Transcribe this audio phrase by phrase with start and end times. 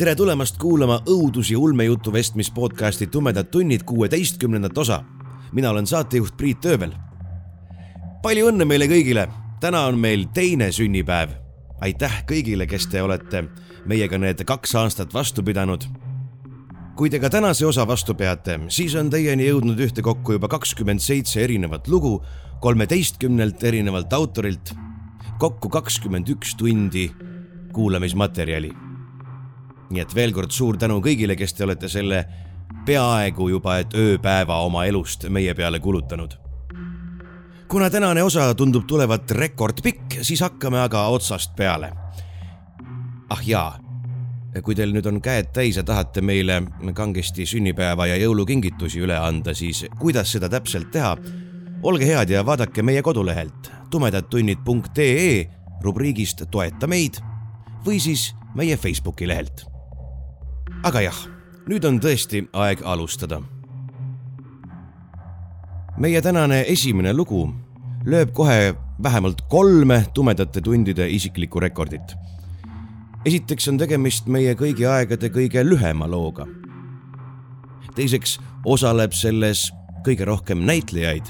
[0.00, 5.04] Tere tulemast kuulama õudus- ja ulmejutu vestmis podcasti Tumedad tunnid kuueteistkümnendat osa.
[5.52, 6.92] mina olen saatejuht Priit Öövel.
[8.22, 9.28] palju õnne meile kõigile,
[9.60, 11.28] täna on meil teine sünnipäev.
[11.80, 13.44] aitäh kõigile, kes te olete
[13.86, 15.84] meiega need kaks aastat vastu pidanud.
[16.96, 21.44] kui te ka tänase osa vastu peate, siis on teieni jõudnud ühtekokku juba kakskümmend seitse
[21.44, 22.22] erinevat lugu
[22.60, 24.74] kolmeteistkümnelt erinevalt autorilt
[25.38, 27.10] kokku kakskümmend üks tundi
[27.72, 28.89] kuulamismaterjali.
[29.90, 32.24] Nii et veel kord suur tänu kõigile, kes te olete selle
[32.86, 36.38] peaaegu juba et ööpäeva oma elust meie peale kulutanud.
[37.68, 41.92] kuna tänane osa tundub tulevat rekordpikk, siis hakkame aga otsast peale.
[43.30, 43.78] ah jaa,
[44.62, 46.62] kui teil nüüd on käed täis ja tahate meile
[46.94, 51.16] kangesti sünnipäeva ja jõulukingitusi üle anda, siis kuidas seda täpselt teha?
[51.82, 55.50] olge head ja vaadake meie kodulehelt tumedadtunnid.ee
[55.82, 57.20] rubriigist Toeta meid
[57.86, 59.64] või siis meie Facebooki lehelt.
[60.82, 61.16] Aga jah,
[61.68, 63.40] nüüd on tõesti aeg alustada.
[66.00, 67.42] meie tänane esimene lugu
[68.08, 68.72] lööb kohe
[69.02, 72.14] vähemalt kolme tumedate tundide isiklikku rekordit.
[73.24, 76.46] esiteks on tegemist meie kõigi aegade kõige lühema looga.
[77.94, 79.70] teiseks osaleb selles
[80.06, 81.26] kõige rohkem näitlejaid.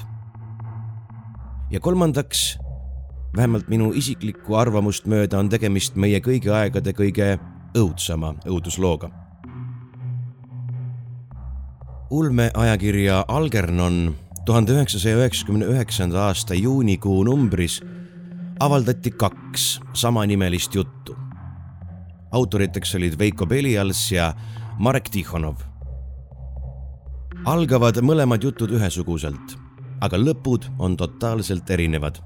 [1.71, 2.57] ja kolmandaks
[3.35, 7.39] vähemalt minu isiklikku arvamust mööda on tegemist meie kõigi aegade kõige
[7.75, 9.20] õudsama õuduslooga.
[12.11, 17.81] Ulmeajakirja Algernon tuhande üheksasaja üheksakümne üheksanda aasta juunikuu numbris
[18.59, 21.15] avaldati kaks samanimelist juttu.
[22.31, 24.33] autoriteks olid Veiko Belials ja
[24.79, 25.55] Marek Tihhonov.
[27.45, 29.57] algavad mõlemad jutud ühesuguselt,
[30.01, 32.19] aga lõpud on totaalselt erinevad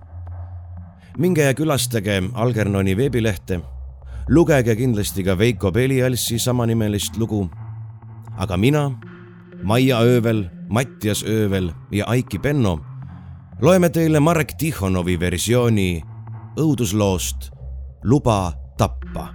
[1.17, 3.61] minge ja külastage Algernoni veebilehte.
[4.29, 7.49] lugege kindlasti ka Veiko Belialsi samanimelist lugu.
[8.37, 8.91] aga mina,
[9.65, 12.75] Maia Öövel, Mattias Öövel ja Aiki Penno
[13.61, 16.03] loeme teile Marek Tihhonovi versiooni
[16.61, 17.49] õudusloost
[18.05, 19.31] Luba tappa.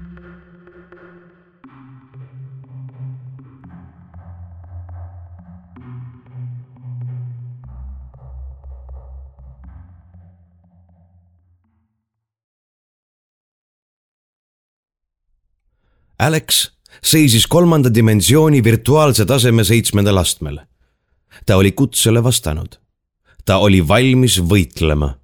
[16.20, 16.68] Alex
[17.02, 20.58] seisis kolmanda dimensiooni virtuaalse taseme seitsmendal astmel.
[21.46, 22.68] ta oli kutsele vastanud.
[23.44, 25.14] ta oli valmis võitlema.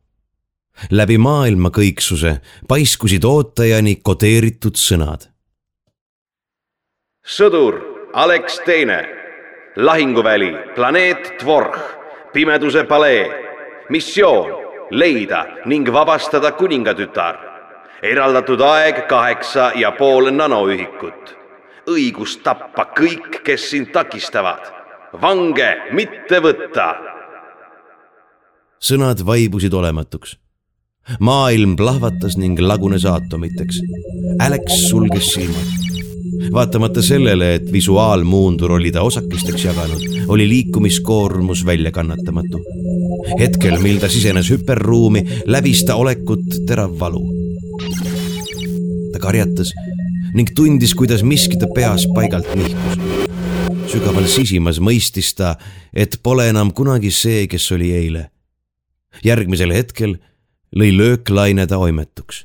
[0.91, 5.29] läbi maailma kõiksuse paiskusid ootajani kodeeritud sõnad.
[7.27, 7.81] sõdur
[8.13, 9.09] Alex Teine,
[9.77, 11.81] lahinguväli, planeet Dvorh,
[12.33, 13.29] pimeduse palee,
[13.91, 14.51] missioon
[14.91, 17.47] leida ning vabastada kuningatütar
[18.03, 21.37] eraldatud aeg kaheksa ja pool nanoühikut.
[21.91, 24.73] Õigus tappa kõik, kes sind takistavad.
[25.23, 26.95] vange mitte võtta.
[28.81, 30.37] sõnad vaibusid olematuks.
[31.21, 33.81] maailm plahvatas ning lagunes aatomiteks.
[34.41, 35.69] Alex sulges silmad.
[36.53, 42.59] vaatamata sellele, et visuaalmuundur oli ta osakesteks jaganud, oli liikumiskoormus väljakannatamatu.
[43.39, 47.37] hetkel, mil ta sisenes hüperruumi, läbis ta olekut terav valu
[49.13, 49.73] ta karjatas
[50.37, 52.99] ning tundis, kuidas miski ta peas paigalt nihkus.
[53.89, 55.55] sügaval sisimas mõistis ta,
[55.95, 58.29] et pole enam kunagi see, kes oli eile.
[59.25, 60.19] järgmisel hetkel
[60.77, 62.45] lõi lööklaine ta oimetuks.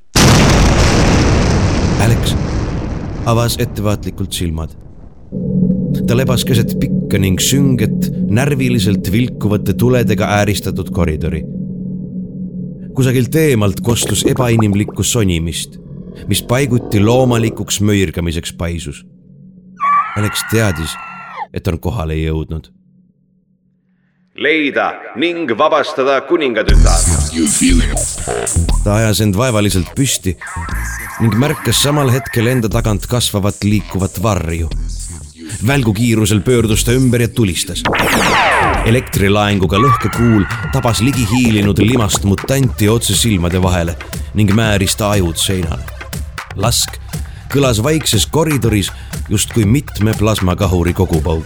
[2.01, 2.35] Alex
[3.25, 4.71] avas ettevaatlikult silmad.
[6.07, 11.43] ta lebas keset pikka ning sünget, närviliselt vilkuvate tuledega ääristatud koridori
[12.95, 15.80] kusagilt eemalt kostus ebainimlikku sonimist
[16.27, 19.05] mis paiguti loomalikuks möirgamiseks paisus.
[20.17, 20.95] Alex teadis,
[21.53, 22.71] et on kohale jõudnud.
[24.41, 27.01] leida ning vabastada kuningatütar.
[28.83, 30.37] ta ajas end vaevaliselt püsti
[31.21, 34.69] ning märkas samal hetkel enda tagant kasvavat liikuvat varju.
[35.67, 37.83] välgukiirusel pöördus ta ümber ja tulistas.
[38.85, 43.95] elektrilaenguga lõhkekuul tabas ligi hiilinud limast mutanti otse silmade vahele
[44.33, 46.00] ning määris ta ajud seinale
[46.55, 46.97] lask
[47.53, 48.91] kõlas vaikses koridoris
[49.29, 51.45] justkui mitme plasmakahuri kogupauk.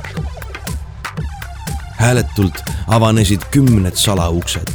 [1.97, 4.67] hääletult avanesid kümned salauksed.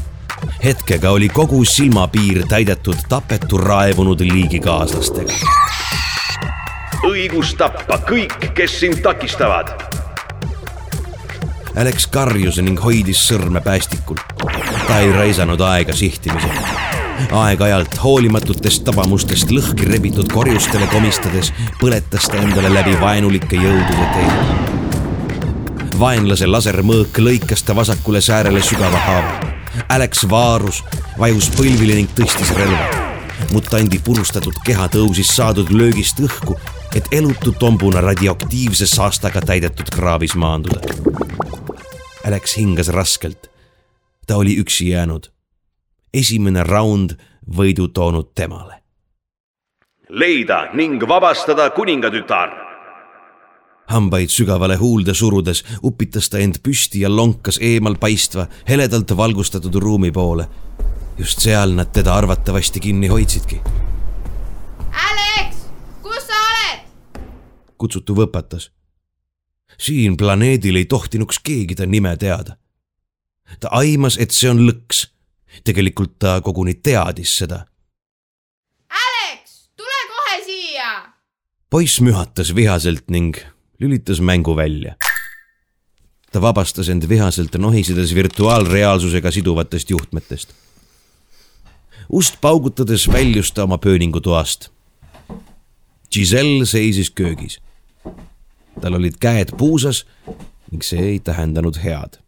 [0.65, 5.33] hetkega oli kogu silmapiir täidetud tapetu raevunud liigikaaslastega.
[7.05, 9.69] õigus tappa kõik, kes sind takistavad.
[11.77, 14.17] Alex karjus ning hoidis sõrme päästikul.
[14.87, 16.90] ta ei raisanud aega sihtimisele
[17.29, 25.93] aeg-ajalt hoolimatutest tabamustest lõhki rebitud korjustele komistades põletas ta endale läbi vaenulike jõudude teed.
[26.01, 29.33] vaenlase lasermõõk lõikas ta vasakule säärele sügava haava.
[29.89, 30.85] Alex vaarus,
[31.19, 32.89] vajus põlvili ning tõstis relva.
[33.53, 36.57] mutandi purustatud keha tõusis saadud löögist õhku,
[36.95, 40.81] et elutu tombuna radioaktiivse saastaga täidetud kraavis maanduda.
[42.27, 43.51] Alex hingas raskelt.
[44.27, 45.40] ta oli üksi jäänud
[46.15, 47.15] esimene raund
[47.57, 48.83] võidu toonud temale.
[50.09, 52.51] leida ning vabastada kuningatütar.
[53.87, 60.11] hambaid sügavale huulde surudes upitas ta end püsti ja lonkas eemal paistva, heledalt valgustatud ruumi
[60.13, 60.49] poole.
[61.19, 63.61] just seal nad teda arvatavasti kinni hoidsidki.
[64.93, 65.57] Alex,
[66.03, 66.81] kus sa oled?
[67.79, 68.71] kutsutu võpatas.
[69.79, 72.57] siin planeedil ei tohtinuks keegi ta nime teada.
[73.61, 75.20] ta aimas, et see on lõks
[75.65, 77.65] tegelikult ta koguni teadis seda.
[78.91, 80.93] Alex, tule kohe siia!
[81.71, 83.37] poiss mühatas vihaselt ning
[83.81, 84.97] lülitas mängu välja.
[86.33, 90.55] ta vabastas end vihaselt nohisedes virtuaalreaalsusega siduvatest juhtmetest.
[92.09, 94.71] ust paugutades väljus ta oma pööningutoast.
[96.13, 97.61] Giselle seisis köögis.
[98.81, 100.07] tal olid käed puusas
[100.71, 102.20] ning see ei tähendanud head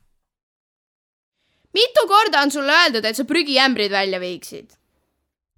[1.75, 4.71] mitu korda on sulle öeldud, et sa prügiämbrid välja viiksid?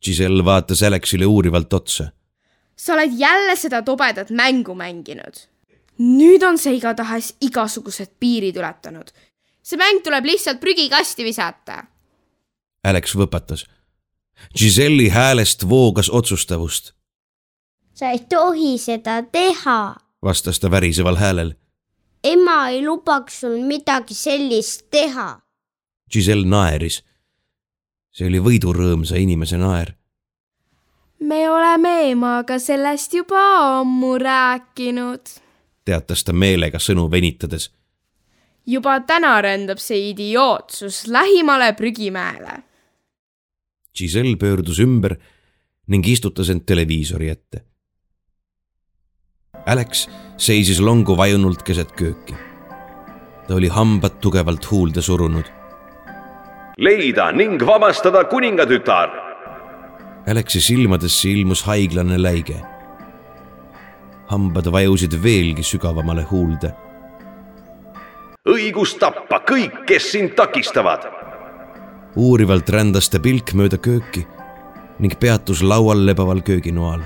[0.04, 2.04] Giselle vaatas Alexile uurivalt otsa.
[2.76, 5.34] sa oled jälle seda tobedat mängu mänginud.
[5.98, 9.10] nüüd on see igatahes igasugused piirid ületanud.
[9.62, 11.84] see mäng tuleb lihtsalt prügikasti visata.
[12.84, 13.64] Alex võpatas.
[14.58, 16.92] Giselle'i häälest voogas otsustavust.
[17.94, 21.54] sa ei tohi seda teha, vastas ta väriseval häälel.
[22.24, 25.43] ema ei lubaks sul midagi sellist teha
[26.14, 27.02] Giselle naeris.
[28.14, 29.96] see oli võidurõõmsa inimese naer.
[31.20, 33.40] me oleme emaga sellest juba
[33.80, 35.32] ammu rääkinud,
[35.84, 37.72] teatas ta meelega sõnu venitades.
[38.66, 42.62] juba täna rändab see idiootsus lähimale prügimäele.
[43.98, 45.16] Giselle pöördus ümber
[45.86, 47.64] ning istutas end televiisori ette.
[49.66, 50.06] Alex
[50.36, 52.34] seisis longu vajunult keset kööki.
[53.48, 55.63] ta oli hambad tugevalt huulde surunud
[56.78, 59.10] leida ning vabastada kuningatütar.
[60.26, 62.60] Alexi silmadesse ilmus haiglane läige.
[64.26, 66.72] hambad vajusid veelgi sügavamale huulde.
[68.48, 71.06] õigus tappa kõik, kes sind takistavad.
[72.16, 74.26] uurivalt rändas ta pilk mööda kööki
[74.98, 77.02] ning peatus laual lebaval kööginoal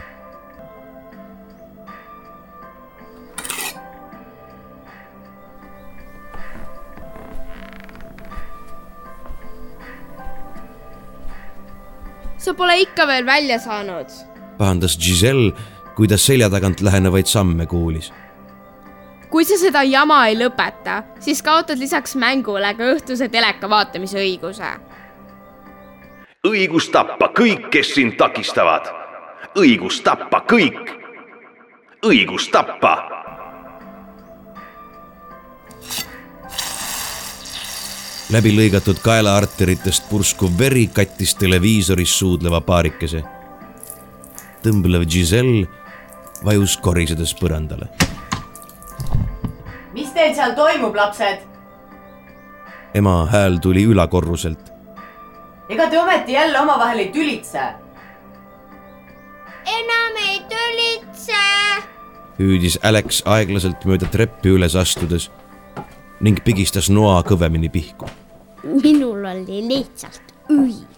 [12.48, 14.08] sa pole ikka veel välja saanud.
[14.58, 15.52] pahandas Giselle,
[15.96, 18.12] kui ta selja tagant lähenevaid samme kuulis.
[19.30, 24.70] kui sa seda jama ei lõpeta, siis kaotad lisaks mängule ka õhtuse teleka vaatamise õiguse.
[26.48, 28.88] õigus tappa kõik, kes sind takistavad.
[29.56, 30.96] õigus tappa kõik.
[32.06, 33.17] õigus tappa
[38.28, 43.22] läbilõigatud kaelaarteritest purskuv veri kattis televiisoris suudleva paarikese.
[44.62, 45.68] tõmblev Giselle
[46.44, 47.88] vajus korisedes põrandale.
[49.94, 51.40] mis teil seal toimub, lapsed?
[52.94, 54.72] ema hääl tuli ülakorruselt.
[55.68, 57.60] ega te ometi jälle omavahel ei tülitse?
[59.64, 61.42] enam ei tülitse.
[62.38, 65.30] hüüdis Alex aeglaselt mööda treppi üles astudes
[66.20, 68.08] ning pigistas noa kõvemini pihku.
[68.82, 70.97] minul oli lihtsalt õigus.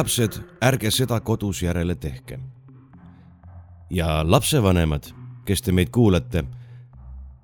[0.00, 2.38] Lapsed, ärge seda kodus järele tehke.
[3.90, 5.10] ja lapsevanemad,
[5.44, 6.44] kes te meid kuulate,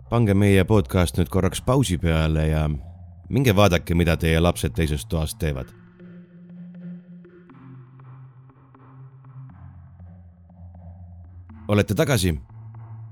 [0.09, 2.63] pange meie podcast nüüd korraks pausi peale ja
[3.29, 5.69] minge vaadake, mida teie lapsed teises toas teevad.
[11.69, 12.39] olete tagasi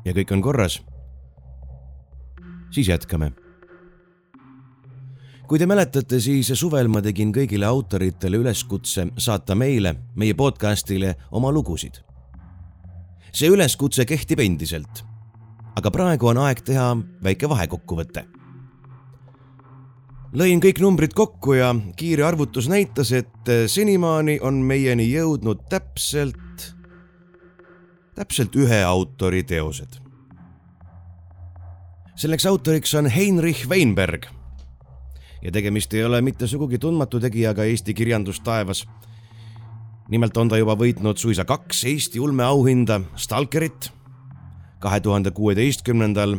[0.04, 0.80] ja kõik on korras?
[2.70, 3.43] siis jätkame
[5.48, 11.52] kui te mäletate, siis suvel ma tegin kõigile autoritele üleskutse saata meile, meie podcastile oma
[11.52, 12.00] lugusid.
[13.32, 15.04] see üleskutse kehtib endiselt.
[15.76, 18.24] aga praegu on aeg teha väike vahekokkuvõte.
[20.32, 26.74] lõin kõik numbrid kokku ja kiire arvutus näitas, et senimaani on meieni jõudnud täpselt,
[28.14, 30.00] täpselt ühe autori teosed.
[32.16, 34.43] selleks autoriks on Heinrich Weinberg
[35.44, 38.86] ja tegemist ei ole mitte sugugi tundmatu tegijaga Eesti kirjandustaevas.
[40.08, 43.92] nimelt on ta juba võitnud suisa kaks Eesti ulmeauhinda Stalkerit.
[44.78, 46.36] kahe tuhande kuueteistkümnendal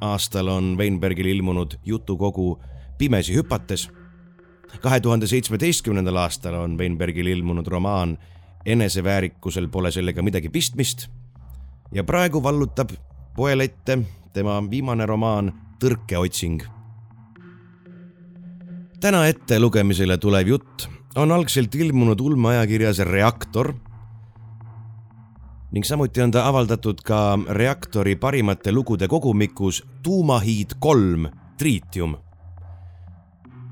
[0.00, 2.60] aastal on Weinbergil ilmunud jutukogu
[2.98, 3.90] Pimesi hüpates.
[4.80, 8.18] kahe tuhande seitsmeteistkümnendal aastal on Weinbergil ilmunud romaan
[8.66, 11.08] Eneseväärikusel pole sellega midagi pistmist.
[11.92, 12.90] ja praegu vallutab
[13.36, 13.98] poele ette
[14.32, 15.52] tema viimane romaan
[15.84, 16.81] Tõrkeotsing
[19.02, 20.84] täna ettelugemisele tulev jutt
[21.18, 23.72] on algselt ilmunud ulmeajakirjas Reaktor
[25.72, 31.26] ning samuti on ta avaldatud ka Reaktori parimate lugude kogumikus Tuumahiid kolm
[31.58, 32.14] Tritium.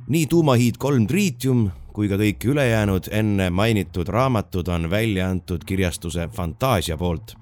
[0.09, 6.29] nii Tuumahiid kolm Tritium kui ka kõik ülejäänud enne mainitud raamatud on välja antud kirjastuse
[6.29, 7.37] Fantaasia poolt.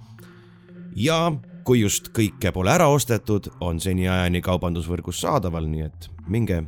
[0.97, 1.33] ja
[1.64, 6.64] kui just kõike pole ära ostetud, on seniajani kaubandusvõrgus saadaval, nii et minge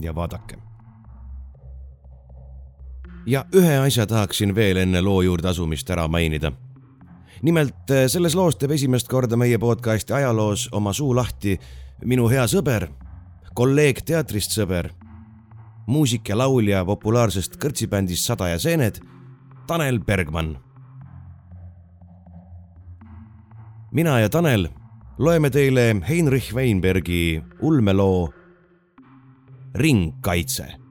[0.00, 0.63] ja vaadake.
[3.26, 6.52] Ja ühe asja tahaksin veel enne loo juurde asumist ära mainida.
[7.42, 11.58] nimelt eh, selles loos teeb esimest korda meie podcasti ajaloos oma suu lahti
[12.04, 12.88] minu hea sõber,
[13.54, 14.90] kolleeg teatrist sõber,
[15.86, 19.00] muusik ja laulja populaarsest kõrtsibändist Sada ja seened,
[19.66, 20.56] Tanel Bergmann.
[23.92, 24.68] mina ja Tanel
[25.18, 28.32] loeme teile Heinrich Weinbergi ulmeloo
[29.74, 30.83] ringkaitse.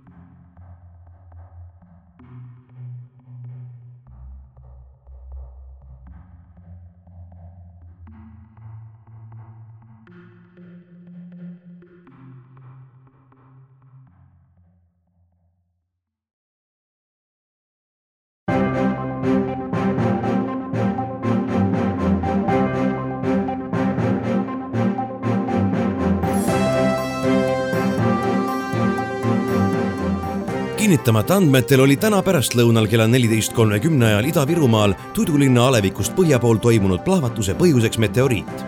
[31.04, 37.04] Kinnitamata andmetel oli täna pärastlõunal kella neliteist kolmekümne ajal Ida-Virumaal Tudulinna alevikust põhja pool toimunud
[37.04, 38.64] plahvatuse põhjuseks meteoriit.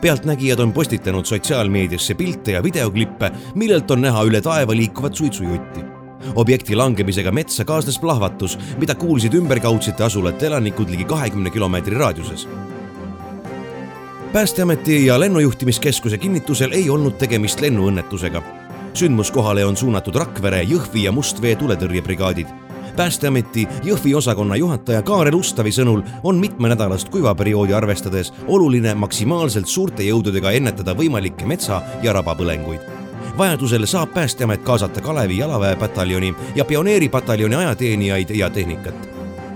[0.00, 5.80] pealtnägijad on postitanud sotsiaalmeediasse pilte ja videoklippe, millelt on näha üle taeva liikuvat suitsujutti.
[6.34, 12.48] objekti langemisega metsa kaasnes plahvatus, mida kuulsid ümberkaudsete asulate elanikud ligi kahekümne kilomeetri raadiuses
[14.32, 18.61] päästeameti ja lennujuhtimiskeskuse kinnitusel ei olnud tegemist lennuõnnetusega
[18.94, 22.46] sündmuskohale on suunatud Rakvere, Jõhvi ja Mustvee tuletõrjebrigaadid.
[22.96, 30.50] päästeameti Jõhvi osakonna juhataja Kaarel Ustavi sõnul on mitmenädalast kuivaperioodi arvestades oluline maksimaalselt suurte jõududega
[30.50, 32.80] ennetada võimalikke metsa- ja rabapõlenguid
[33.38, 39.08] vajadusel saab Päästeamet kaasata Kalevi jalaväepataljoni ja pioneeripataljoni ajateenijaid ja tehnikat.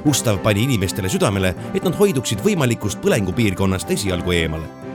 [0.04, 4.85] Ustav pani inimestele südamele, et nad hoiduksid võimalikust põlengupiirkonnast esialgu eemale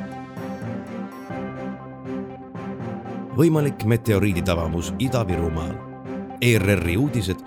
[3.38, 5.76] võimalik meteoriiditabamus Ida-Virumaal.
[6.42, 7.40] ERR-i uudised,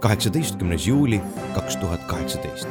[0.00, 1.20] kaheksateistkümnes juuli
[1.54, 2.68] kaks tuhat kaheksateist.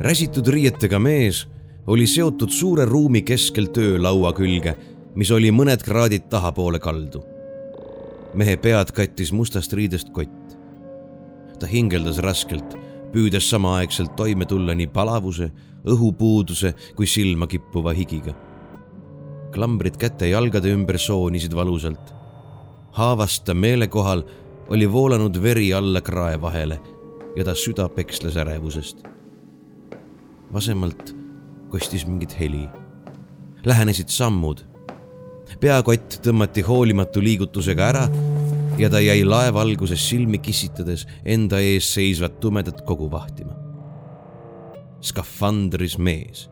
[0.00, 1.46] räsitud riietega mees
[1.86, 4.76] oli seotud suure ruumi keskel töölaua külge,
[5.14, 7.35] mis oli mõned kraadid tahapoole kaldu
[8.36, 10.56] mehe pead kattis mustast riidest kott.
[11.56, 12.74] ta hingeldas raskelt,
[13.12, 15.48] püüdes samaaegselt toime tulla nii palavuse,
[15.88, 18.34] õhupuuduse kui silma kippuva higiga.
[19.52, 22.14] klambrid käte-jalgade ümber soonisid valusalt.
[22.92, 24.24] haavast ta meelekohal
[24.68, 26.80] oli voolanud veri alla krae vahele
[27.36, 29.02] ja ta süda peksles ärevusest.
[30.52, 31.16] vasemalt
[31.68, 32.68] kostis mingit heli.
[33.64, 34.76] Lähenesid sammud
[35.60, 38.04] peakott tõmmati hoolimatu liigutusega ära
[38.78, 43.54] ja ta jäi lae valguses silmi kissitades enda ees seisvat tumedat kogu vahtima.
[45.00, 46.50] skafandris mees.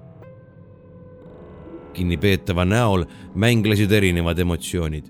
[1.93, 3.05] kinnipeetava näol
[3.35, 5.05] mänglesid erinevad emotsioonid.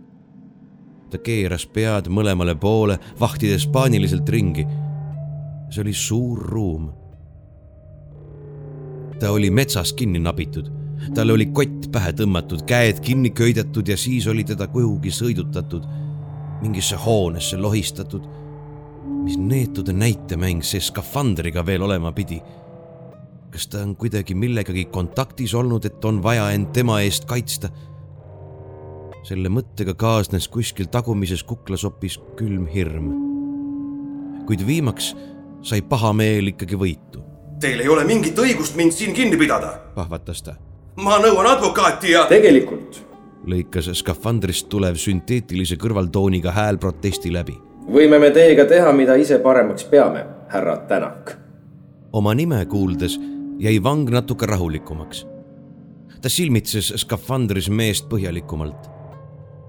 [1.10, 4.66] ta keeras pead mõlemale poole, vahtides paaniliselt ringi.
[5.70, 6.92] see oli suur ruum.
[9.18, 10.70] ta oli metsas kinni nabitud
[11.14, 15.84] talle oli kott pähe tõmmatud, käed kinni köidetud ja siis oli teda kuhugi sõidutatud,
[16.64, 18.22] mingisse hoonesse lohistatud.
[19.24, 22.40] mis neetude näitemäng see skafandriga veel olema pidi?
[23.52, 27.68] kas ta on kuidagi millegagi kontaktis olnud, et on vaja end tema eest kaitsta?
[29.24, 33.12] selle mõttega kaasnes kuskil tagumises kuklas hoopis külm hirm.
[34.46, 35.14] kuid viimaks
[35.62, 37.24] sai pahameel ikkagi võitu.
[37.60, 39.78] Teil ei ole mingit õigust mind siin kinni pidada.
[39.94, 40.56] pahvatas ta
[40.96, 42.24] ma nõuan advokaati ja.
[42.30, 43.00] tegelikult.
[43.46, 47.58] Lõikas skafandrist tulev sünteetilise kõrvaltooniga hääl protesti läbi.
[47.90, 51.38] võime me teiega teha, mida ise paremaks peame, härra Tänak.
[52.12, 53.18] oma nime kuuldes
[53.58, 55.26] jäi vang natuke rahulikumaks.
[56.22, 58.90] ta silmitses skafandris meest põhjalikumalt.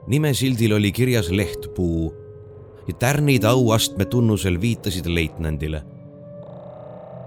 [0.07, 2.13] nimesildil oli kirjas lehtpuu
[2.87, 5.83] ja tärnid auastme tunnusel viitasid leitnandile.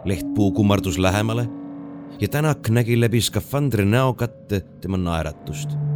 [0.04, 1.48] lehtpuu kummardus lähemale
[2.20, 5.87] ja Tänak nägi läbi skafandri näokatte tema naeratust.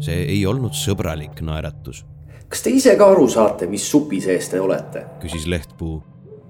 [0.00, 2.04] See ei olnud sõbralik naeratus.
[2.48, 5.04] kas te ise ka aru saate, mis supi sees te olete?
[5.22, 6.02] küsis Lehtpuu.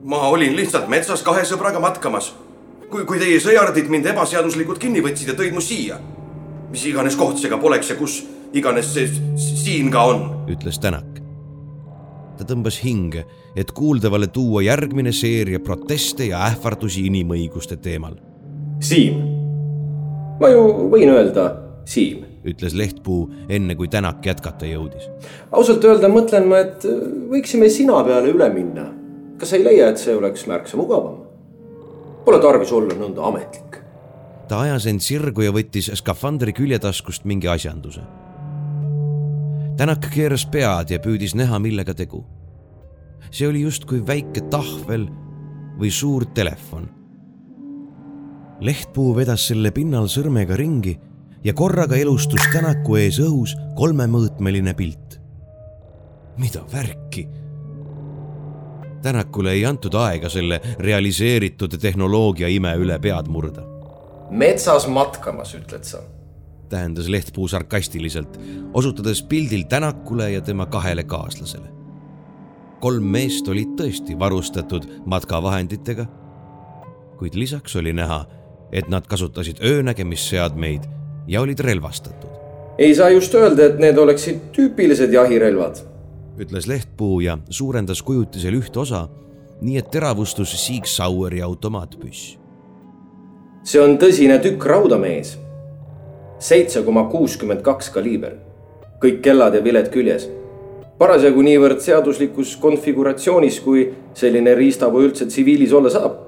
[0.05, 2.35] ma olin lihtsalt metsas kahe sõbraga matkamas.
[2.91, 5.99] kui, kui teie sõjardid mind ebaseaduslikult kinni võtsid ja tõid mu siia.
[6.71, 8.23] mis iganes koht see ka poleks ja kus
[8.55, 11.21] iganes see siin ka on, ütles Tänak.
[12.39, 13.25] ta tõmbas hinge,
[13.57, 18.17] et kuuldavale tuua järgmine seeria proteste ja ähvardusi inimõiguste teemal
[18.81, 19.21] Siim.
[20.41, 21.51] ma ju võin öelda
[21.87, 25.09] Siim, ütles Lehtpuu, enne kui Tänak jätkata jõudis.
[25.53, 26.85] ausalt öelda mõtlen ma, et
[27.31, 28.91] võiksime sina peale üle minna.
[29.39, 31.23] kas sa ei leia, et see oleks märksa mugavam?
[32.25, 33.81] Pole tarvis olla nõnda ametlik.
[34.49, 38.01] ta ajas end sirgu ja võttis skafandri küljetaskust mingi asjanduse.
[39.77, 42.25] Tänak keeras pead ja püüdis näha, millega tegu.
[43.31, 45.09] see oli justkui väike tahvel
[45.79, 46.89] või suur telefon
[48.61, 50.95] lehtpuu vedas selle pinnal sõrmega ringi
[51.45, 55.21] ja korraga elustus Tänaku ees õhus kolmemõõtmeline pilt.
[56.39, 57.29] mida värki?
[59.03, 63.63] Tänakule ei antud aega selle realiseeritud tehnoloogia ime üle pead murda.
[64.31, 66.01] metsas matkamas, ütled sa?
[66.69, 68.41] tähendas Lehtpuu sarkastiliselt,
[68.73, 71.69] osutades pildil Tänakule ja tema kahele kaaslasele.
[72.81, 76.07] kolm meest olid tõesti varustatud matkavahenditega,
[77.19, 78.25] kuid lisaks oli näha
[78.73, 82.31] et nad kasutasid öönägemisseadmeid ja olid relvastatud.
[82.79, 85.83] ei saa just öelda, et need oleksid tüüpilised jahirelvad,
[86.39, 89.09] ütles Lehtpuu ja suurendas kujutisel üht osa,
[89.61, 92.39] nii et teravustus Sig Saueri automaatpüss.
[93.65, 95.39] see on tõsine tükk rauda, mees.
[96.39, 98.37] seitse koma kuuskümmend kaks kaliiber,
[99.01, 100.29] kõik kellad ja viled küljes
[100.99, 106.21] parasjagu niivõrd seaduslikus konfiguratsioonis, kui selline riistapuu üldse tsiviilis olla saab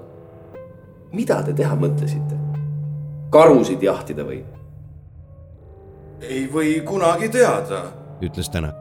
[1.16, 2.36] mida te teha mõtlesite?
[3.32, 4.40] karusid jahtida või?
[6.22, 7.86] Ei või kunagi teada,
[8.22, 8.76] ütles Tänak.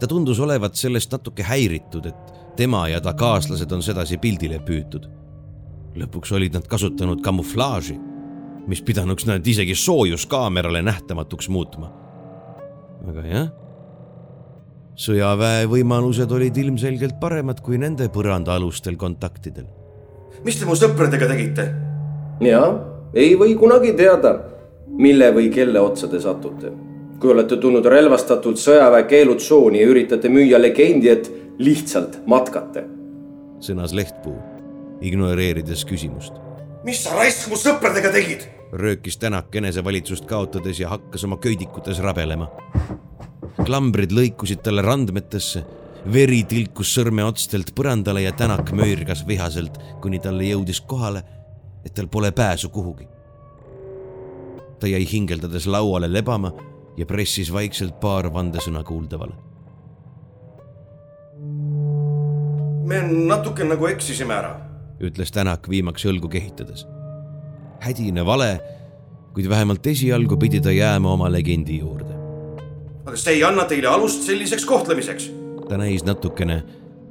[0.00, 5.08] ta tundus olevat sellest natuke häiritud, et tema ja ta kaaslased on sedasi pildile püütud.
[5.96, 7.98] lõpuks olid nad kasutanud kamuflaaži,
[8.66, 11.92] mis pidanuks nad isegi soojuskaamerale nähtamatuks muutma.
[13.08, 13.50] aga jah,
[14.94, 19.80] sõjaväe võimalused olid ilmselgelt paremad kui nende põrandaalustel kontaktidel
[20.44, 21.66] mis te mu sõpradega tegite?
[22.44, 22.62] ja,
[23.14, 24.36] ei või kunagi teada,
[24.98, 26.72] mille või kelle otsa te satute.
[27.20, 32.84] kui olete tulnud relvastatult sõjaväe keelutsooni ja üritate müüa legendi, et lihtsalt matkate.
[33.60, 34.36] sõnas Lehtpuu,
[35.00, 36.32] ignoreerides küsimust.
[36.84, 38.48] mis sa raisk mu sõpradega tegid?
[38.72, 42.48] röökis Tänak enesevalitsust kaotades ja hakkas oma köidikutes rabelema.
[43.64, 45.64] klambrid lõikusid talle randmetesse
[46.12, 51.22] veri tilkus sõrmeotstelt põrandale ja Tänak möirgas vihaselt, kuni talle jõudis kohale,
[51.84, 53.08] et tal pole pääsu kuhugi.
[54.80, 56.52] Ta jäi hingeldades lauale lebama
[56.96, 59.34] ja pressis vaikselt paar vandesõna kuuldavale.
[62.90, 64.54] me natuke nagu eksisime ära,
[65.00, 66.86] ütles Tänak viimaks õlgu kehitades.
[67.80, 68.60] hädine vale,
[69.34, 72.14] kuid vähemalt esialgu pidi ta jääma oma legendi juurde.
[73.06, 75.30] aga see ei anna teile alust selliseks kohtlemiseks
[75.70, 76.62] ta näis natukene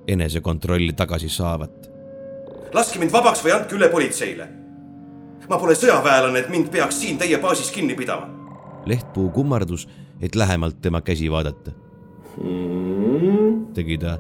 [0.08, 1.90] enesekontrolli tagasi saavat.
[2.74, 4.48] laske mind vabaks või andke üle politseile.
[5.50, 8.30] Ma pole sõjaväelane, et mind peaks siin teie baasis kinni pidama.
[8.86, 9.88] lehtpuu kummardus,
[10.22, 11.72] et lähemalt tema käsi vaadata
[13.74, 14.18] tegi ta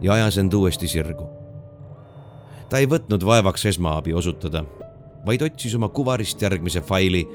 [0.00, 1.28] ja ajas end uuesti sirgu.
[2.68, 4.64] ta ei võtnud vaevaks esmaabi osutada
[5.26, 7.28] vaid otsis oma kuvarist järgmise faili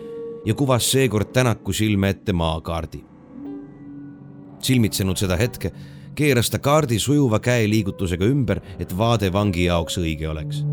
[0.45, 3.03] ja kuvas seekord Tänaku silme ette maakaardi.
[4.59, 5.71] silmitsenud seda hetke,
[6.17, 10.63] keeras ta kaardi sujuva käeliigutusega ümber, et vaade vangi jaoks õige oleks.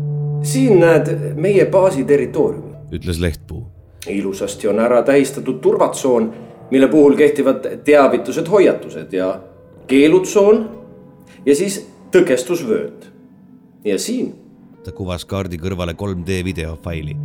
[0.41, 2.73] siin näed meie baasi territooriumi.
[2.91, 3.65] ütles Lehtpuu.
[4.09, 6.33] ilusasti on ära tähistatud turvatsoon,
[6.71, 9.39] mille puhul kehtivad teavitused, hoiatused ja
[9.87, 10.65] keelutsoon
[11.45, 13.05] ja siis tõkestusvöönd.
[13.85, 14.33] ja siin
[14.85, 17.15] ta kuvas kaardi kõrvale 3D videofaili.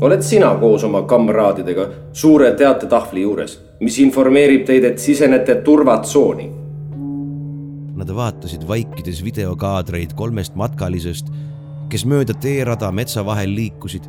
[0.00, 6.50] oled sina koos oma kamraadidega suure teatetahvli juures, mis informeerib teid, et sisenete turvatsooni.
[7.94, 11.28] Nad vaatasid vaikides videokaadreid kolmest matkalisest,
[11.92, 14.08] kes mööda teerada metsa vahel liikusid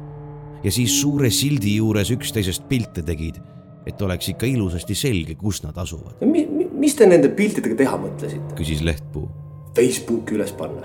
[0.65, 3.37] ja siis suure sildi juures üksteisest pilte tegid,
[3.85, 6.17] et oleks ikka ilusasti selge, kus nad asuvad.
[6.25, 8.57] Mi, mi, mis te nende piltidega teha mõtlesite?
[8.57, 9.27] küsis Lehtpuu.
[9.75, 10.81] Facebooki üles panna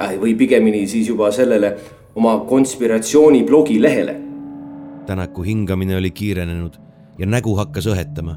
[0.00, 1.76] äh, või pigemini siis juba sellele
[2.18, 4.16] oma konspiratsiooniblogi lehele.
[5.06, 6.80] Tänaku hingamine oli kiirenenud
[7.18, 8.36] ja nägu hakkas õhetama.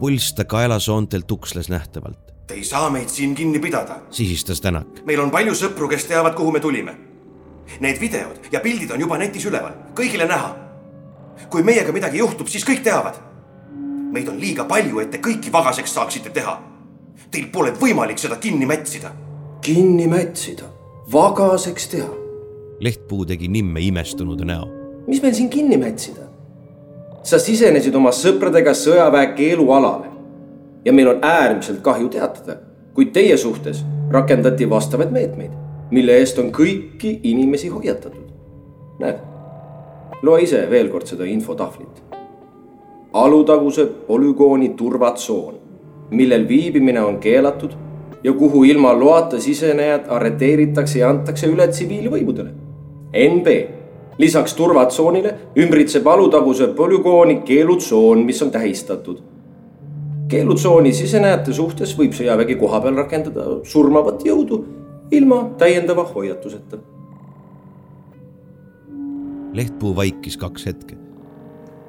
[0.00, 2.33] pulss ta kaelasoontelt tuksles nähtavalt.
[2.46, 3.96] Te ei saa meid siin kinni pidada.
[4.10, 4.86] sihistas Tänak.
[5.04, 6.94] meil on palju sõpru, kes teavad, kuhu me tulime.
[7.80, 10.56] Need videod ja pildid on juba netis üleval, kõigile näha.
[11.50, 13.14] kui meiega midagi juhtub, siis kõik teavad.
[14.12, 16.60] meid on liiga palju, et te kõiki vagaseks saaksite teha.
[17.30, 19.12] Teil pole võimalik seda kinni mätsida.
[19.60, 20.64] kinni mätsida,
[21.12, 22.10] vagaseks teha.
[22.80, 24.68] Lehtpuu tegi nimme imestunud näo.
[25.06, 26.28] mis meil siin kinni mätsida?
[27.22, 30.13] sa sisenesid oma sõpradega sõjaväe keelualale
[30.84, 32.56] ja meil on äärmiselt kahju teatada,
[32.94, 35.50] kuid teie suhtes rakendati vastavaid meetmeid,
[35.90, 38.24] mille eest on kõiki inimesi hoiatatud.
[38.98, 39.18] näed,
[40.22, 42.02] loe ise veel kord seda infotahvlit.
[43.12, 45.54] alutaguse polügooni turvatsoon,
[46.10, 47.70] millel viibimine on keelatud
[48.24, 52.50] ja kuhu ilma loata sisenejad arreteeritakse ja antakse üle tsiviilvõimudele.
[53.14, 53.46] NB
[54.18, 59.33] lisaks turvatsoonile ümbritseb alutaguse polügooni keelutsoon, mis on tähistatud.
[60.28, 64.64] Keelutsooni sisenejate suhtes võib sõjavägi kohapeal rakendada surmavat jõudu
[65.12, 66.78] ilma täiendava hoiatuseta.
[69.54, 70.96] Lehtpuu vaikis kaks hetke.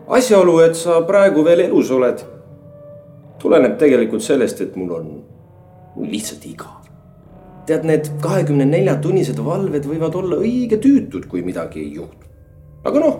[0.07, 2.21] asjaolu, et sa praegu veel elus oled,
[3.41, 5.13] tuleneb tegelikult sellest, et mul on
[6.11, 6.85] lihtsalt igav
[7.65, 12.27] tead, need kahekümne nelja tunnised valved võivad olla õige tüütud, kui midagi ei juhtu.
[12.85, 13.15] aga noh,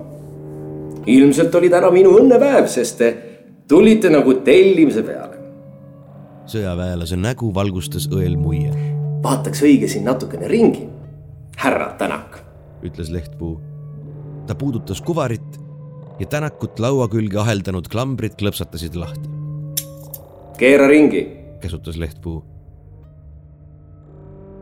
[1.10, 3.02] ilmselt oli täna minu õnnepäev, sest
[3.68, 5.38] tulite nagu tellimise peale.
[6.46, 8.72] sõjaväelase nägu valgustas õel muie.
[9.24, 10.88] vaataks õige siin natukene ringi.
[11.58, 12.42] härra Tänak,
[12.84, 13.60] ütles Lehtpuu.
[14.48, 15.60] ta puudutas kuvarit
[16.20, 19.30] ja Tänakut laua külge aheldanud klambrid klõpsatasid lahti.
[20.58, 21.28] keera ringi,
[21.60, 22.44] käsutas Lehtpuu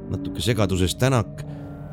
[0.09, 1.43] natuke segaduses Tänak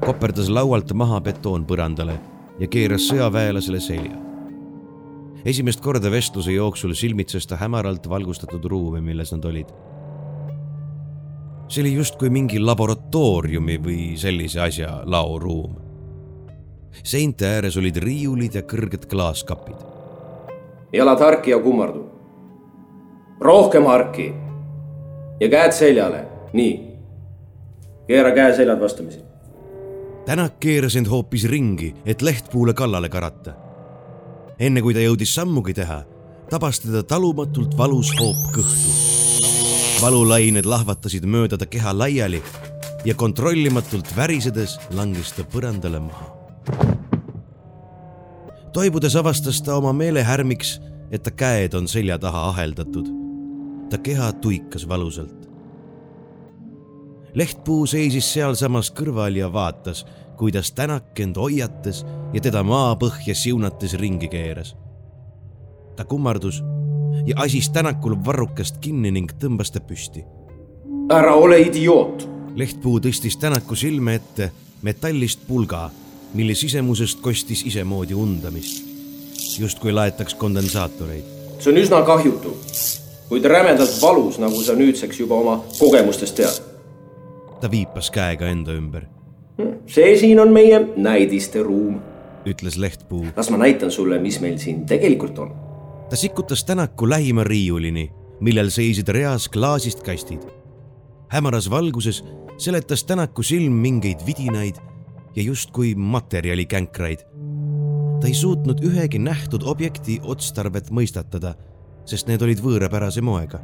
[0.05, 2.18] koperdas laualt maha betoonpõrandale
[2.61, 4.30] ja keeras sõjaväelasele selja.
[5.44, 9.68] Esimest korda vestluse jooksul silmitses ta hämaralt valgustatud ruumi, milles nad olid.
[11.68, 15.76] see oli justkui mingi laboratooriumi või sellise asja laoruum.
[17.03, 19.76] seinte ääres olid riiulid ja kõrged klaaskapid.
[20.92, 22.05] jalad harki ja kummardu.
[23.40, 24.33] rohkem harki
[25.40, 26.90] ja käed seljale, nii
[28.07, 29.20] keera käe seljad vastamisi.
[30.26, 33.70] Tänak keeras end hoopis ringi, et Lehtpuule kallale karata.
[34.61, 36.03] Enne kui ta jõudis sammugi teha,
[36.53, 38.92] tabas teda talumatult valus hoop kõhtu.
[40.01, 42.42] valulained lahvatasid mööda ta keha laiali
[43.05, 46.29] ja kontrollimatult värisedes langes ta põrandale maha.
[48.73, 53.09] toibudes avastas ta oma meelehärmiks, et ta käed on selja taha aheldatud.
[53.90, 55.49] ta keha tuikas valusalt.
[57.35, 60.05] Lehtpuu seisis sealsamas kõrval ja vaatas,
[60.40, 64.76] kuidas Tänak end hoiatas ja teda maapõhja siunates ringi keeras.
[65.96, 66.62] ta kummardus
[67.26, 70.24] ja asis Tänakul varrukast kinni ning tõmbas ta püsti.
[71.12, 72.29] ära ole idioot.
[72.55, 75.90] Lehtpuu tõstis Tänaku silme ette metallist pulga,
[76.35, 78.85] mille sisemusest kostis isemoodi undamist.
[79.59, 81.24] justkui laetaks kondensaatoreid.
[81.59, 82.57] see on üsna kahjutu,
[83.29, 86.70] kuid rämedalt valus, nagu sa nüüdseks juba oma kogemustest tead
[87.61, 89.20] ta viipas käega enda ümber.
[89.87, 92.01] See siin on meie näidiste ruum,
[92.47, 93.27] ütles Lehtpuu.
[93.37, 95.55] las ma näitan sulle, mis meil siin tegelikult on.
[96.11, 98.11] ta sikutas Tänaku lähima riiulini,
[98.41, 100.43] millel seisid reas klaasist kastid.
[101.29, 102.25] hämaras valguses
[102.59, 104.77] seletas Tänaku silm mingeid vidinaid
[105.37, 107.19] ja justkui materjalikänkraid.
[108.21, 111.55] ta ei suutnud ühegi nähtud objekti otstarvet mõistatada,
[112.05, 113.61] sest need olid võõrapärase moega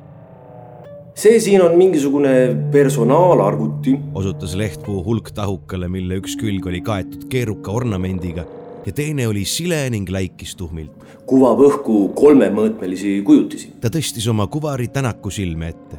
[1.17, 3.99] see siin on mingisugune personaalarvuti.
[4.15, 8.45] osutas Lehtpuu hulktahukale, mille üks külg oli kaetud keeruka ornamendiga
[8.87, 10.93] ja teine oli sile ning läikis tuhmilt.
[11.27, 13.73] kuvab õhku kolmemõõtmelisi kujutisi.
[13.81, 15.97] ta tõstis oma kuvari Tänaku silme ette.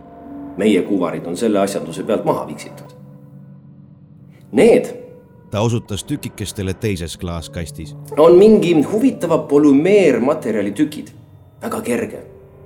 [0.57, 2.93] meie kuvarid on selle asjanduse pealt maha viksitud.
[4.51, 4.93] Need
[5.51, 7.95] ta osutas tükikestele teises klaaskastis.
[8.17, 11.09] on mingi huvitava polümeermaterjali tükid.
[11.61, 12.19] väga kerge,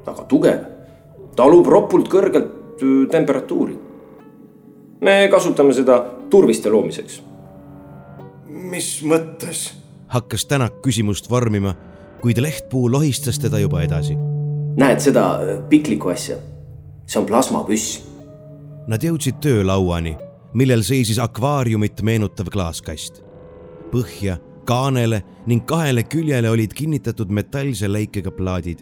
[0.06, 0.71] väga tugev,
[1.36, 3.78] talub ropult kõrgelt öö, temperatuuri.
[5.02, 7.22] me kasutame seda turviste loomiseks.
[8.48, 9.72] mis mõttes?
[10.08, 11.76] hakkas Tänak küsimust vormima,
[12.22, 14.15] kuid Lehtpuu lohistas teda juba edasi.
[14.78, 16.38] näed seda öö, piklikku asja?
[17.06, 18.04] see on plasmapüss.
[18.88, 20.15] Nad jõudsid töölauani,
[20.54, 23.24] millel seisis akvaariumit meenutav klaaskast.
[23.91, 28.80] põhja, kaanele ning kahele küljele olid kinnitatud metallse läikega plaadid,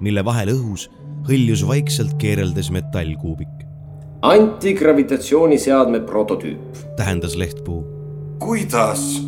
[0.00, 0.90] mille vahel õhus
[1.28, 3.66] hõljus vaikselt keereldes metallkuubik,
[4.22, 6.76] antigravitatsiooniseadme prototüüp.
[6.96, 7.84] tähendas Lehtpuu.
[8.38, 9.22] kuidas?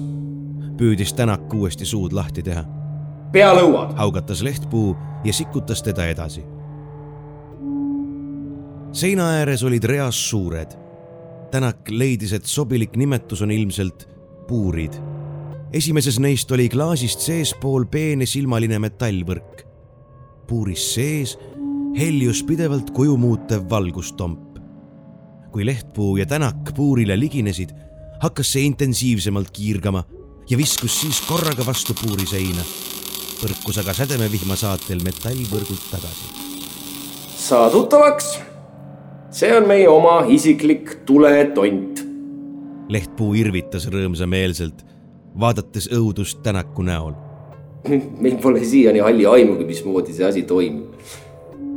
[0.76, 2.64] püüdis Tänak uuesti suud lahti teha,
[3.32, 3.94] pealõuad.
[3.96, 6.44] haugatas Lehtpuu ja sikutas teda edasi.
[8.92, 10.70] seina ääres olid reas suured.
[11.50, 14.08] Tänak leidis, et sobilik nimetus on ilmselt
[14.48, 14.92] puurid.
[15.72, 19.62] esimeses neist oli klaasist seespool peenesilmaline metallvõrk.
[20.46, 21.38] puuris sees
[21.94, 24.58] heljus pidevalt kuju muutev valgustomp.
[25.52, 27.70] kui Lehtpuu ja Tänak puurile liginesid,
[28.20, 30.02] hakkas see intensiivsemalt kiirgama
[30.50, 32.62] ja viskus siis korraga vastu puuri seina.
[33.42, 36.26] põrkus aga sädemevihma saatel metallvõrgult tagasi.
[37.36, 38.40] saa tuttavaks.
[39.30, 42.02] see on meie oma isiklik tuletont.
[42.88, 44.84] Lehtpuu irvitas rõõmsameelselt,
[45.40, 47.14] vaadates õudust Tänaku näol.
[48.22, 50.93] meil pole siiani halli aimugi, mismoodi see asi toimub.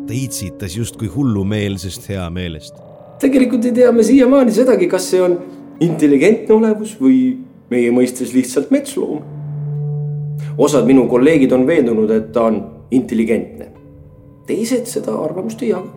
[0.08, 2.76] Ta iitsitas justkui hullumeelsest heameelest.
[3.20, 5.38] tegelikult ei tea me siiamaani sedagi, kas see on
[5.84, 7.20] intelligentne olevus või
[7.72, 9.22] meie mõistes lihtsalt metsloom.
[10.58, 13.72] osad minu kolleegid on veendunud, et ta on intelligentne.
[14.48, 15.91] teised seda arvamust ei jaga.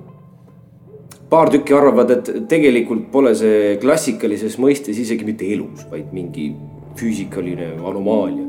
[1.31, 6.51] paar tükki arvavad, et tegelikult pole see klassikalises mõistes isegi mitte elus, vaid mingi
[6.99, 8.47] füüsikaline anomaalia,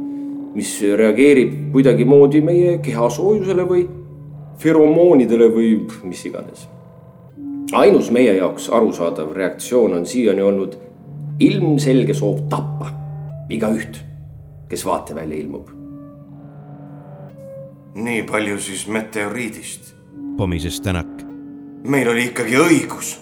[0.56, 3.86] mis reageerib kuidagimoodi meie kehasoojusele või
[4.62, 6.68] feromoonidele või mis iganes.
[7.74, 10.76] ainus meie jaoks arusaadav reaktsioon on siiani olnud
[11.40, 12.92] ilmselge soov tappa
[13.50, 14.02] igaüht,
[14.70, 15.70] kes vaatevälja ilmub.
[17.96, 19.96] nii palju siis meteoriidist.
[20.38, 21.26] pomises Tänak.
[21.84, 23.20] meil oli ikkagi õigus.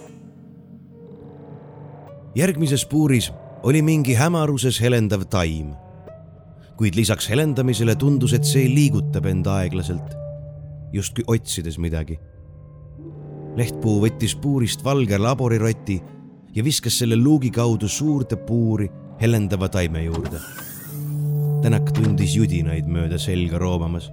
[2.36, 3.32] järgmises puuris
[3.64, 5.74] oli mingi hämaruses helendav taim.
[6.78, 10.19] kuid lisaks helendamisele tundus, et see liigutab enda aeglaselt,
[10.94, 12.20] justkui otsides midagi.
[13.56, 15.98] lehtpuu võttis puurist valge laboriroti
[16.56, 18.90] ja viskas selle luugi kaudu suurde puuri
[19.22, 20.40] helendava taime juurde.
[21.62, 24.12] Tänak tundis judinaid mööda selga roomamas.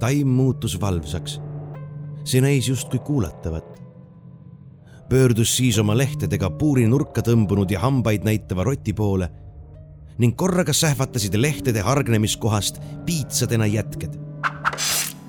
[0.00, 1.40] taim muutus valvsaks.
[2.24, 3.82] see näis justkui kuulatavat.
[5.08, 9.30] pöördus siis oma lehtedega puuri nurka tõmbunud ja hambaid näitava roti poole
[10.18, 14.16] ning korraga sähvatasid lehtede hargnemiskohast piitsadena jätked.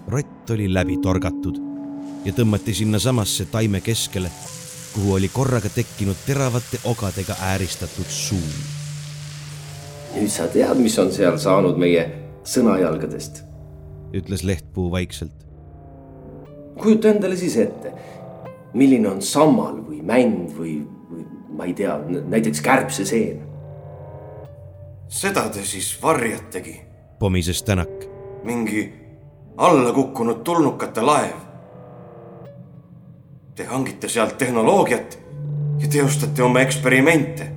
[0.08, 1.58] Rott oli läbi torgatud
[2.26, 4.32] ja tõmmati sinnasamasse taime keskele
[4.98, 8.50] kuhu oli korraga tekkinud teravate ogadega ääristatud suu.
[10.16, 12.08] nüüd sa tead, mis on seal saanud meie
[12.44, 13.44] sõnajalgadest.
[14.14, 15.46] ütles Lehtpuu vaikselt.
[16.82, 17.94] kujuta endale siis ette,
[18.74, 20.80] milline on sammal või mänd või,
[21.12, 23.44] või ma ei tea, näiteks kärbseseen.
[25.08, 26.82] seda te siis varjategi?
[27.20, 28.10] pomises Tänak.
[28.44, 28.94] mingi
[29.58, 31.48] alla kukkunud tulnukate laev
[33.58, 35.18] Te hangite sealt tehnoloogiat
[35.80, 37.48] ja teostate oma eksperimente.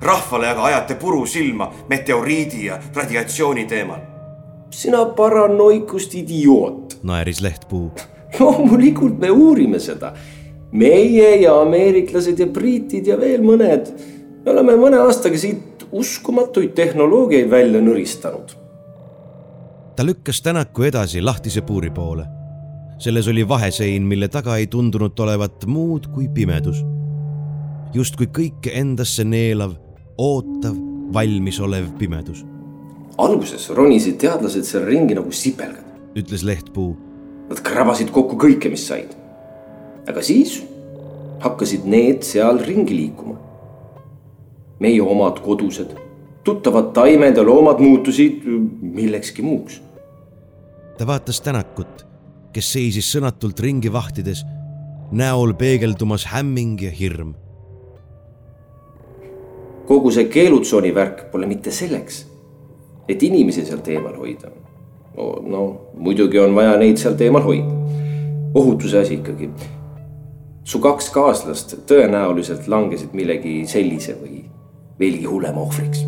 [0.00, 4.00] rahvale aga ajate puru silma meteoriidi ja radiatsiooni teemal.
[4.70, 6.98] sina paranoikust idioot.
[7.02, 7.90] naeris Lehtpuu.
[8.40, 10.12] loomulikult me uurime seda.
[10.72, 13.88] meie ja ameeriklased ja britid ja veel mõned.
[14.44, 18.57] me oleme mõne aastaga siit uskumatuid tehnoloogiaid välja nõristanud.
[19.98, 22.38] Ta lükkas Tänaku edasi lahtise puuri poole
[22.98, 26.84] selles oli vahesein, mille taga ei tundunud olevat muud kui pimedus.
[27.94, 29.72] justkui kõike endasse neelav,
[30.18, 30.74] ootav,
[31.14, 32.44] valmisolev pimedus.
[33.18, 36.96] alguses ronisid teadlased seal ringi nagu sipelgad, ütles Lehtpuu.
[37.48, 39.14] Nad krabasid kokku kõike, mis said.
[40.08, 40.62] aga siis
[41.40, 43.38] hakkasid need seal ringi liikuma.
[44.80, 45.94] meie omad kodused,
[46.44, 48.42] tuttavad taimed ja loomad muutusid
[48.80, 49.82] millekski muuks.
[50.98, 52.08] Ta vaatas Tänakut
[52.58, 54.42] kes seisis sõnatult ringi vahtides,
[55.14, 57.34] näol peegeldumas hämming ja hirm.
[59.88, 62.26] kogu see keelutsooni värk pole mitte selleks,
[63.08, 64.50] et inimesi sealt eemal hoida.
[65.16, 65.62] no, no
[65.94, 67.70] muidugi on vaja neid sealt eemal hoida.
[68.54, 69.50] ohutuse asi ikkagi.
[70.64, 74.44] su kaks kaaslast tõenäoliselt langesid millegi sellise või
[74.98, 76.04] veelgi hullema ohvriks.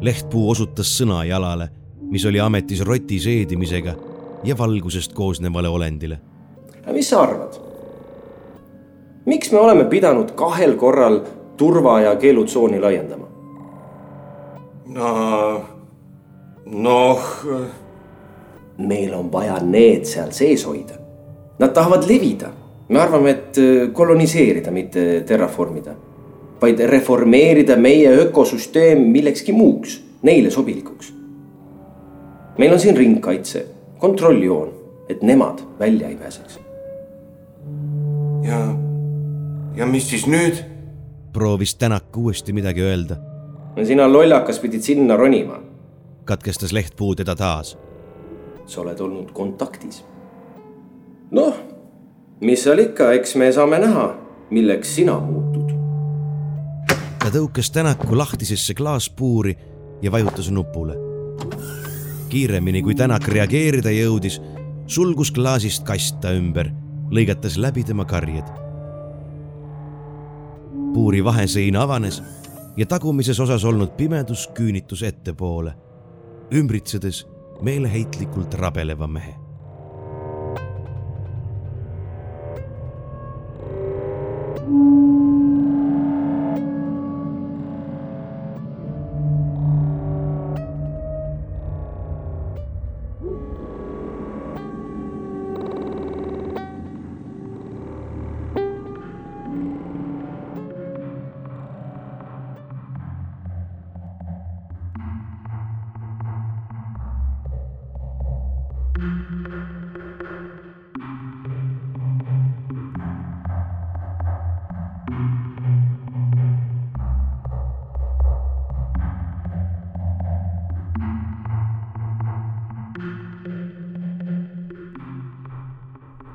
[0.00, 1.70] lehtpuu osutas sõnajalale,
[2.10, 3.94] mis oli ametis roti seedimisega
[4.44, 6.18] ja valgusest koosnevale olendile.
[6.92, 7.58] mis sa arvad?
[9.26, 11.20] miks me oleme pidanud kahel korral
[11.56, 13.26] turva- ja keelutsooni laiendama?
[14.86, 15.62] no,
[16.66, 17.20] noh.
[18.78, 20.94] meil on vaja need seal sees hoida.
[21.58, 22.50] Nad tahavad levida.
[22.88, 25.92] me arvame, et äh, koloniseerida, mitte terraformida,
[26.60, 31.17] vaid reformeerida meie ökosüsteem millekski muuks, neile sobilikuks.
[32.58, 33.66] Meil on siin ringkaitse,
[33.98, 34.74] kontrolljoon,
[35.08, 36.60] et nemad välja ei pääseks.
[38.42, 38.74] ja,
[39.76, 40.64] ja mis siis nüüd?
[41.32, 43.16] proovis Tänak uuesti midagi öelda.
[43.76, 45.60] no sina lollakas pidid sinna ronima.
[46.24, 47.78] katkestas Lehtpuu teda taas.
[48.66, 50.04] sa oled olnud kontaktis.
[51.30, 51.54] noh,
[52.40, 54.14] mis seal ikka, eks me saame näha,
[54.50, 55.72] milleks sina muutud.
[57.18, 59.56] ta tõukas Tänaku lahtisesse klaaspuuri
[60.02, 60.94] ja vajutas nupule.
[62.28, 64.40] Kiiremini kui Tänak reageerida jõudis,
[64.86, 66.72] sulgus klaasist kast ta ümber,
[67.10, 68.58] lõigates läbi tema karjed
[70.98, 72.22] puuri vahesein avanes
[72.76, 75.74] ja tagumises osas olnud pimedus küünitus ettepoole,
[76.54, 77.26] ümbritsedes
[77.62, 79.34] meeleheitlikult rabeleva mehe.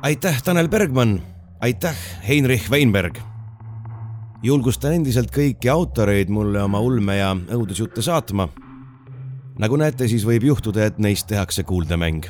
[0.03, 1.21] Aitäh, Tanel Bergmann,
[1.61, 1.95] aitäh,
[2.27, 3.19] Heinrich Weinberg.
[4.43, 8.49] julgustan endiselt kõiki autoreid mulle oma ulme ja õudusjutte saatma.
[9.59, 12.25] nagu näete, siis võib juhtuda, et neist tehakse kuuldemäng.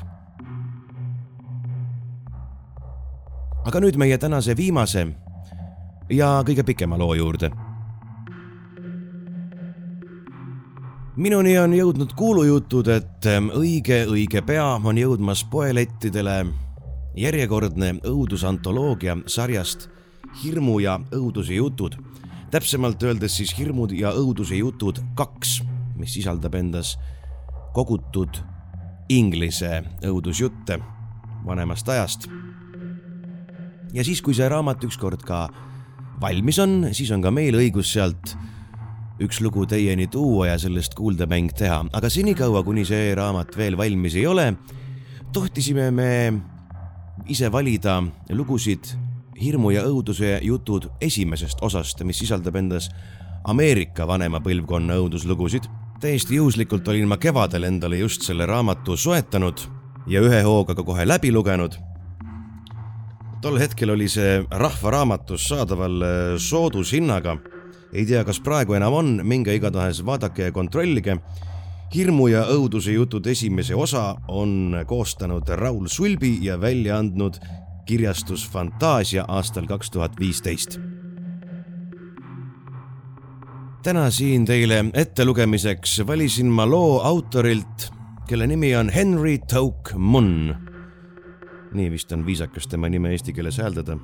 [3.66, 5.08] aga nüüd meie tänase viimase
[6.10, 7.52] ja kõige pikema loo juurde.
[11.16, 16.46] minuni on jõudnud kuulujutud, et õige, õige pea on jõudmas poelettidele
[17.16, 19.90] järjekordne õudusantoloogia sarjast
[20.44, 21.96] Hirmu ja õuduse jutud.
[22.52, 25.62] täpsemalt öeldes siis Hirmud ja õuduse jutud kaks,
[25.98, 26.98] mis sisaldab endas
[27.74, 28.38] kogutud
[29.10, 30.80] inglise õudusjutte
[31.46, 32.28] vanemast ajast.
[33.94, 35.50] ja siis, kui see raamat ükskord ka
[36.22, 38.36] valmis on, siis on ka meil õigus sealt
[39.22, 44.16] üks lugu teieni tuua ja sellest kuuldemäng teha, aga senikaua, kuni see raamat veel valmis
[44.16, 44.54] ei ole,
[45.34, 46.10] tohtisime me
[47.28, 48.94] ise valida lugusid
[49.40, 52.90] hirmu ja õuduse jutud esimesest osast, mis sisaldab endas
[53.44, 55.68] Ameerika vanema põlvkonna õuduslugusid.
[56.00, 59.60] täiesti juhuslikult olin ma kevadel endale just selle raamatu soetanud
[60.08, 61.76] ja ühe hooga ka kohe läbi lugenud.
[63.42, 67.38] tol hetkel oli see Rahvaraamatus saadaval äh, soodushinnaga.
[67.94, 71.20] ei tea, kas praegu enam on, minge igatahes vaadake ja kontrollige
[71.94, 77.38] hirmu ja õuduse jutud esimese osa on koostanud Raul Sulbi ja välja andnud
[77.86, 80.80] kirjastus Fantaasia aastal kaks tuhat viisteist.
[83.84, 87.90] täna siin teile ettelugemiseks valisin ma loo autorilt,
[88.28, 90.56] kelle nimi on Henry Toke Munn.
[91.74, 93.98] nii vist on viisakas tema nime eesti keeles hääldada.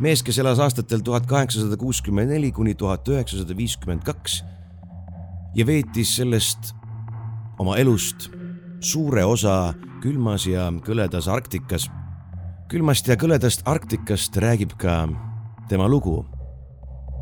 [0.00, 4.42] mees, kes elas aastatel tuhat kaheksasada kuuskümmend neli kuni tuhat üheksasada viiskümmend kaks
[5.54, 6.72] ja veetis sellest
[7.58, 8.30] oma elust
[8.80, 11.90] suure osa külmas ja kõledas Arktikas.
[12.68, 15.08] külmast ja kõledast Arktikast räägib ka
[15.68, 16.24] tema lugu.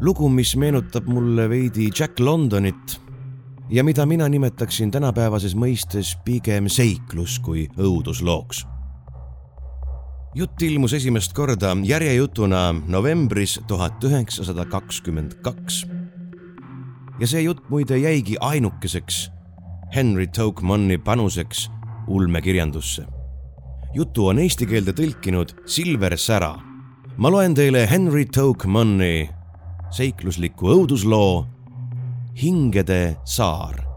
[0.01, 3.01] lugu, mis meenutab mulle veidi Jack Londonit
[3.70, 8.66] ja mida mina nimetaksin tänapäevases mõistes pigem seiklus kui õuduslooks.
[10.35, 15.87] jutt ilmus esimest korda järjejutuna novembris tuhat üheksasada kakskümmend kaks
[17.21, 19.29] ja see jutt muide jäigi ainukeseks
[19.95, 21.71] Henry Toke-Manni panuseks
[22.09, 23.05] ulmekirjandusse.
[23.95, 26.57] jutu on eesti keelde tõlkinud Silver Sära.
[27.16, 29.31] ma loen teile Henry Toke-Manni
[29.91, 31.47] seiklusliku õudusloo
[32.43, 33.89] Hingede saar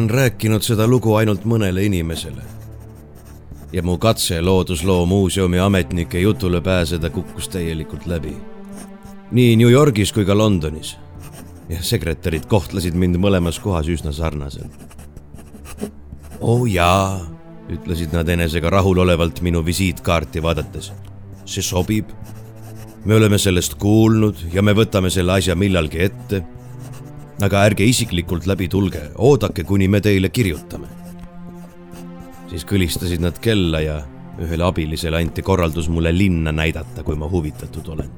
[0.00, 2.42] olen rääkinud seda lugu ainult mõnele inimesele.
[3.72, 8.36] ja mu katse Loodusloo muuseumi ametnike jutule pääseda kukkus täielikult läbi.
[9.30, 10.96] nii New Yorgis kui ka Londonis.
[11.68, 14.72] ja sekretärid kohtlesid mind mõlemas kohas üsna sarnaselt.
[16.40, 17.20] oo oh jaa,
[17.68, 20.92] ütlesid nad enesega rahulolevalt minu visiitkaarti vaadates.
[21.44, 22.08] see sobib.
[23.04, 26.42] me oleme sellest kuulnud ja me võtame selle asja millalgi ette
[27.44, 30.88] aga ärge isiklikult läbi tulge, oodake, kuni me teile kirjutame.
[32.50, 34.00] siis kõlistasid nad kella ja
[34.42, 38.10] ühele abilisele anti korraldus mulle linna näidata, kui ma huvitatud olen.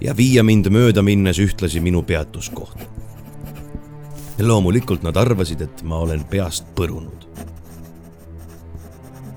[0.00, 2.84] ja viia mind mööda minnes ühtlasi minu peatuskohta.
[4.38, 7.26] loomulikult nad arvasid, et ma olen peast põrunud.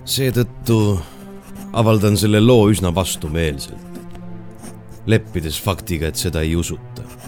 [0.05, 0.99] seetõttu
[1.73, 4.01] avaldan selle loo üsna vastumeelselt,
[5.05, 7.20] leppides faktiga, et seda ei usuta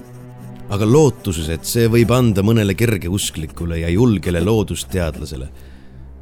[0.70, 5.50] aga lootuses, et see võib anda mõnele kergeusklikule ja julgele loodusteadlasele,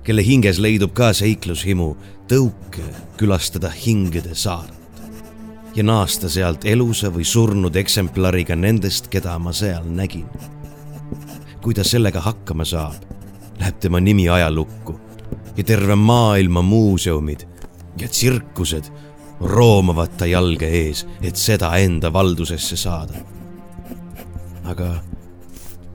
[0.03, 1.89] kelle hinges leidub ka seiklushimu,
[2.29, 2.85] tõuke
[3.19, 4.79] külastada hingede saart
[5.75, 10.27] ja naasta sealt elusa või surnud eksemplariga nendest, keda ma seal nägin.
[11.61, 13.03] kui ta sellega hakkama saab,
[13.59, 14.99] läheb tema nimi ajalukku
[15.57, 17.45] ja terve maailma muuseumid
[17.97, 18.89] ja tsirkused
[19.39, 23.21] roomavad ta jalge ees, et seda enda valdusesse saada
[24.69, 24.95] aga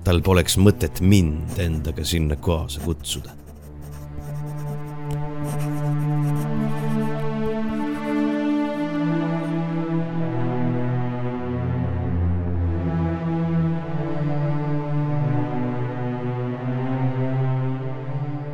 [0.07, 3.35] tal poleks mõtet mind endaga sinna kaasa kutsuda.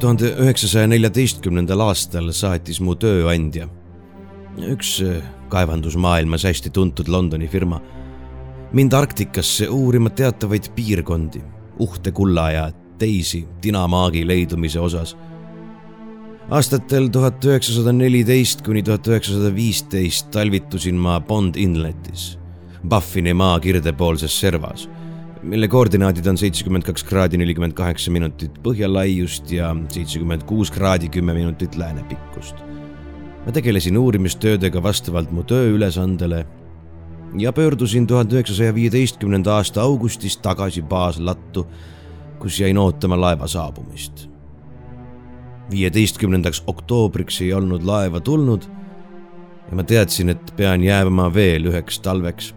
[0.03, 3.69] tuhande üheksasaja neljateistkümnendal aastal saatis mu tööandja,
[4.59, 4.97] üks
[5.53, 7.79] kaevandusmaailmas hästi tuntud Londoni firma
[8.73, 11.43] mind Arktikasse uurima teatavaid piirkondi,
[11.79, 15.17] uhte kulla ja teisi tinamaagi leidumise osas.
[16.51, 22.39] aastatel tuhat üheksasada neliteist kuni tuhat üheksasada viisteist talvitusin ma Bond Inletis,
[22.89, 24.89] Baffini maa kirdepoolses servas,
[25.43, 31.35] mille koordinaadid on seitsekümmend kaks kraadi nelikümmend kaheksa minutit põhjalaiust ja seitsekümmend kuus kraadi kümme
[31.35, 32.57] minutit läänepikkust.
[33.47, 36.47] ma tegelesin uurimistöödega vastavalt mu tööülesandele
[37.39, 41.67] ja pöördusin tuhande üheksasaja viieteistkümnenda aasta augustis tagasi baaslattu,
[42.39, 44.29] kus jäin ootama laeva saabumist.
[45.71, 48.63] viieteistkümnendaks oktoobriks ei olnud laeva tulnud
[49.71, 52.55] ja ma teadsin, et pean jääma veel üheks talveks.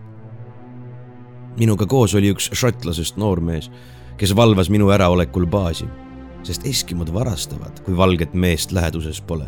[1.57, 3.71] minuga koos oli üks šotlasest noormees,
[4.17, 5.85] kes valvas minu äraolekul baasi,
[6.43, 9.47] sest eskimod varastavad, kui valget meest läheduses pole.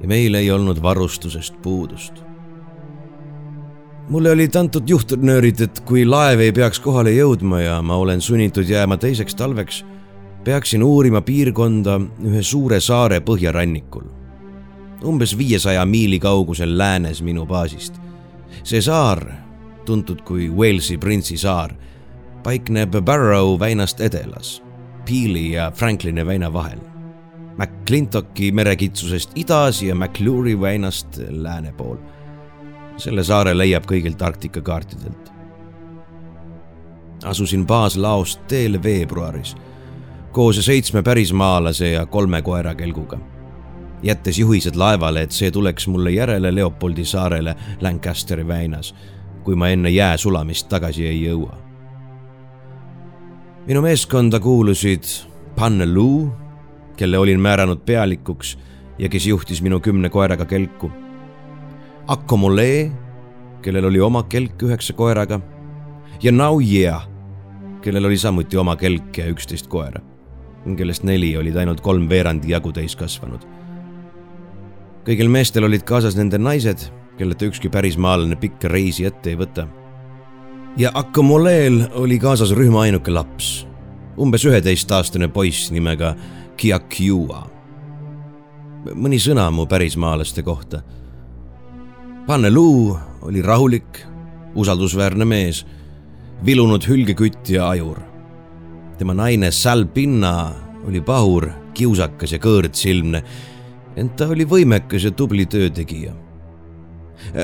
[0.00, 2.27] ja meil ei olnud varustusest puudust
[4.08, 8.68] mulle olid antud juhtnöörid, et kui laev ei peaks kohale jõudma ja ma olen sunnitud
[8.68, 9.82] jääma teiseks talveks,
[10.44, 14.06] peaksin uurima piirkonda ühe suure saare põhjarannikul,
[15.04, 18.00] umbes viiesaja miili kaugusel läänes minu baasist.
[18.64, 19.24] see saar,
[19.84, 21.74] tuntud kui Walesi printsi saar,
[22.42, 24.62] paikneb Barrow väinast edelas,
[25.04, 26.78] Peeli ja Franklini väina vahel.
[27.58, 31.96] McClintocki merekitsusest idas ja McClure väinast lääne pool
[32.98, 35.32] selle saare leiab kõigilt Arktika kaartidelt.
[37.24, 39.56] asusin baaslaost teel veebruaris
[40.32, 43.18] koos seitsme pärismaalase ja kolme koera kelguga,
[44.02, 48.94] jättes juhised laevale, et see tuleks mulle järele Leopoldi saarele Lancasteri väinas,
[49.42, 51.56] kui ma enne jää sulamist tagasi ei jõua.
[53.66, 55.04] minu meeskonda kuulusid
[55.56, 56.30] Panne Luu,
[56.96, 58.58] kelle olin määranud pealikuks
[58.98, 60.92] ja kes juhtis minu kümne koeraga kelku
[62.08, 62.90] Akomole,
[63.60, 65.42] kellel oli oma kelk üheksa koeraga
[66.22, 67.00] ja Naujea,
[67.84, 70.00] kellel oli samuti oma kelk ja üksteist koera,
[70.76, 73.44] kellest neli olid ainult kolmveerandi jagu täiskasvanud.
[75.04, 76.88] kõigil meestel olid kaasas nende naised,
[77.20, 79.68] kelleta ükski pärismaalane pikka reisi ette ei võta.
[80.76, 83.66] ja Akomoleel oli kaasas rühma ainuke laps,
[84.16, 86.14] umbes üheteistaastane poiss nimega
[86.56, 87.50] Kiakiua.
[88.94, 90.82] mõni sõna mu pärismaalaste kohta
[92.28, 93.98] Panneluu oli rahulik,
[94.54, 95.62] usaldusväärne mees,
[96.44, 98.02] vilunud hülgekütt ja ajur.
[98.98, 100.52] tema naine Sal Pinna
[100.86, 103.22] oli pahur, kiusakas ja kõõrtsilmne,
[103.96, 106.12] ent ta oli võimekas ja tubli töötegija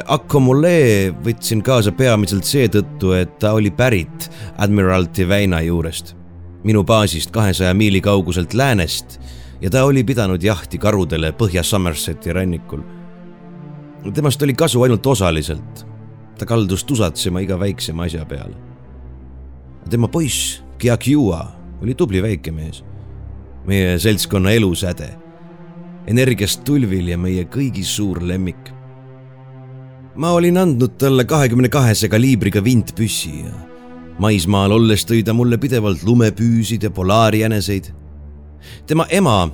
[0.07, 4.29] Akomole võtsin kaasa peamiselt seetõttu, et ta oli pärit
[4.59, 6.13] Admiralty väina juurest,
[6.65, 9.19] minu baasist kahesaja miili kauguselt läänest
[9.61, 12.85] ja ta oli pidanud jahti karudele Põhja-Somerseti rannikul.
[14.13, 15.87] Temast oli kasu ainult osaliselt.
[16.39, 18.55] ta kaldus tusatsema iga väiksema asja peale.
[19.91, 21.47] tema poiss, Kiakiua,
[21.83, 22.85] oli tubli väike mees.
[23.67, 25.15] meie seltskonna elusäde,
[26.07, 28.75] energiast tulvil ja meie kõigi suur lemmik
[30.15, 33.55] ma olin andnud talle kahekümne kahese kaliibriga vintpüssi ja
[34.23, 37.91] maismaal olles tõi ta mulle pidevalt lumepüüsid ja polaarjäneseid.
[38.87, 39.51] tema ema,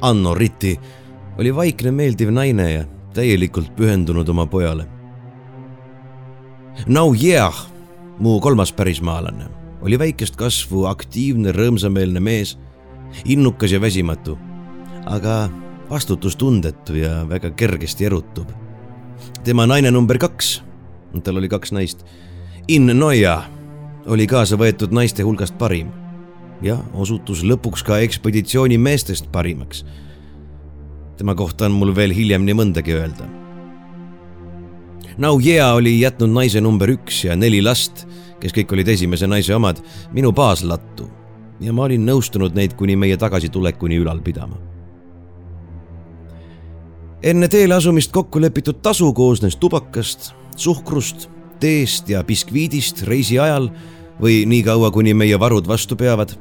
[0.00, 0.78] Anno Ritti,
[1.38, 2.84] oli vaikne meeldiv naine ja
[3.14, 4.86] täielikult pühendunud oma pojale.
[6.86, 7.54] Now yeah,
[8.18, 9.48] mu kolmas pärismaalane,
[9.82, 12.56] oli väikest kasvu aktiivne, rõõmsameelne mees,
[13.24, 14.38] innukas ja väsimatu,
[15.06, 15.48] aga
[15.90, 18.60] vastutustundetu ja väga kergesti erutuv
[19.44, 20.60] tema naine number kaks,
[21.24, 22.04] tal oli kaks naist,
[22.68, 23.42] In Noia
[24.06, 25.88] oli kaasa võetud naiste hulgast parim
[26.62, 29.84] ja osutus lõpuks ka ekspeditsiooni meestest parimaks.
[31.20, 33.28] Tema kohta on mul veel hiljem nii mõndagi öelda.
[35.20, 38.06] Naujea oli jätnud naise number üks ja neli last,
[38.40, 39.82] kes kõik olid esimese naise omad,
[40.16, 41.10] minu baaslattu
[41.60, 44.56] ja ma olin nõustunud neid kuni meie tagasitulekuni ülal pidama
[47.22, 51.28] enne teele asumist kokku lepitud tasu koosnes tubakast, suhkrust,
[51.60, 53.68] teest ja biskviidist reisi ajal
[54.20, 56.36] või nii kaua, kuni meie varud vastu peavad.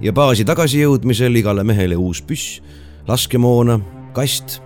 [0.00, 2.60] ja baasi tagasijõudmisel igale mehele uus püss,
[3.08, 3.80] laskemoona,
[4.16, 4.60] kast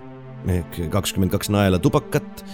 [0.50, 2.44] ehk kakskümmend kaks naela tubakat,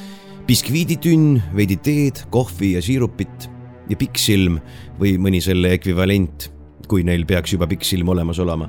[0.49, 3.49] biskviiditünn, veidi teed, kohvi ja siirupit
[3.89, 4.59] ja pikksilm
[5.01, 6.51] või mõni selle ekvivalent,
[6.89, 8.69] kui neil peaks juba pikksilm olemas olema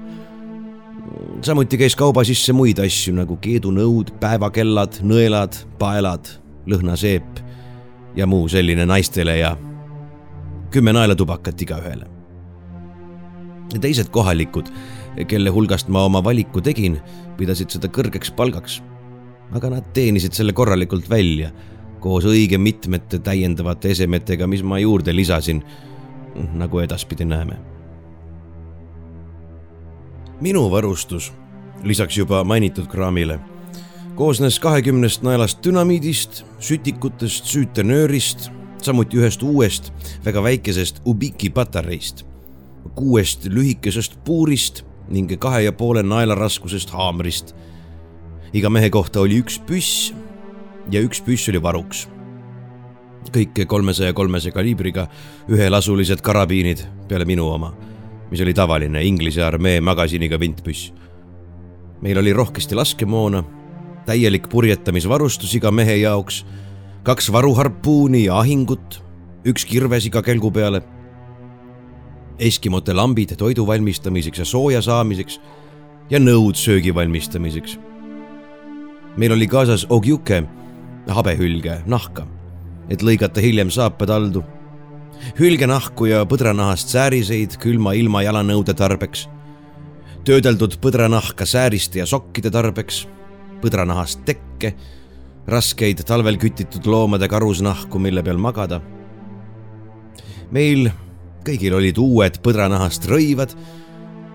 [1.42, 6.28] samuti käis kauba sisse muid asju nagu keedunõud, päevakellad, nõelad, paelad,
[6.70, 7.42] lõhnaseep
[8.18, 9.56] ja muu selline naistele ja
[10.74, 12.08] kümme naelatubakat igaühele.
[13.82, 14.70] teised kohalikud,
[15.28, 17.00] kelle hulgast ma oma valiku tegin,
[17.38, 18.82] pidasid seda kõrgeks palgaks.
[19.52, 21.50] aga nad teenisid selle korralikult välja
[22.00, 25.64] koos õige mitmete täiendavate esemetega, mis ma juurde lisasin,
[26.54, 27.58] nagu edaspidi näeme
[30.42, 31.34] minu varustus,
[31.84, 33.40] lisaks juba mainitud kraamile,
[34.16, 38.50] koosnes kahekümnest naelast dünamiidist, sütikutest, süütenöörist,
[38.82, 39.92] samuti ühest uuest
[40.26, 42.24] väga väikesest Ubiki patareist,
[42.96, 47.56] kuuest lühikesest puurist ning kahe ja poole naela raskusest haamrist.
[48.54, 50.14] iga mehe kohta oli üks püss
[50.92, 52.08] ja üks püss oli varuks.
[53.32, 55.08] kõik kolmesaja kolmese kaliibriga
[55.50, 57.74] ühelasulised karabiinid peale minu oma
[58.32, 60.94] mis oli tavaline Inglise armee magasiniga vintpüss.
[62.02, 63.44] meil oli rohkesti laskemoona,
[64.06, 66.46] täielik purjetamisvarustus iga mehe jaoks,
[67.04, 69.02] kaks varuharpuuni ja ahingut,
[69.44, 70.82] üks kirves iga kelgu peale,
[72.40, 75.40] eskimote lambid toidu valmistamiseks ja sooja saamiseks
[76.10, 77.78] ja nõud söögi valmistamiseks.
[79.18, 80.44] meil oli kaasas ogjuke,
[81.08, 82.28] habehülge, nahka,
[82.90, 84.44] et lõigata hiljem saapad haldu
[85.40, 89.28] hülgenahku ja põdranahast sääriseid külma ilma jalanõude tarbeks,
[90.28, 93.06] töödeldud põdranahka sääriste ja sokkide tarbeks,
[93.64, 94.74] põdranahast tekke,
[95.50, 98.82] raskeid talvel kütitud loomade karusnahku, mille peal magada.
[100.52, 100.90] meil
[101.50, 103.56] kõigil olid uued põdranahast rõivad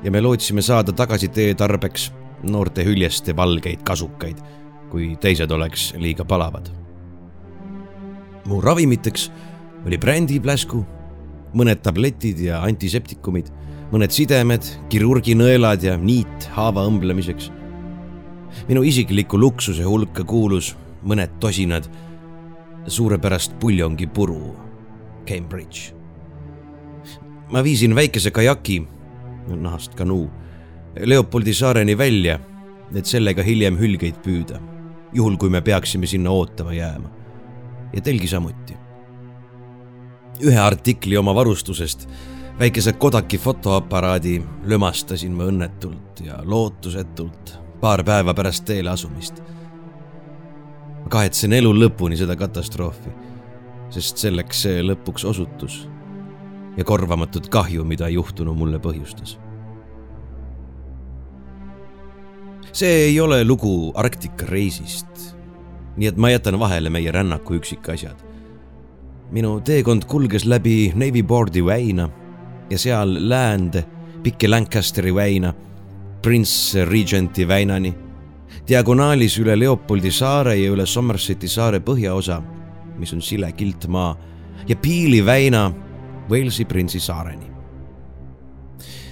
[0.03, 2.11] ja me lootsime saada tagasitee tarbeks
[2.51, 4.41] noorte hüljeste valgeid kasukaid,
[4.91, 6.71] kui teised oleks liiga palavad.
[8.45, 9.31] mu ravimiteks
[9.87, 10.85] oli brändipläsku,
[11.55, 13.49] mõned tabletid ja antiseptikumid,
[13.93, 17.51] mõned sidemed, kirurginõelad ja niit haava õmblemiseks.
[18.69, 21.89] minu isikliku luksuse hulka kuulus mõned tosinad
[22.87, 24.57] suurepärast puljongipuru,
[25.27, 26.04] Cambridge.
[27.55, 28.81] Ma viisin väikese kajaki,
[29.47, 30.31] nahast kanuu,
[31.01, 32.39] Leopoldi saareni välja,
[32.95, 34.59] et sellega hiljem hülgeid püüda,
[35.15, 37.11] juhul kui me peaksime sinna ootama jääma.
[37.95, 38.75] ja telgi samuti
[40.43, 42.09] ühe artikli oma varustusest,
[42.59, 49.43] väikese Kodaki fotoaparaadi lömastasin ma õnnetult ja lootusetult paar päeva pärast teele asumist.
[51.09, 53.11] kahetsen elu lõpuni seda katastroofi,
[53.91, 55.85] sest selleks see lõpuks osutus
[56.77, 59.39] ja korvamatut kahju, mida juhtunu mulle põhjustas.
[62.75, 65.37] see ei ole lugu Arktika reisist,
[65.97, 68.17] nii et ma jätan vahele meie rännaku üksikasjad.
[69.31, 72.09] minu teekond kulges läbi Navy Boardi väina
[72.71, 73.85] ja seal läände
[74.23, 75.55] Piki Lancasteri väina,
[76.23, 77.95] Prince Regenti väinani,
[78.69, 82.43] diagonaalis üle Leopoldi saare ja üle Somerseti saare põhjaosa,
[82.99, 84.17] mis on sile kiltmaa,
[84.69, 85.73] ja Piili väina
[86.31, 87.47] Walesi printsi saareni.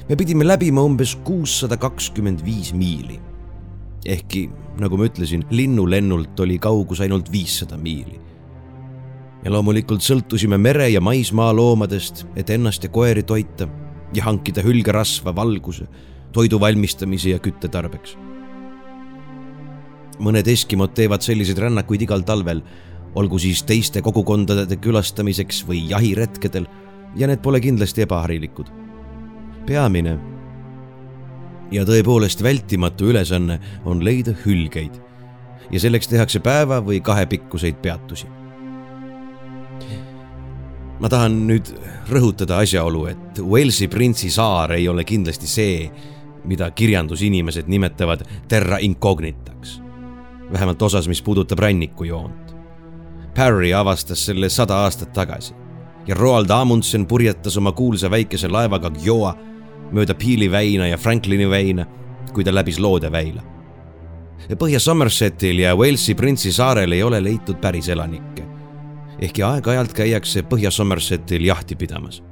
[0.08, 3.20] me pidime läbima umbes kuussada kakskümmend viis miili.
[4.06, 4.50] ehkki,
[4.80, 8.20] nagu ma ütlesin, linnulennult oli kaugus ainult viissada miili.
[9.44, 13.68] ja loomulikult sõltusime mere- ja maismaa loomadest, et ennast ja koeri toita
[14.14, 15.86] ja hankida hülgerasva, valguse,
[16.32, 18.16] toidu valmistamise ja kütte tarbeks.
[20.18, 22.62] mõned Eskimod teevad selliseid rännakuid igal talvel,
[23.14, 26.66] olgu siis teiste kogukondade külastamiseks või jahiretkedel
[27.16, 28.66] ja need pole kindlasti ebaharilikud.
[29.66, 30.18] peamine
[31.70, 34.96] ja tõepoolest vältimatu ülesanne on leida hülgeid
[35.70, 38.26] ja selleks tehakse päeva või kahepikkuseid peatusi.
[41.00, 41.72] ma tahan nüüd
[42.10, 45.90] rõhutada asjaolu, et Walesi printsi saar ei ole kindlasti see,
[46.44, 49.82] mida kirjandusinimesed nimetavad terra incognitaks.
[50.52, 52.56] vähemalt osas, mis puudutab rannikujoont.
[53.34, 55.61] Parry avastas selle sada aastat tagasi
[56.06, 59.34] ja Roald Amundsen purjetas oma kuulsa väikese laevaga Gjoa
[59.92, 61.86] mööda Peeli väina ja Franklini väina,
[62.32, 63.42] kui ta läbis Loodeväila.
[64.58, 68.44] Põhja-Somersetil ja Walesi printsi saarel ei ole leitud päris elanikke,
[69.20, 72.22] ehkki aeg-ajalt käiakse Põhja-Somersetil jahti pidamas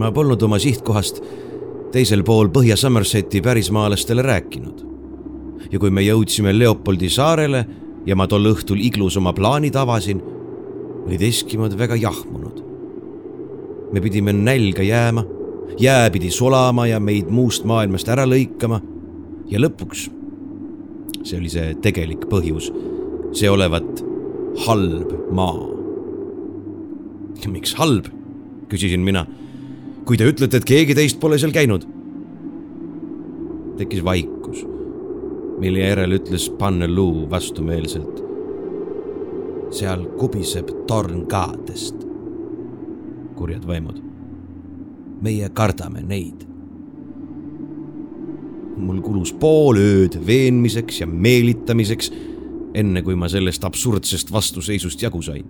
[0.00, 1.20] ma polnud oma sihtkohast
[1.92, 4.86] teisel pool Põhja-Somerseti pärismaalastele rääkinud.
[5.70, 7.64] ja kui me jõudsime Leopoldi saarele
[8.06, 10.22] ja ma tol õhtul iglus oma plaanid avasin,
[11.06, 12.62] olid Eskimod väga jahmunud.
[13.92, 15.24] me pidime nälga jääma,
[15.78, 18.80] jää pidi sulama ja meid muust maailmast ära lõikama
[19.50, 20.10] ja lõpuks,
[21.22, 22.70] see oli see tegelik põhjus,
[23.32, 24.04] see olevat
[24.66, 25.66] halb maa.
[27.48, 28.06] miks halb,
[28.68, 29.26] küsisin mina
[30.10, 31.84] kui te ütlete, et keegi teist pole seal käinud.
[33.78, 34.64] tekkis vaikus,
[35.62, 38.18] mille järel ütles Panneluu vastumeelselt.
[39.70, 42.02] seal kubiseb torn kaadest.
[43.36, 44.02] kurjad vaimud.
[45.22, 46.42] meie kardame neid.
[48.76, 52.10] mul kulus pool ööd veenmiseks ja meelitamiseks,
[52.74, 55.46] enne kui ma sellest absurdsest vastuseisust jagu sain.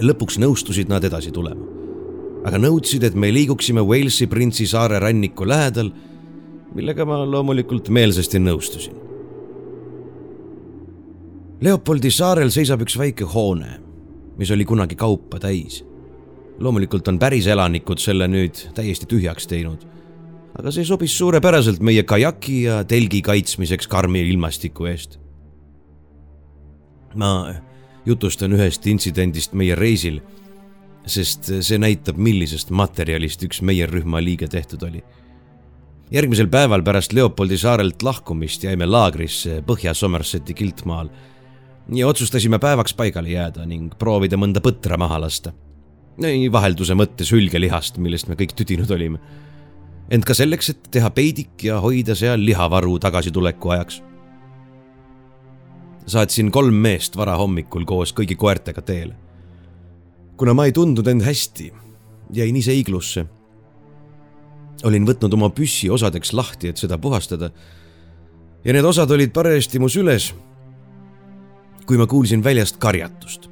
[0.00, 1.83] lõpuks nõustusid nad edasi tulema
[2.44, 5.90] aga nõudsid, et me liiguksime Walesi printsi saare ranniku lähedal,
[6.76, 9.00] millega ma loomulikult meelsasti nõustusin.
[11.64, 13.78] Leopoldi saarel seisab üks väike hoone,
[14.36, 15.84] mis oli kunagi kaupa täis.
[16.58, 19.80] loomulikult on päris elanikud selle nüüd täiesti tühjaks teinud,
[20.54, 25.18] aga see sobis suurepäraselt meie kajaki ja telgi kaitsmiseks karmi ilmastiku eest.
[27.14, 27.54] ma
[28.06, 30.20] jutustan ühest intsidendist meie reisil
[31.06, 35.04] sest see näitab, millisest materjalist üks meie rühma liige tehtud oli.
[36.10, 41.08] järgmisel päeval pärast Leopoldi saarelt lahkumist jäime laagrisse Põhja-Somerseti kiltmaal
[41.92, 45.52] ja otsustasime päevaks paigale jääda ning proovida mõnda põtra maha lasta.
[46.52, 49.18] vahelduse mõttes hülgelihast, millest me kõik tüdinud olime.
[50.10, 54.02] ent ka selleks, et teha peidik ja hoida seal lihavaru tagasituleku ajaks.
[56.06, 59.23] saatsin kolm meest varahommikul koos kõigi koertega teele
[60.36, 61.72] kuna ma ei tundnud end hästi,
[62.34, 63.26] jäin ise iglusse.
[64.84, 67.50] olin võtnud oma püssi osadeks lahti, et seda puhastada.
[68.64, 70.34] ja need osad olid parajasti mu süles,
[71.86, 73.48] kui ma kuulsin väljast karjatust.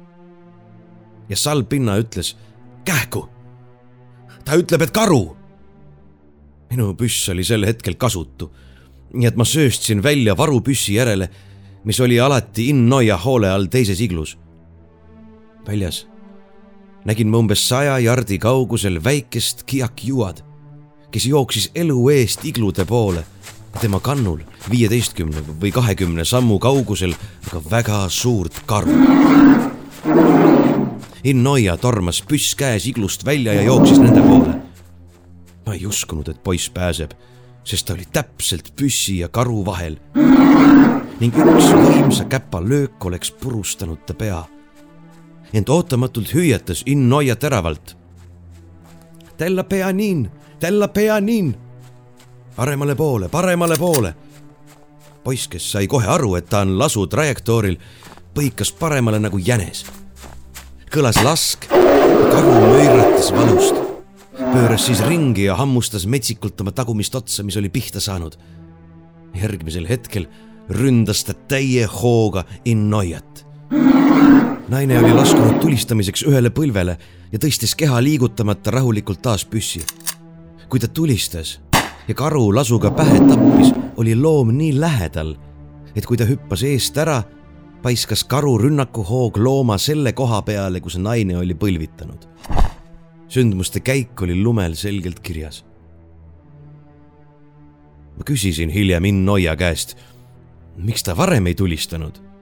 [1.29, 2.35] ja Salpinna ütles
[2.85, 3.29] kähku.
[4.45, 5.35] ta ütleb, et karu.
[6.69, 8.51] minu püss oli sel hetkel kasutu,
[9.13, 11.29] nii et ma sööstsin välja varupüssi järele,
[11.83, 14.37] mis oli alati Innoia hoole all teises iglus.
[15.67, 16.12] väljas
[17.05, 20.43] nägin ma umbes saja jardi kaugusel väikest Kiak-Juad,
[21.11, 23.25] kes jooksis elu eest iglude poole.
[23.81, 24.39] tema kannul
[24.69, 27.15] viieteistkümne või kahekümne sammu kaugusel
[27.47, 28.93] aga väga suurt karu.
[31.23, 34.61] Innoia tormas püss käes iglust välja ja jooksis nende poole.
[35.65, 37.11] ma ei uskunud, et poiss pääseb,
[37.63, 39.97] sest ta oli täpselt püssi ja karu vahel.
[41.19, 44.43] ning üks võimsa käpa löök oleks purustanud ta pea
[45.53, 47.97] ent ootamatult hüüatas Innoia teravalt.
[49.37, 51.55] Tella peanin, tella peanin.
[52.55, 54.15] paremale poole, paremale poole.
[55.23, 57.77] poiss, kes sai kohe aru, et ta on lasu trajektooril,
[58.33, 59.85] põikas paremale nagu jänes.
[60.91, 61.65] kõlas lask,
[62.31, 63.75] karu möiratas valust.
[64.53, 68.35] pööras siis ringi ja hammustas metsikult oma tagumist otsa, mis oli pihta saanud.
[69.33, 70.27] järgmisel hetkel
[70.69, 73.45] ründas ta täie hooga Innoiat.
[74.67, 76.97] Naine oli laskunud tulistamiseks ühele põlvele
[77.31, 79.83] ja tõstis keha liigutamata rahulikult taas püssi.
[80.69, 81.59] kui ta tulistas
[82.07, 85.35] ja karu lasuga pähe tappis, oli loom nii lähedal,
[85.95, 87.21] et kui ta hüppas eest ära,
[87.83, 92.27] paiskas karu rünnakuhoog looma selle koha peale, kus naine oli põlvitanud.
[93.27, 95.65] sündmuste käik oli lumel selgelt kirjas.
[98.17, 99.97] ma küsisin hiljem Innoia käest,
[100.77, 102.32] miks ta varem ei tulistanud.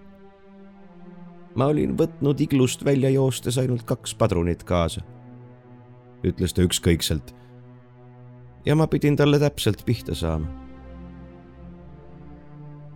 [1.56, 5.04] Ma olin võtnud iglust välja joostes ainult kaks padrunit kaasa,
[6.24, 7.36] ütles ta ükskõikselt.
[8.66, 10.48] ja ma pidin talle täpselt pihta saama.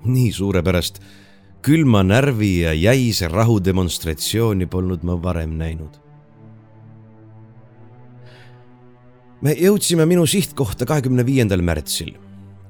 [0.06, 1.02] nii suurepärast
[1.62, 6.02] külma närvi ja jäise rahu demonstratsiooni polnud ma varem näinud.
[9.42, 12.16] me jõudsime minu sihtkohta kahekümne viiendal märtsil,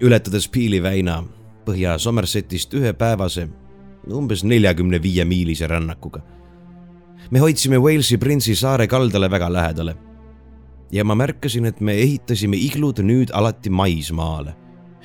[0.02, 1.24] ületades Peeli väina
[1.66, 3.48] põhja Somersetist ühepäevase,
[4.14, 6.22] umbes neljakümne viie miilise rännakuga.
[7.32, 9.96] me hoidsime Walesi Prince'i saare kaldale väga lähedale.
[10.92, 14.56] ja ma märkasin, et me ehitasime iglud nüüd alati maismaale,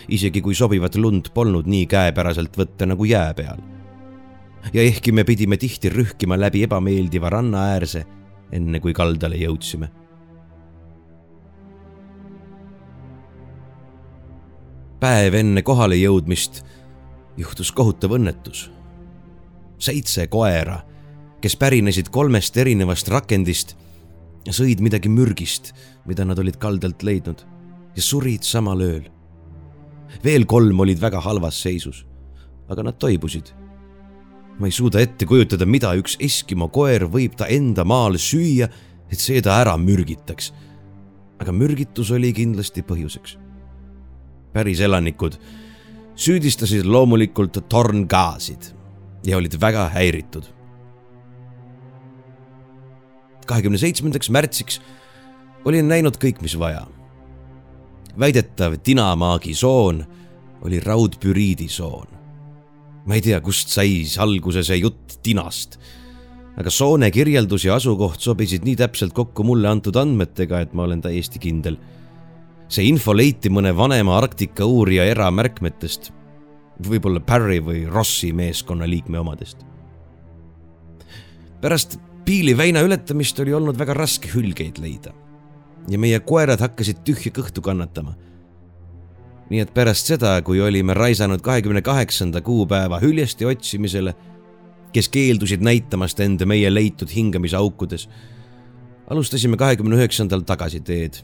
[0.08, 3.60] isegi kui sobivat lund polnud nii käepäraselt võtta nagu jää peal
[4.72, 8.04] ja ehkki me pidime tihti rühkima läbi ebameeldiva rannaäärse,
[8.52, 9.90] enne kui kaldale jõudsime.
[15.00, 16.58] päev enne kohale jõudmist
[17.40, 18.66] juhtus kohutav õnnetus.
[19.80, 20.80] Seitse koera,
[21.40, 23.76] kes pärinesid kolmest erinevast rakendist,
[24.50, 25.72] sõid midagi mürgist,
[26.08, 27.42] mida nad olid kaldalt leidnud
[27.96, 29.08] ja surid samal ööl.
[30.24, 32.04] veel kolm olid väga halvas seisus,
[32.68, 33.52] aga nad toibusid
[34.60, 38.68] ma ei suuda ette kujutada, mida üks Eskimo koer võib ta enda maal süüa,
[39.08, 40.52] et see ta ära mürgitaks.
[41.40, 43.38] aga mürgitus oli kindlasti põhjuseks.
[44.52, 45.38] päriselanikud
[46.14, 48.74] süüdistasid loomulikult torngaasid
[49.24, 50.44] ja olid väga häiritud.
[53.46, 54.80] kahekümne seitsmendaks märtsiks
[55.64, 56.86] olin näinud kõik, mis vaja.
[58.18, 60.04] väidetav tinamaagi soon
[60.62, 62.20] oli raudpüriidi soon
[63.04, 65.78] ma ei tea, kust sai alguse see jutt tinast.
[66.60, 71.02] aga Soone kirjeldus ja asukoht sobisid nii täpselt kokku mulle antud andmetega, et ma olen
[71.02, 71.78] täiesti kindel.
[72.68, 76.12] see info leiti mõne vanema Arktika uurija eramärkmetest,
[76.86, 79.66] võib-olla Barry või Rossi meeskonna liikme omadest.
[81.60, 85.10] pärast Piili väina ületamist oli olnud väga raske hülgeid leida.
[85.88, 88.12] Ja meie koerad hakkasid tühja kõhtu kannatama.
[89.50, 94.14] Nii et pärast seda, kui olime raisanud kahekümne kaheksanda kuupäeva hüljeste otsimisele,
[94.92, 98.06] kes keeldusid näitamast end meie leitud hingamisaukudes,
[99.10, 101.22] alustasime kahekümne üheksandal tagasiteed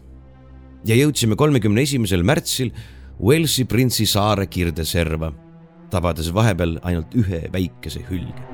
[0.86, 2.72] ja jõudsime kolmekümne esimesel märtsil
[3.22, 5.30] Walesi printsi saare kirdeserva,
[5.90, 8.46] tabades vahepeal ainult ühe väikese hülge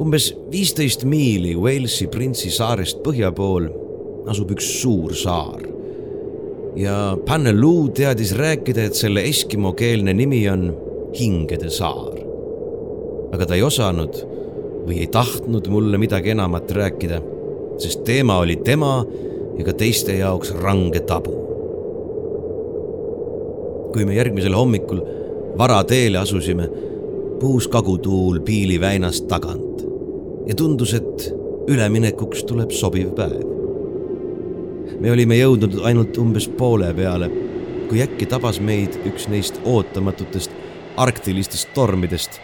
[0.00, 3.68] umbes viisteist miili Walesi printsi saarest põhja pool
[4.30, 5.60] asub üks suur saar.
[6.76, 10.70] ja Panneluu teadis rääkida, et selle eskimokeelne nimi on
[11.18, 12.16] Hingede saar.
[13.32, 14.29] aga ta ei osanud
[14.86, 17.20] või ei tahtnud mulle midagi enamat rääkida,
[17.78, 19.04] sest teema oli tema
[19.58, 21.36] ja ka teiste jaoks range tabu.
[23.90, 25.00] kui me järgmisel hommikul
[25.58, 26.68] varateele asusime,
[27.40, 29.82] puhus kagutuul Piili väinast tagant
[30.46, 31.34] ja tundus, et
[31.68, 33.42] üleminekuks tuleb sobiv päev.
[35.00, 37.30] me olime jõudnud ainult umbes poole peale,
[37.88, 40.50] kui äkki tabas meid üks neist ootamatutest
[40.96, 42.40] arktilistest tormidest.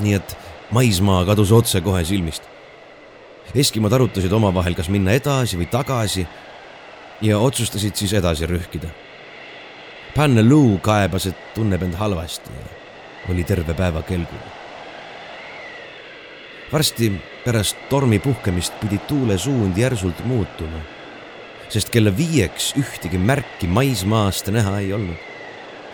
[0.00, 0.36] nii et
[0.74, 2.42] maismaa kadus otsekohe silmist.
[3.54, 6.26] Eskimod arutasid omavahel, kas minna edasi või tagasi
[7.22, 8.90] ja otsustasid siis edasi rühkida.
[10.16, 12.68] Panne-Luu kaebas, et tunneb end halvasti ja
[13.32, 14.42] oli terve päeva kelgul
[16.74, 17.12] varsti
[17.44, 20.80] pärast tormi puhkemist pidi tuule suund järsult muutuma,
[21.68, 25.20] sest kella viieks ühtegi märki maismaast näha ei olnud.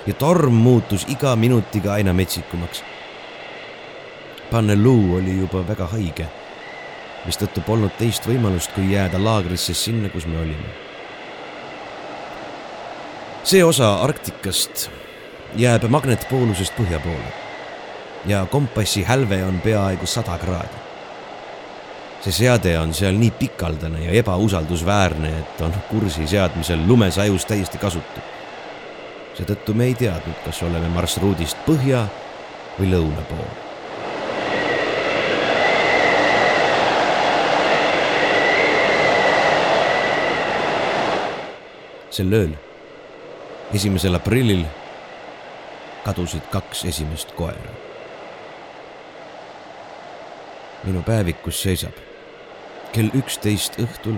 [0.06, 2.82] ja torm muutus iga minutiga aina metsikumaks.
[4.50, 6.26] Panneluu oli juba väga haige,
[7.26, 10.72] mistõttu polnud teist võimalust, kui jääda laagrisse sinna, kus me olime.
[13.44, 14.90] see osa Arktikast
[15.56, 17.30] jääb magnetpoolusest põhja poole
[18.26, 20.76] ja kompassi hälve on peaaegu sada kraadi.
[22.20, 28.20] see seade on seal nii pikaldane ja ebausaldusväärne, et on kursi seadmisel lumesajus täiesti kasutu.
[29.34, 32.06] seetõttu me ei teadnud, kas oleme marsruudist põhja
[32.78, 33.69] või lõuna pool.
[42.10, 42.54] Sel ööl,
[43.74, 44.64] esimesel aprillil
[46.04, 47.74] kadusid kaks esimest koera.
[50.84, 51.94] minu päevikus seisab.
[52.92, 54.16] kell üksteist õhtul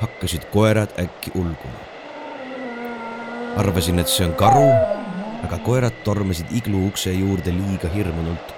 [0.00, 1.80] hakkasid koerad äkki ulguma.
[3.56, 4.66] arvasin, et see on karu,
[5.44, 8.54] aga koerad tormasid iglu ukse juurde liiga hirmunult.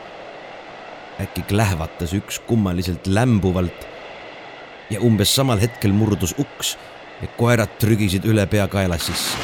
[1.20, 3.86] äkki klähvatas üks kummaliselt lämbuvalt
[4.90, 6.76] ja umbes samal hetkel murdus uks
[7.22, 9.38] ja koerad trügisid üle peakaela sisse.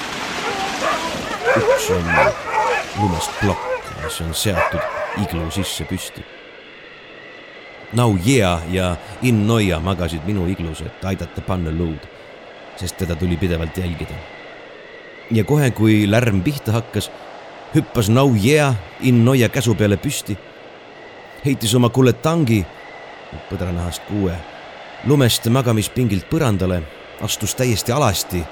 [1.57, 2.05] uks on
[3.01, 4.81] lumest plokk, mis on seatud
[5.23, 6.25] iglu sisse püsti.
[8.27, 12.01] Yeah ja In Noia magasid minu iglus, et aidata panna luud,
[12.77, 14.15] sest teda tuli pidevalt jälgida.
[15.31, 17.11] ja kohe, kui lärm pihta hakkas,
[17.75, 20.39] hüppas Now Yeah In Noia käsu peale püsti,
[21.45, 22.65] heitis oma kulletangi,
[23.51, 24.35] põdranahast kuue,
[25.05, 26.83] lumest magamispingilt põrandale,
[27.21, 28.45] astus täiesti alasti.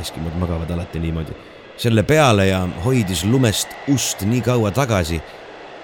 [0.00, 5.20] Eskimod magavad alati niimoodi selle peale ja hoidis lumest ust nii kaua tagasi,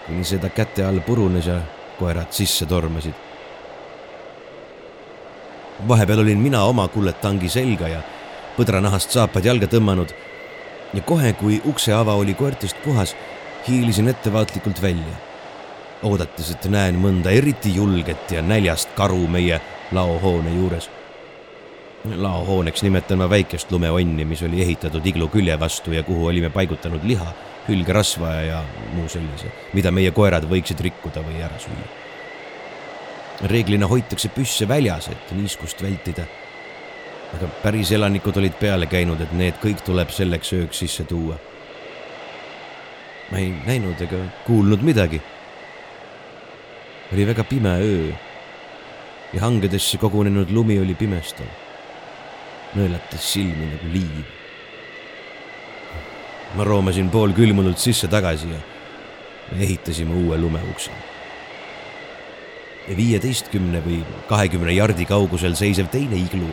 [0.07, 1.61] kuni seda käte all purunes ja
[1.99, 3.15] koerad sisse tormasid.
[5.89, 8.01] vahepeal olin mina oma kulletangi selga ja
[8.57, 10.11] põdranahast saapad jalga tõmmanud
[10.95, 13.15] ja kohe, kui ukseava oli koertest puhas,
[13.69, 15.15] hiilisin ettevaatlikult välja,
[16.03, 19.61] oodates, et näen mõnda eriti julget ja näljast karu meie
[19.93, 20.91] laohoone juures
[22.17, 27.05] laohooneks nimetan ma väikest lumeonni, mis oli ehitatud iglu külje vastu ja kuhu olime paigutanud
[27.05, 27.33] liha,
[27.69, 31.89] hülgerasva ja muu sellise, mida meie koerad võiksid rikkuda või ära süüa.
[33.49, 36.27] reeglina hoitakse püsse väljas, et niiskust vältida.
[37.37, 41.37] aga päris elanikud olid peale käinud, et need kõik tuleb selleks ööks sisse tuua.
[43.31, 45.21] ma ei näinud ega kuulnud midagi.
[47.13, 48.13] oli väga pime öö
[49.33, 51.68] ja hangedesse kogunenud lumi oli pimestav
[52.77, 54.25] nõelatas silmi nagu liiv.
[56.57, 58.61] ma roomasin poolkülmunult sisse tagasi ja
[59.53, 60.91] me ehitasime uue lumeukse.
[62.97, 66.49] viieteistkümne või kahekümne jardi kaugusel seisev teine iglu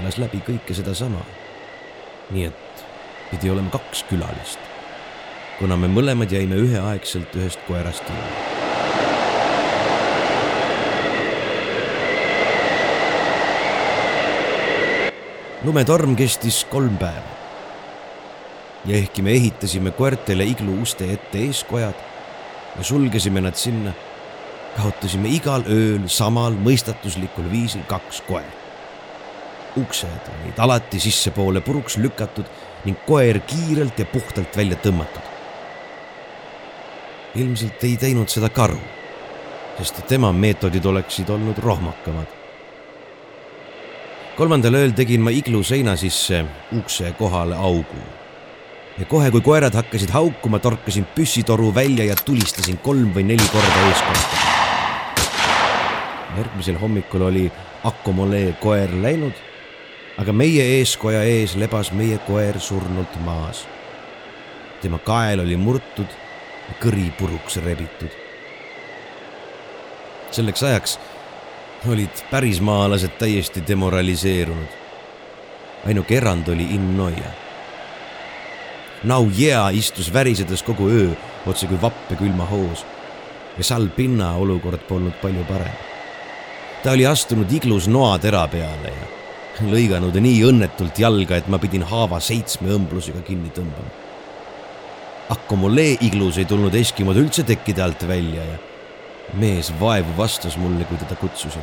[0.00, 1.24] elas läbi kõike sedasama.
[2.30, 2.84] nii et
[3.30, 4.60] pidi olema kaks külalist,
[5.58, 8.63] kuna me mõlemad jäime üheaegselt ühest koerast ilma
[15.64, 17.32] lumetorm kestis kolm päeva.
[18.84, 21.94] ja ehkki me ehitasime koertele iglu uste ette eeskojad
[22.76, 23.94] ja sulgesime nad sinna,
[24.76, 28.52] kaotasime igal ööl samal mõistatuslikul viisil kaks koera.
[29.80, 32.44] uksed olid alati sissepoole puruks lükatud
[32.84, 35.32] ning koer kiirelt ja puhtalt välja tõmmatud.
[37.34, 38.80] ilmselt ei teinud seda karu,
[39.78, 42.43] sest tema meetodid oleksid olnud rohmakamad
[44.34, 46.40] kolmandal ööl tegin ma iglu seina sisse
[46.74, 48.00] ukse kohale augu.
[48.98, 53.86] ja kohe, kui koerad hakkasid haukuma, torkasin püssitoru välja ja tulistasin kolm või neli korda
[53.88, 54.42] eeskorda.
[56.38, 57.52] järgmisel hommikul oli
[57.84, 59.34] Akomolee koer läinud,
[60.18, 63.66] aga meie eeskoja ees lebas meie koer surnult maas.
[64.82, 66.10] tema kael oli murtud
[66.82, 68.10] kõri puruks rebitud.
[70.30, 70.98] selleks ajaks
[71.88, 74.68] olid pärismaalased täiesti demoraliseerunud.
[75.86, 77.30] ainuke erand oli Innoia.
[79.02, 81.10] Now Yeah istus värisedes kogu öö
[81.46, 82.86] otse kui vapp ja külma hoos
[83.58, 85.76] ja Salpinna olukord polnud palju parem.
[86.82, 89.06] ta oli astunud iglus noatera peale ja
[89.70, 93.92] lõiganud nii õnnetult jalga, et ma pidin haava seitsme õmblusega kinni tõmbama.
[95.28, 98.58] Akomolee iglus ei tulnud Eskimod üldse tekkide alt välja ja
[99.36, 101.62] mees vaevu vastas mulle, kui teda kutsusin.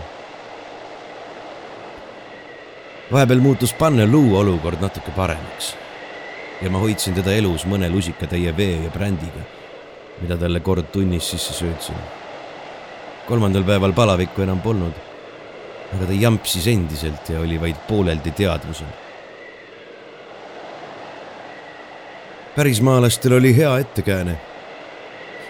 [3.12, 5.76] vahepeal muutus Panneluu olukord natuke paremaks
[6.62, 9.44] ja ma hoidsin teda elus mõne lusikatäie vee ja brändiga,
[10.22, 11.96] mida talle kord tunnis sisse söötsin.
[13.28, 14.94] kolmandal päeval palavikku enam polnud,
[15.96, 18.88] aga ta jampsis endiselt ja oli vaid pooleldi teadvusel.
[22.56, 24.51] pärismaalastel oli hea ettekääne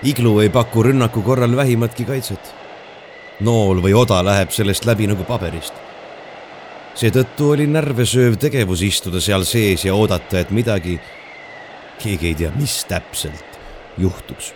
[0.04, 2.56] iglu ei paku rünnaku korral vähimatki kaitset.
[3.39, 5.74] nool või oda läheb sellest läbi nagu paberist.
[6.95, 10.99] seetõttu oli närvesööv tegevus istuda seal sees ja oodata, et midagi,
[11.99, 13.60] keegi ei tea, mis täpselt
[13.97, 14.54] juhtuks.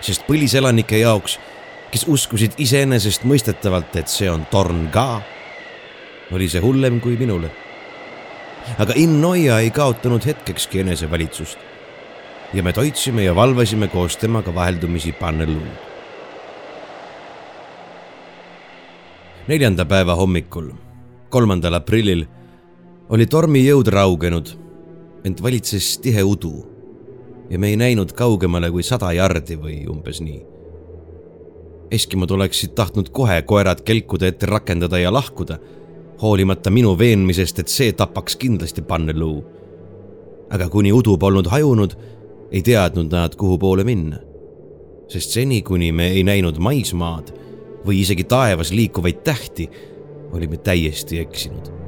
[0.00, 1.38] sest põliselanike jaoks,
[1.90, 5.22] kes uskusid iseenesestmõistetavalt, et see on torn ka,
[6.32, 7.50] oli see hullem kui minule.
[8.78, 11.58] aga Innoia ei kaotanud hetkekski enesevalitsust.
[12.54, 15.92] Ja me toitsime ja valvasime koos temaga vaheldumisi Pannelluud.
[19.48, 20.70] neljanda päeva hommikul,
[21.28, 22.26] kolmandal aprillil,
[23.10, 24.52] oli tormijõud raugenud,
[25.26, 26.52] ent valitses tihe udu
[27.50, 30.40] ja me ei näinud kaugemale kui sada jardi või umbes nii.
[31.92, 35.58] Eskimod oleksid tahtnud kohe koerad kelkude ette rakendada ja lahkuda,
[36.22, 39.42] hoolimata minu veenmisest, et see tapaks kindlasti panneluu.
[40.52, 41.94] aga kuni udu polnud hajunud,
[42.52, 44.20] ei teadnud nad, kuhu poole minna.
[45.08, 47.34] sest seni, kuni me ei näinud maismaad
[47.84, 49.68] või isegi taevas liikuvaid tähti,
[50.32, 51.82] olime täiesti eksinud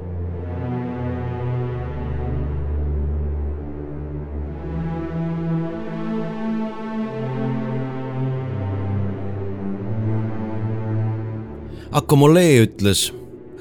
[11.94, 13.04] Akomolee ütles,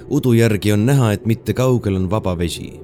[0.10, 2.80] udu järgi on näha, et mitte kaugel on vaba vesi.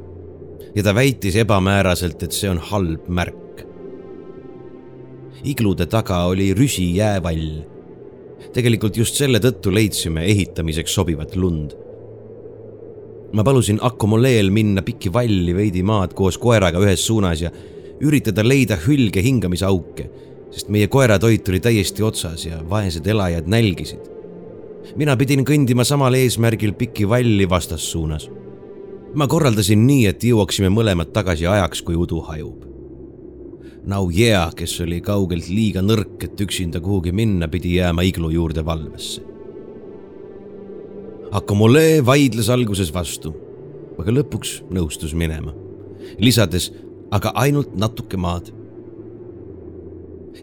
[0.76, 3.49] ja ta väitis ebamääraselt, et see on halb märk.
[5.44, 7.64] Iglude taga oli rüsi jäävall.
[8.54, 11.72] tegelikult just selle tõttu leidsime ehitamiseks sobivat lund.
[13.34, 17.52] ma palusin Akomoleel minna pikki valli veidi maad koos koeraga ühes suunas ja
[18.02, 20.10] üritada leida hülge hingamisauke,
[20.52, 24.20] sest meie koeratoit oli täiesti otsas ja vaesed elajad nälgisid
[24.98, 28.30] mina pidin kõndima samal eesmärgil pikki valli vastassuunas.
[29.14, 32.69] ma korraldasin nii, et jõuaksime mõlemad tagasi ajaks, kui udu hajub.
[33.90, 38.62] Now yeah, kes oli kaugelt liiga nõrk, et üksinda kuhugi minna, pidi jääma iglu juurde
[38.66, 39.24] valvesse.
[41.34, 43.34] Akomole vaidles alguses vastu,
[44.02, 45.56] aga lõpuks nõustus minema,
[46.22, 46.70] lisades
[47.14, 48.54] aga ainult natuke maad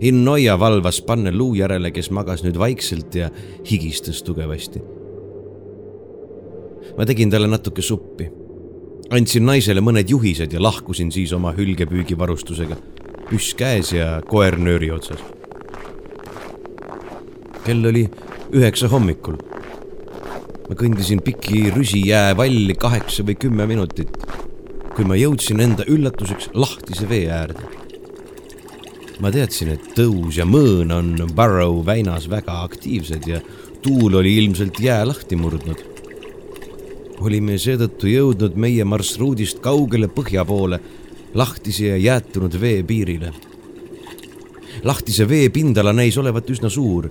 [0.00, 3.30] Innoia valvas panne luu järele, kes magas nüüd vaikselt ja
[3.70, 4.82] higistas tugevasti.
[6.96, 8.28] ma tegin talle natuke suppi.
[9.10, 12.76] andsin naisele mõned juhised ja lahkusin siis oma hülgepüügivarustusega,
[13.30, 15.22] püss käes ja koer nööri otsas.
[17.64, 18.04] kell oli
[18.54, 19.36] üheksa hommikul.
[20.68, 24.10] ma kõndisin piki rüsijää valli kaheksa või kümme minutit,
[24.94, 27.86] kui ma jõudsin enda üllatuseks lahtise vee äärde
[29.20, 33.40] ma teadsin, et tõus ja mõõn on Barrow väinas väga aktiivsed ja
[33.84, 35.84] tuul oli ilmselt jää lahti murdnud.
[37.20, 40.80] olime seetõttu jõudnud meie marsruudist kaugele põhja poole,
[41.36, 43.32] lahtise ja jäätunud vee piirile.
[44.84, 47.08] lahtise vee pindala näis olevat üsna suur,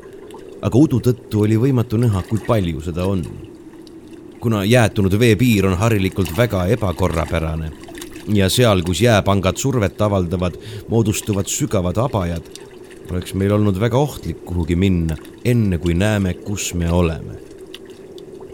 [0.61, 3.25] aga udu tõttu oli võimatu näha, kui palju seda on.
[4.39, 7.71] kuna jäätunud veepiir on harilikult väga ebakorrapärane
[8.33, 10.57] ja seal, kus jääpangad survet avaldavad,
[10.89, 12.49] moodustuvad sügavad abajad,
[13.11, 17.41] oleks meil olnud väga ohtlik kuhugi minna, enne kui näeme, kus me oleme.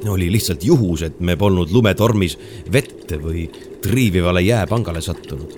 [0.10, 2.38] oli lihtsalt juhus, et me polnud lumetormis
[2.72, 3.50] vette või
[3.82, 5.52] triivivale jääpangale sattunud.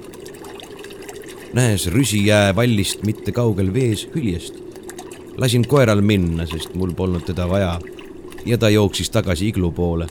[1.54, 4.56] näes rüsijää vallist mitte kaugel vees hüljest,
[5.38, 7.80] lasin koeral minna, sest mul polnud teda vaja
[8.46, 10.08] ja ta jooksis tagasi iglu poole.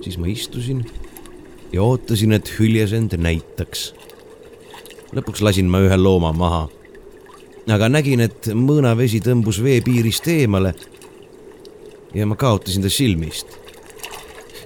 [0.00, 0.84] siis ma istusin
[1.72, 3.94] ja ootasin, et hüljes end näitaks.
[5.14, 6.68] lõpuks lasin ma ühe looma maha.
[7.68, 10.74] aga nägin, et mõõnavesi tõmbus veepiirist eemale.
[12.14, 13.46] ja ma kaotasin ta silmist.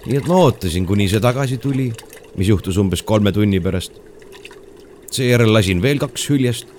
[0.06, 1.92] nii et ma ootasin, kuni see tagasi tuli,
[2.38, 3.92] mis juhtus umbes kolme tunni pärast.
[5.10, 6.70] seejärel lasin veel kaks hüljest,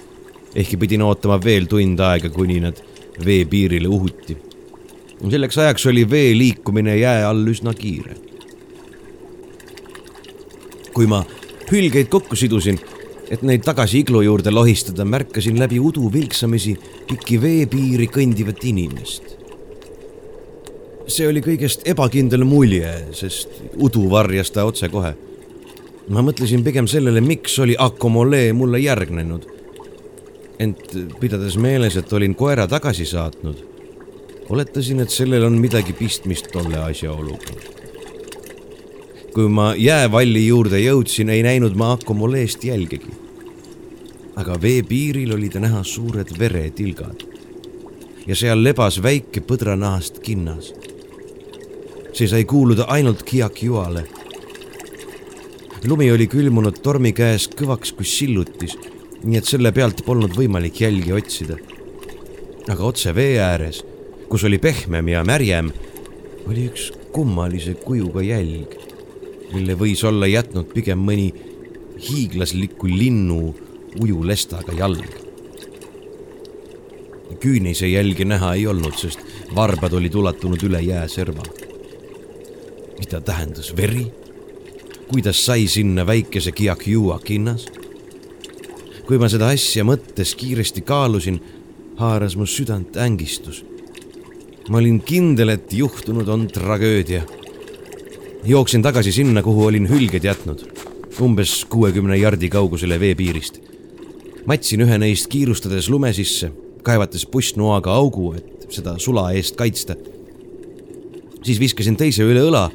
[0.56, 2.80] ehkki pidin ootama veel tund aega, kuni nad
[3.26, 4.38] veepiirile uhuti.
[5.30, 8.16] selleks ajaks oli vee liikumine jää all üsna kiire
[11.00, 11.22] kui ma
[11.70, 12.76] hülgeid kokku sidusin,
[13.32, 16.74] et neid tagasi iglu juurde lohistada, märkasin läbi udu vilksamisi
[17.08, 19.38] pikki veepiiri kõndivat inimest.
[21.10, 25.16] see oli kõigest ebakindel mulje, sest udu varjas ta otsekohe.
[26.10, 29.48] Ma mõtlesin pigem sellele, miks oli Akomole mulle järgnenud.
[30.60, 33.64] ent pidades meeles, et olin koera tagasi saatnud,
[34.50, 37.80] oletasin, et sellel on midagi pistmist tolle asjaoluga
[39.34, 43.30] kui ma jäävalli juurde jõudsin, ei näinud ma Akomoleest jälgegi.
[44.40, 47.24] aga veepiiril oli ta näha suured veretilgad
[48.28, 50.74] ja seal lebas väike põdranahast kinnas.
[52.14, 54.04] see sai kuuluda ainult Kiakiuale.
[55.88, 58.76] Lumi oli külmunud tormi käes kõvaks kui sillutis,
[59.24, 61.58] nii et selle pealt polnud võimalik jälgi otsida.
[62.70, 63.84] aga otse vee ääres,
[64.30, 65.72] kus oli pehmem ja märjem,
[66.48, 68.80] oli üks kummalise kujuga jälg
[69.54, 71.30] mille võis olla jätnud pigem mõni
[72.00, 73.56] hiiglasliku linnu
[74.00, 75.18] ujulestaga jalg.
[77.40, 79.22] küünise jälgi näha ei olnud, sest
[79.56, 81.44] varbad olid ulatunud üle jääserva.
[83.00, 84.12] mida tähendas veri?
[85.10, 87.66] Kuidas sai sinna väikese Kiakiua kinnas.
[89.08, 91.40] kui ma seda asja mõttes kiiresti kaalusin,
[91.98, 93.66] haaras mu südant ängistus.
[94.70, 97.24] ma olin kindel, et juhtunud on tragöödia.
[98.44, 100.62] jooksin tagasi sinna, kuhu olin hülged jätnud,
[101.22, 103.60] umbes kuuekümne jardi kaugusele veepiirist.
[104.46, 106.52] matsin ühe neist kiirustades lume sisse,
[106.84, 109.96] kaevates pussnoaga augu, et seda sula eest kaitsta.
[111.44, 112.70] siis viskasin teise üle õla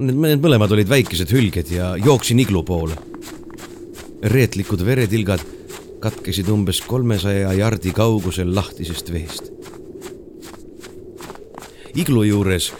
[0.00, 2.94] Need mõlemad olid väikesed hülged ja jooksin iglu poole.
[4.22, 5.40] reetlikud veretilgad
[6.00, 9.50] katkesid umbes kolmesaja jardi kaugusel lahtisest veest.
[11.94, 12.72] iglu juures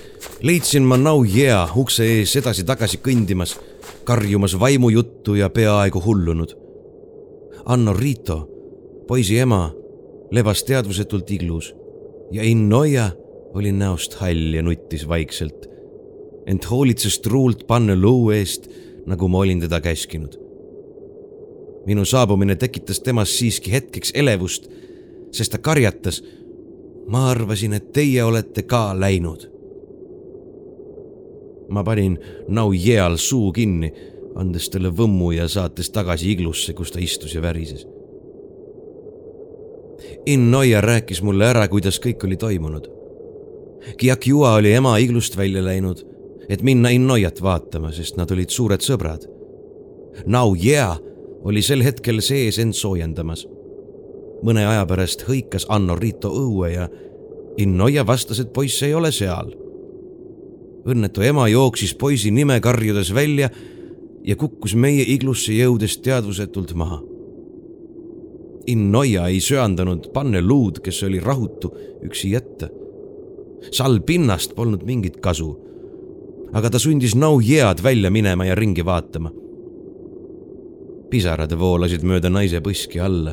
[0.43, 3.59] leidsin ma Nau Jea ukse ees edasi-tagasi kõndimas,
[4.05, 6.57] karjumas vaimujuttu ja peaaegu hullunud.
[7.66, 8.49] Anno Rito,
[9.09, 9.71] poisi ema,
[10.31, 11.75] lebas teadvusetult iglus
[12.33, 13.11] ja Innoia
[13.55, 15.70] oli näost hall ja nuttis vaikselt
[16.47, 18.68] ent hoolitses truult panna luu eest,
[19.07, 20.38] nagu ma olin teda käskinud.
[21.86, 24.68] minu saabumine tekitas temas siiski hetkeks elevust,
[25.32, 26.22] sest ta karjatas.
[27.09, 29.49] ma arvasin, et teie olete ka läinud.
[31.68, 32.18] ma panin
[32.49, 33.93] Nau Jeal suu kinni,
[34.34, 37.86] andes talle võmmu ja saates tagasi iglusse, kus ta istus ja värises.
[40.26, 43.01] Innoia rääkis mulle ära, kuidas kõik oli toimunud
[43.97, 46.10] Kiakiua oli ema iglust välja läinud
[46.51, 49.29] et minna Innoiat vaatama, sest nad olid suured sõbrad.
[50.27, 50.99] Now yeah
[51.45, 53.47] oli sel hetkel sees end soojendamas.
[54.43, 56.89] mõne aja pärast hõikas Anno Rito õue ja
[57.61, 59.55] Innoia vastas, et poiss ei ole seal.
[60.85, 63.51] õnnetu ema jooksis poisi nime karjudes välja
[64.25, 67.03] ja kukkus meie iglusse jõudes teadvusetult maha.
[68.67, 71.73] Innoia ei söandanud panne luud, kes oli rahutu,
[72.03, 72.69] üksi jätta.
[73.73, 75.70] sall pinnast polnud mingit kasu
[76.53, 79.31] aga ta sundis Nau Yead välja minema ja ringi vaatama.
[81.11, 83.33] pisarad voolasid mööda naise põski alla,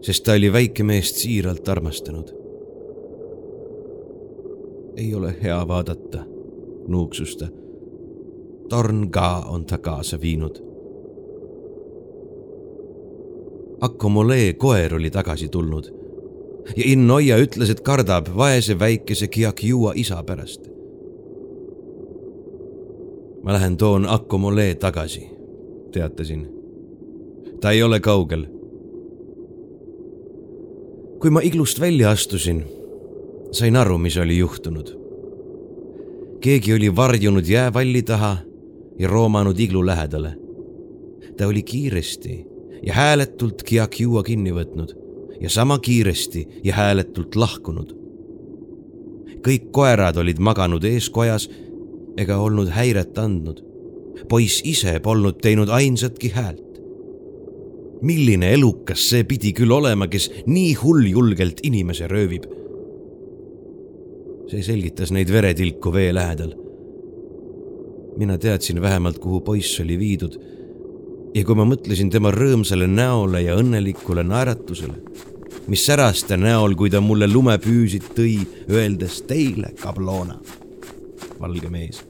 [0.00, 2.32] sest ta oli väikemeest siiralt armastanud.
[4.96, 6.24] ei ole hea vaadata,
[6.88, 7.48] nuuksus ta.
[8.68, 10.62] torn ka on ta kaasa viinud.
[13.80, 15.92] Akomolee koer oli tagasi tulnud
[16.76, 20.75] ja Innoia ütles, et kardab vaese väikese Kiakiua isa pärast
[23.46, 25.30] ma lähen toon Akomolee tagasi,
[25.92, 26.48] teatasin.
[27.60, 28.46] ta ei ole kaugel.
[31.20, 32.64] kui ma iglust välja astusin,
[33.52, 34.90] sain aru, mis oli juhtunud.
[36.40, 38.36] keegi oli varjunud jäävalli taha
[38.98, 40.34] ja roomanud iglu lähedale.
[41.36, 42.46] ta oli kiiresti
[42.82, 44.96] ja hääletult Kiakiua kinni võtnud
[45.40, 47.94] ja sama kiiresti ja hääletult lahkunud.
[49.46, 51.48] kõik koerad olid maganud eeskojas
[52.16, 53.62] ega olnud häiret andnud.
[54.28, 56.80] poiss ise polnud teinud ainsatki häält.
[58.02, 62.48] milline elukas see pidi küll olema, kes nii hulljulgelt inimese röövib?
[64.50, 66.54] see selgitas neid veretilku vee lähedal.
[68.16, 70.40] mina teadsin vähemalt, kuhu poiss oli viidud.
[71.34, 74.96] ja kui ma mõtlesin tema rõõmsale näole ja õnnelikule naeratusele,
[75.68, 78.38] mis säras ta näol, kui ta mulle lumepüüsid tõi,
[78.72, 80.40] öeldes teile, kabloona
[81.40, 82.04] valge mees.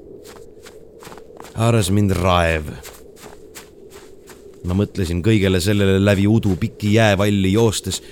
[1.54, 2.70] haaras mind raev.
[4.64, 8.02] ma mõtlesin kõigele sellele läbi udu pikki jäävalli joostes,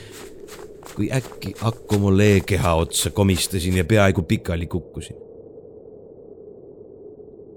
[0.95, 5.17] kui äkki Akkomolee keha otsa komistasin ja peaaegu pikali kukkusin.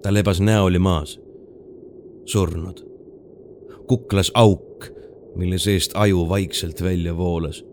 [0.02, 1.20] ta lebas näoli maas,
[2.26, 2.84] surnud.
[3.88, 4.92] kuklas auk,
[5.36, 7.64] mille seest aju vaikselt välja voolas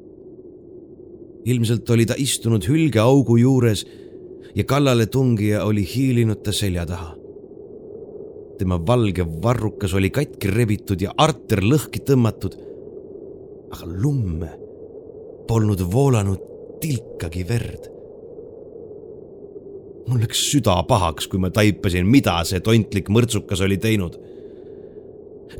[1.44, 3.84] ilmselt oli ta istunud hülgeaugu juures
[4.54, 7.14] ja kallaletungija oli hiilinud ta selja taha.
[8.58, 12.54] tema valge varrukas oli katki rebitud ja arter lõhki tõmmatud.
[13.70, 14.50] aga lumme
[15.48, 16.38] polnud voolanud
[16.80, 17.90] tilkagi verd.
[20.06, 24.18] mul läks süda pahaks, kui ma taipasin, mida see tontlik mõrtsukas oli teinud.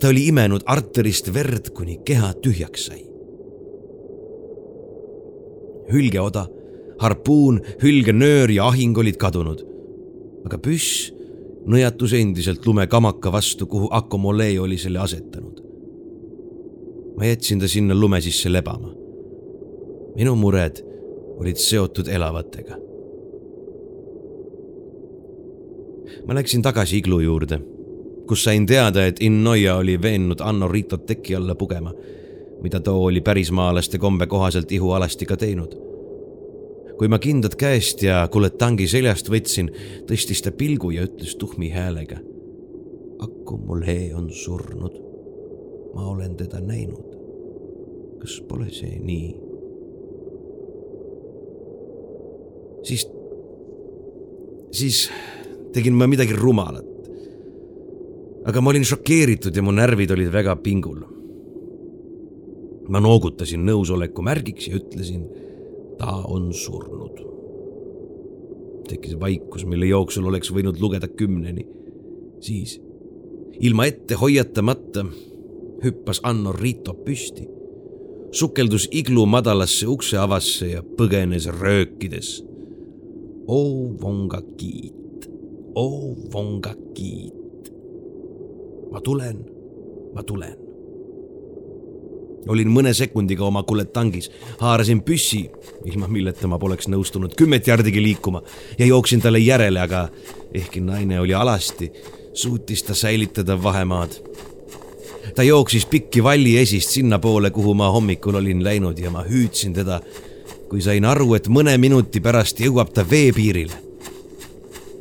[0.00, 3.02] ta oli imenud arterist verd, kuni keha tühjaks sai.
[5.92, 6.46] hülgeoda
[6.98, 9.64] harpuun, hülgenöör ja ahing olid kadunud.
[10.44, 11.12] aga püss
[11.64, 15.62] nõjatus endiselt lumekamaka vastu, kuhu Akomolee oli selle asetanud.
[17.16, 18.92] ma jätsin ta sinna lume sisse lebama.
[20.16, 20.82] minu mured
[21.38, 22.76] olid seotud elavatega.
[26.26, 27.60] ma läksin tagasi iglu juurde,
[28.26, 31.92] kus sain teada, et Innoia oli veennud Anno Ritot teki alla pugema,
[32.62, 35.93] mida too oli pärismaalaste kombe kohaselt ihualasti ka teinud
[37.04, 39.66] kui ma kindad käest ja kuletangi seljast võtsin,
[40.08, 42.16] tõstis ta pilgu ja ütles tuhmi häälega.
[43.20, 44.94] Aku Mulhe on surnud.
[45.94, 47.12] ma olen teda näinud.
[48.22, 49.34] kas pole see nii?
[52.88, 53.04] siis,
[54.72, 55.10] siis
[55.76, 56.88] tegin ma midagi rumalat.
[58.48, 61.04] aga ma olin šokeeritud ja mu närvid olid väga pingul.
[62.88, 65.28] ma noogutasin nõusoleku märgiks ja ütlesin,
[65.98, 67.22] ta on surnud.
[68.88, 71.66] tekkis vaikus, mille jooksul oleks võinud lugeda kümneni.
[72.40, 72.80] siis,
[73.60, 75.06] ilma ette hoiatamata,
[75.84, 77.48] hüppas Anno Rito püsti,
[78.32, 82.44] sukeldus iglu madalasse ukseavasse ja põgenes röökides.
[83.46, 85.04] oo vongakiit
[85.74, 87.72] oo vongakiit.
[88.92, 89.44] ma tulen,
[90.14, 90.63] ma tulen.
[92.48, 94.30] Olin mõne sekundiga oma kuletangis,
[94.60, 95.44] haarasin püssi,
[95.84, 98.42] ilma milleta ma poleks nõustunud kümmet jardigi liikuma
[98.78, 100.08] ja jooksin talle järele, aga
[100.54, 101.90] ehkki naine oli alasti,
[102.34, 104.20] suutis ta säilitada vahemaad.
[105.34, 110.00] ta jooksis pikki valli esist sinnapoole, kuhu ma hommikul olin läinud ja ma hüüdsin teda,
[110.68, 113.84] kui sain aru, et mõne minuti pärast jõuab ta veepiirile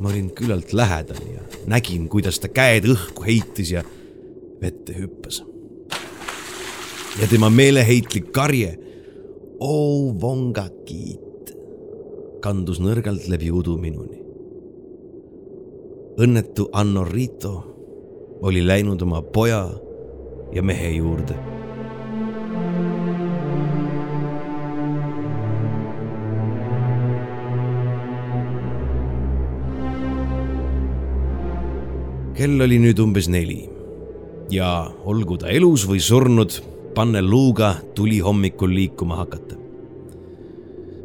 [0.00, 3.84] ma olin küllalt lähedal ja nägin, kuidas ta käed õhku heitis ja
[4.60, 5.42] vette hüppas.
[7.20, 8.74] Ja tema meeleheitlik karje,
[9.60, 11.54] oo vongakiit,
[12.42, 14.20] kandus nõrgalt läbi udu minuni.
[16.14, 17.54] õnnetu Anno Rito
[18.46, 19.64] oli läinud oma poja
[20.54, 21.34] ja mehe juurde.
[32.34, 33.64] Kell oli nüüd umbes neli.
[34.50, 36.60] Ja olgu ta elus või surnud,
[36.94, 39.56] panneluuga tuli hommikul liikuma hakata.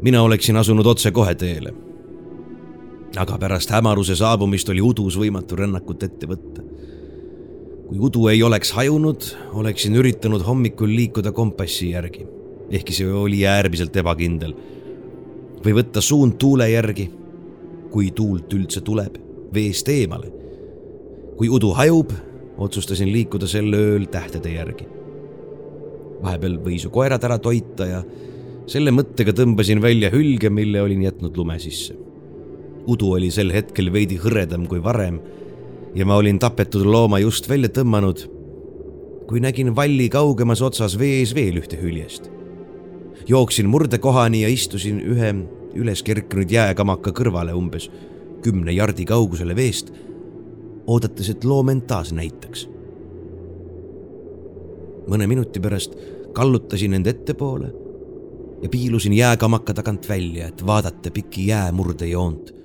[0.02, 1.74] mina oleksin asunud otsekohe teele.
[3.18, 6.64] aga pärast hämaruse saabumist oli udus võimatu rännakut ette võtta.
[7.88, 12.28] kui udu ei oleks hajunud, oleksin üritanud hommikul liikuda kompassi järgi,
[12.72, 14.54] ehkki see oli äärmiselt ebakindel.
[15.66, 17.12] või võtta suund tuule järgi,
[17.92, 19.18] kui tuult üldse tuleb,
[19.54, 20.40] veest eemale
[21.40, 22.12] kui udu hajub,
[22.60, 24.99] otsustasin liikuda sel ööl tähtede järgi.
[26.24, 28.02] Vahepeal võis ju koerad ära toita ja
[28.70, 31.96] selle mõttega tõmbasin välja hülge, mille olin jätnud lume sisse.
[32.90, 35.20] udu oli sel hetkel veidi hõredam kui varem
[35.96, 38.26] ja ma olin tapetud looma just välja tõmmanud,
[39.28, 42.30] kui nägin valli kaugemas otsas vees veel ühte hüljest.
[43.28, 45.34] jooksin murdekohani ja istusin ühe
[45.76, 47.90] üles kerkinud jääkamaka kõrvale umbes
[48.42, 49.92] kümne jardi kaugusele veest
[50.90, 52.68] oodates, et loom end taas näitaks.
[55.10, 55.96] Mõne minuti pärast
[56.34, 57.72] kallutasin end ettepoole
[58.62, 62.60] ja piilusin jääkamaka tagant välja, et vaadata pikki jäämurdejoont.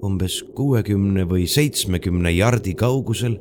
[0.00, 3.34] umbes kuuekümne või seitsmekümne jardi kaugusel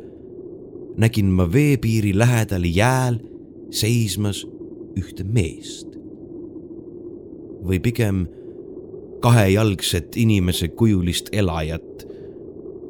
[0.97, 3.19] nägin ma veepiiri lähedal jääl
[3.71, 4.43] seismas
[4.99, 5.87] ühte meest.
[7.63, 8.27] või pigem
[9.21, 12.08] kahejalgset inimese kujulist elajat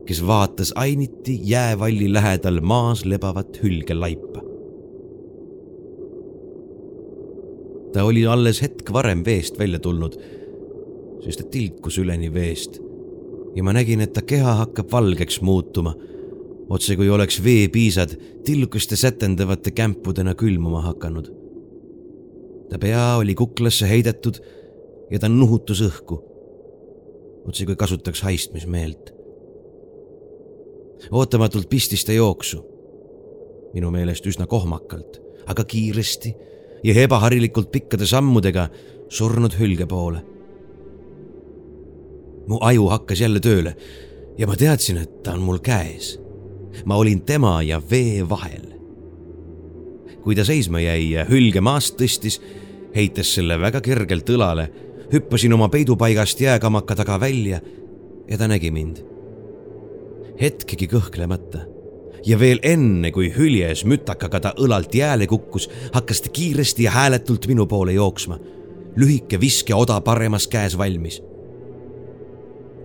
[0.10, 4.42] kes vaatas ainiti jäävalli lähedal maas lebavat hülgelaipa.
[7.94, 10.16] ta oli alles hetk varem veest välja tulnud,
[11.26, 12.80] sest et tilkus üleni veest
[13.56, 15.94] ja ma nägin, et ta keha hakkab valgeks muutuma,
[16.70, 21.30] otse kui oleks veepiisad tilkuste sätendavate kämpudena külmuma hakanud.
[22.70, 24.42] ta pea oli kuklasse heidetud
[25.12, 26.20] ja ta nuhutus õhku,
[27.46, 29.19] otse kui kasutaks haistmismeelt
[31.12, 32.66] ootamatult pistis ta jooksu.
[33.74, 36.34] minu meelest üsna kohmakalt, aga kiiresti
[36.84, 38.70] ja ebaharilikult pikkade sammudega
[39.10, 40.22] surnud hülge poole.
[42.48, 43.76] mu aju hakkas jälle tööle
[44.38, 46.20] ja ma teadsin, et ta on mul käes.
[46.86, 48.74] ma olin tema ja vee vahel.
[50.24, 52.42] kui ta seisma jäi ja hülge maast tõstis,
[52.96, 54.70] heites selle väga kergelt õlale,
[55.14, 57.62] hüppasin oma peidupaigast jääkamaka taga välja
[58.30, 59.09] ja ta nägi mind
[60.42, 61.66] hetkegi kõhklemata.
[62.26, 67.48] ja veel enne, kui hüljes mütakaga ta õlalt jääle kukkus, hakkas ta kiiresti ja hääletult
[67.48, 68.40] minu poole jooksma.
[68.96, 71.22] lühike viskeoda paremas käes valmis.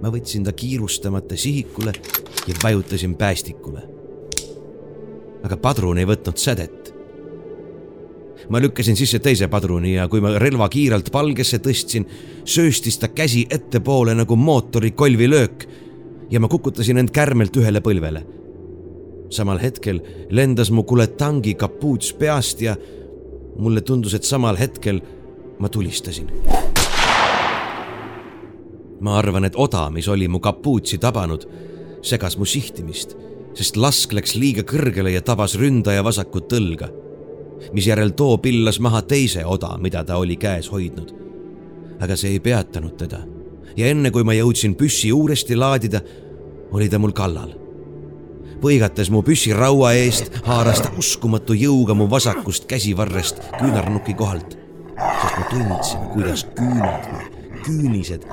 [0.03, 1.93] ma võtsin ta kiirustamata sihikule
[2.47, 3.83] ja vajutasin päästikule.
[5.43, 6.95] aga padrun ei võtnud sädet
[8.49, 12.05] ma lükkasin sisse teise padruni ja kui ma relva kiirelt palgesse tõstsin,
[12.45, 15.67] sööstis ta käsi ettepoole nagu mootori kolvilöök
[16.31, 18.25] ja ma kukutasin end kärmelt ühele põlvele.
[19.31, 22.77] samal hetkel lendas mu kuletangi kapuuts peast ja
[23.59, 25.01] mulle tundus, et samal hetkel
[25.59, 26.31] ma tulistasin.
[29.01, 31.49] ma arvan, et oda, mis oli mu kapuutsi tabanud,
[32.03, 33.17] segas mu sihtimist
[33.55, 36.89] sest lask läks liiga kõrgele ja tabas ründaja vasakut õlga,
[37.75, 41.15] misjärel too pillas maha teise oda, mida ta oli käes hoidnud.
[42.01, 43.21] aga see ei peatanud teda
[43.77, 46.01] ja enne kui ma jõudsin püssi uuesti laadida,
[46.73, 47.55] oli ta mul kallal.
[48.65, 54.57] põigates mu püssiraua eest, haaras ta uskumatu jõuga mu vasakust käsivarrest küünarnuki kohalt,
[54.97, 57.11] sest ma tundsin, kuidas küüned,
[57.67, 58.25] küünised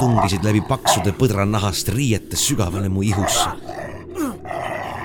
[0.00, 3.50] tungisid läbi paksude põdranahast riiete sügavale mu ihusse.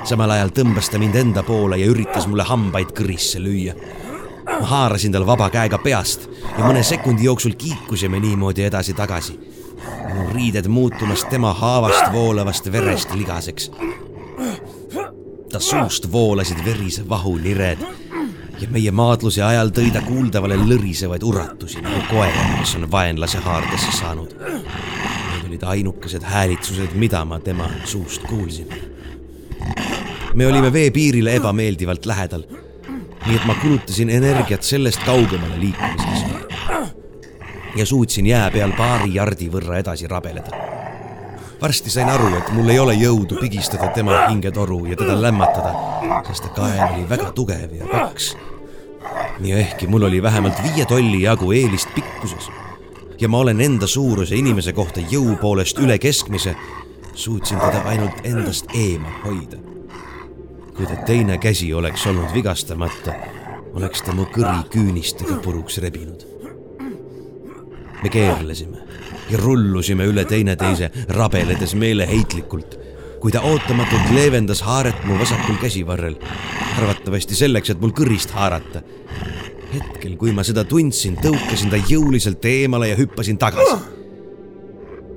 [0.06, 3.76] samal ajal tõmbas ta mind enda poole ja üritas mulle hambaid kõrisse lüüa.
[4.46, 9.55] ma haarasin tal vaba käega peast ja mõne sekundi jooksul kiikusime niimoodi edasi-tagasi
[10.34, 13.72] riided muutumas tema haavast voolavast verest ligaseks.
[15.52, 17.80] ta suust voolasid verise vahu nired
[18.60, 23.92] ja meie maadluse ajal tõi ta kuuldavale lõrisevaid uratusi nagu koer, kes on vaenlase haardesse
[24.00, 24.36] saanud.
[24.40, 28.68] Need olid ainukesed häälitsused, mida ma tema suust kuulsin.
[30.34, 32.44] me olime veepiirile ebameeldivalt lähedal,
[33.26, 36.55] nii et ma kulutasin energiat sellest kaugemale liikumiseks
[37.76, 40.50] ja suutsin jää peal paari jardi võrra edasi rabeleda.
[41.62, 45.74] varsti sain aru, et mul ei ole jõudu pigistada tema hingetoru ja teda lämmatada,
[46.28, 48.36] sest ta kael oli väga tugev ja paks.
[49.44, 52.50] ja ehkki mul oli vähemalt viie tolli jagu eelist pikkuses
[53.20, 56.56] ja ma olen enda suuruse inimese kohta jõu poolest üle keskmise,
[57.14, 59.58] suutsin teda ainult endast eemal hoida.
[60.76, 63.14] kui ta teine käsi oleks olnud vigastamata,
[63.74, 66.35] oleks ta mu kõri küünistega puruks rebinud
[68.06, 68.78] me keerlesime
[69.30, 72.76] ja rullusime üle teineteise, rabeledes meeleheitlikult,
[73.22, 76.18] kui ta ootamatult leevendas haaret mu vasakul käsivarrel.
[76.78, 78.84] arvatavasti selleks, et mul kõrist haarata.
[79.74, 83.76] hetkel, kui ma seda tundsin, tõukasin ta jõuliselt eemale ja hüppasin tagasi.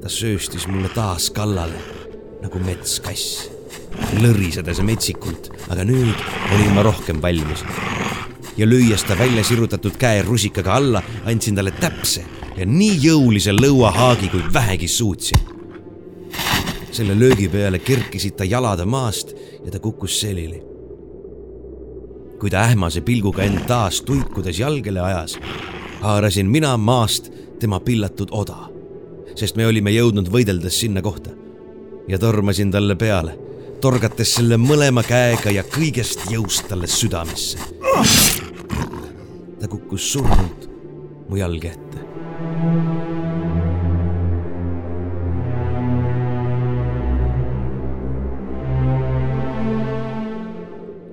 [0.00, 1.76] ta sööstis mulle taas kallale
[2.40, 3.50] nagu metskass,
[4.22, 6.16] lõrisedes metsikult, aga nüüd
[6.54, 7.64] olin ma rohkem valmis
[8.56, 12.24] ja lüües ta välja sirutatud käe rusikaga alla, andsin talle täpse
[12.58, 15.38] ja nii jõulise lõuahaagi, kui vähegi suutsin.
[16.90, 20.62] selle löögi peale kerkisid ta jalad maast ja ta kukkus selili.
[22.40, 25.38] kui ta ähmase pilguga end taas tuikudes jalgele ajas,
[26.00, 28.70] haarasin mina maast tema pillatud oda,
[29.34, 31.30] sest me olime jõudnud võideldes sinna kohta
[32.08, 33.38] ja tormasin talle peale,
[33.80, 37.58] torgates selle mõlema käega ja kõigest jõust talle südamesse.
[39.60, 40.68] ta kukkus surnult
[41.28, 42.07] mu jalge ette.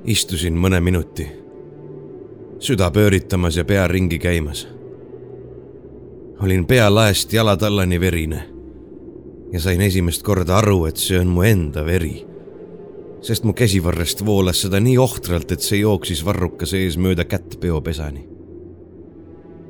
[0.06, 1.26] Istusin mõne minuti,
[2.60, 4.68] süda pööritamas ja pea ringi käimas.
[6.44, 8.44] olin pea laest jalatallani verine
[9.54, 12.26] ja sain esimest korda aru, et see on mu enda veri.
[13.22, 18.35] sest mu käsivarrest voolas seda nii ohtralt, et see jooksis varruka sees mööda kätt peopesani.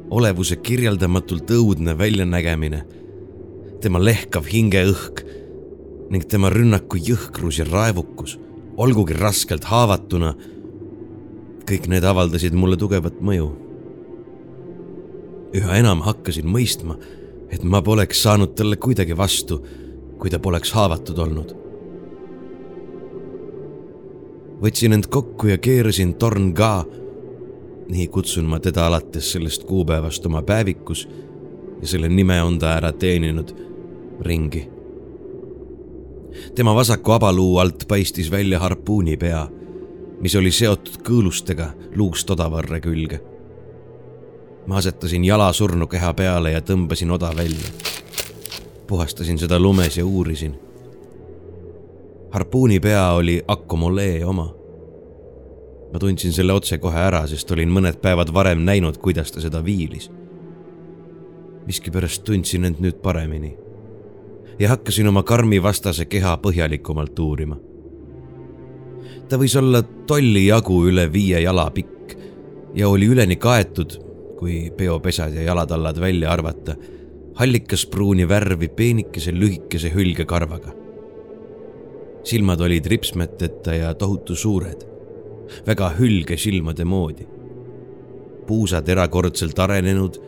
[0.09, 2.83] Olevuse kirjeldamatult õudne väljanägemine,
[3.81, 5.23] tema lehkav hingeõhk
[6.13, 8.37] ning tema rünnaku jõhkrus ja raevukus
[8.77, 10.35] olgugi raskelt haavatuna.
[11.65, 13.49] kõik need avaldasid mulle tugevat mõju.
[15.55, 16.97] üha enam hakkasin mõistma,
[17.49, 19.61] et ma poleks saanud talle kuidagi vastu,
[20.19, 21.55] kui ta poleks haavatud olnud.
[24.61, 26.85] võtsin end kokku ja keerasin torn ka,
[27.89, 31.07] nii kutsun ma teda alates sellest kuupäevast oma päevikus
[31.81, 33.51] ja selle nime on ta ära teeninud,
[34.21, 34.75] ringi
[36.55, 39.47] tema vasaku abaluu alt paistis välja harpuuni pea,
[40.21, 43.19] mis oli seotud kõõlustega luust odavarre külge.
[44.67, 47.69] ma asetasin jala surnukeha peale ja tõmbasin oda välja.
[48.87, 50.55] puhastasin seda lumes ja uurisin.
[52.31, 54.53] harpuuni pea oli Akkomolee oma.
[55.95, 60.09] Ma tundsin selle otsekohe ära, sest olin mõned päevad varem näinud, kuidas ta seda viilis.
[61.65, 63.55] miskipärast tundsin end nüüd paremini
[64.59, 67.55] ja hakkasin oma karmi vastase keha põhjalikumalt uurima.
[69.29, 72.17] ta võis olla tolli jagu üle viie jala pikk
[72.75, 73.95] ja oli üleni kaetud,
[74.39, 76.75] kui peopesad ja jalatallad välja arvata,
[77.35, 80.75] hallikaspruuni värvi peenikese lühikese hülgekarvaga.
[82.23, 84.94] silmad olid ripsmeteta ja tohutu suured,
[85.67, 87.27] väga hülge silmade moodi.
[88.47, 90.21] puusad erakordselt arenenud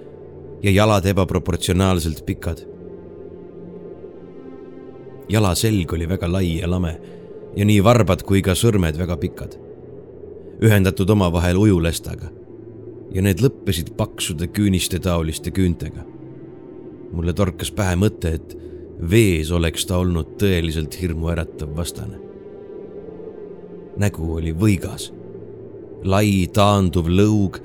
[0.64, 2.66] ja jalad ebaproportsionaalselt pikad
[5.30, 6.94] jala selg oli väga lai ja lame
[7.58, 9.56] ja nii varbad kui ka sõrmed väga pikad,
[10.64, 12.30] ühendatud omavahel ujulestaga
[13.14, 16.06] ja need lõppesid paksude küünistetaoliste küüntega.
[17.12, 18.58] mulle torkas pähe mõte, et
[19.12, 22.20] vees oleks ta olnud tõeliselt hirmuäratav vastane.
[24.00, 25.12] Nägu oli võigas,
[26.04, 27.60] lai taanduv lõug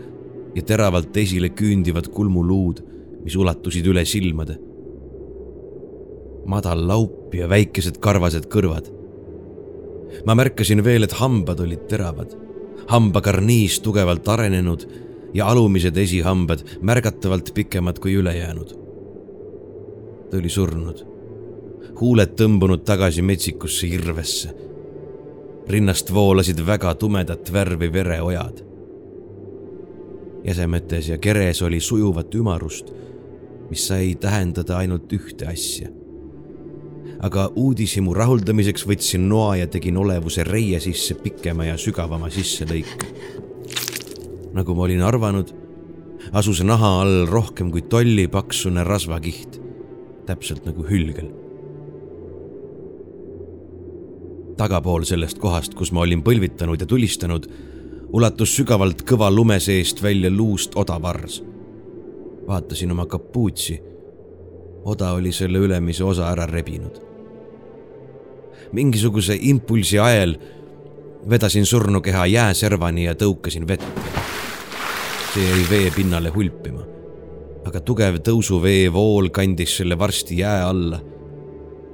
[0.56, 2.82] ja teravalt esile küündivad kulmuluud,
[3.24, 4.58] mis ulatusid üle silmade.
[6.46, 8.90] madal laup ja väikesed karvased kõrvad.
[10.26, 12.34] ma märkasin veel, et hambad olid teravad,
[12.88, 14.86] hambakarniis tugevalt arenenud
[15.34, 18.74] ja alumised esihambad märgatavalt pikemad kui ülejäänud.
[20.30, 21.06] ta oli surnud,
[22.00, 24.54] huuled tõmbunud tagasi metsikusse irvesse.
[25.68, 28.62] Rinnast voolasid väga tumedat värvi vereojad.
[30.44, 32.92] jäsemetes ja keres oli sujuvat ümarust,
[33.70, 35.88] mis sai tähendada ainult ühte asja
[37.22, 43.06] aga uudishimu rahuldamiseks võtsin noa ja tegin olevuse reie sisse pikema ja sügavama sisselõike
[44.52, 45.52] nagu ma olin arvanud,
[46.36, 49.58] asus naha all rohkem kui tolli paksune rasvakiht,
[50.28, 51.30] täpselt nagu hülgel.
[54.62, 57.48] Tagapool sellest kohast, kus ma olin põlvitanud ja tulistanud,
[58.14, 61.42] ulatus sügavalt kõva lume seest välja luust odavars.
[62.46, 63.80] vaatasin oma kapuutsi.
[64.84, 67.00] oda oli selle ülemise osa ära rebinud.
[68.72, 70.38] mingisuguse impulsi ajel
[71.30, 74.02] vedasin surnukeha jääservani ja tõukasin vette
[75.34, 76.82] see jäi vee pinnale hulpima.
[77.64, 81.00] aga tugev tõusuveevool kandis selle varsti jää alla.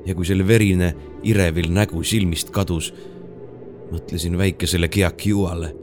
[0.06, 2.92] ja kui selle verine irevil nägu silmist kadus,
[3.92, 5.74] mõtlesin väikesele Kiakiuale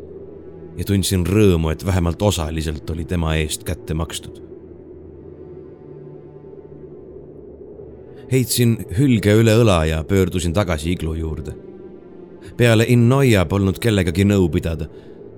[0.77, 4.41] ja tundsin rõõmu, et vähemalt osaliselt oli tema eest kätte makstud.
[8.31, 11.53] heitsin hülge üle õla ja pöördusin tagasi iglu juurde.
[12.57, 14.89] peale Innoia polnud kellegagi nõu pidada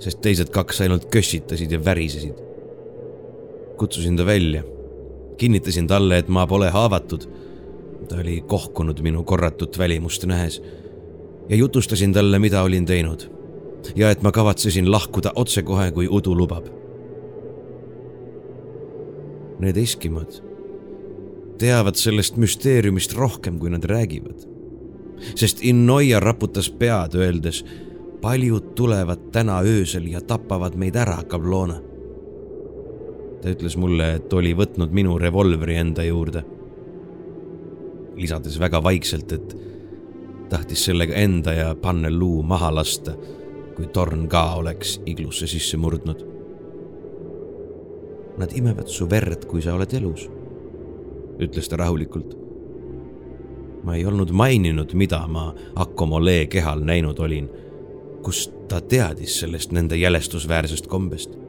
[0.03, 2.45] sest teised kaks ainult kössitasid ja värisesid.
[3.77, 4.63] kutsusin ta välja,
[5.37, 7.27] kinnitasin talle, et ma pole haavatud.
[8.07, 10.61] Ta oli kohkunud minu korratut välimust nähes
[11.49, 13.29] ja jutustasin talle, mida olin teinud
[13.95, 16.67] ja et ma kavatsesin lahkuda otsekohe, kui udu lubab.
[19.59, 20.41] Need eskimod
[21.57, 24.43] teavad sellest müsteeriumist rohkem, kui nad räägivad,
[25.35, 27.63] sest Innoia raputas pead, öeldes
[28.21, 31.81] paljud tulevad täna öösel ja tapavad meid ära, Kablona.
[33.41, 36.43] ta ütles mulle, et oli võtnud minu revolvri enda juurde.
[38.18, 39.56] Lisades väga vaikselt, et
[40.49, 43.14] tahtis sellega enda ja panneluu maha lasta,
[43.76, 46.23] kui torn ka oleks iglusse sisse murdnud.
[48.38, 50.27] Nad imevad su verd, kui sa oled elus,
[51.39, 52.38] ütles ta rahulikult.
[53.88, 57.45] ma ei olnud maininud, mida ma Akomole kehal näinud olin
[58.23, 61.46] kust ta teadis sellest nende jälestusväärsest kombest?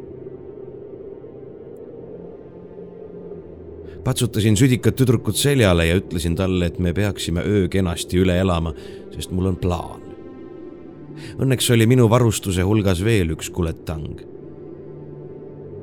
[4.04, 8.74] Patsutasin südikat tüdrukut seljale ja ütlesin talle, et me peaksime öö kenasti üle elama,
[9.14, 10.04] sest mul on plaan.
[11.38, 14.24] Õnneks oli minu varustuse hulgas veel üks kuletang.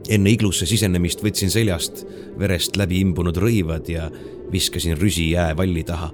[0.06, 2.04] enne iglusse sisenemist võtsin seljast
[2.38, 4.12] verest läbi imbunud rõivad ja
[4.52, 6.12] viskasin rüsi jäävalli taha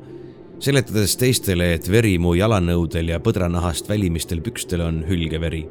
[0.61, 5.65] seletades teistele, et veri mu jalanõudel ja põdranahast välimistel pükstel on hülgeveri.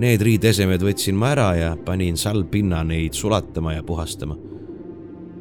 [0.00, 4.36] Need riideesemed võtsin ma ära ja panin salvpinna neid sulatama ja puhastama.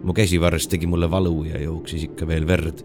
[0.03, 2.83] mu käsivarres tegi mulle valu ja jooksis ikka veel verd.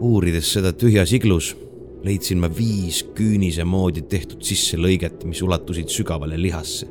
[0.00, 1.56] uurides seda tühjas iglus,
[2.04, 6.86] leidsin ma viis küünise moodi tehtud sisselõiget, mis ulatusid sügavale lihasse.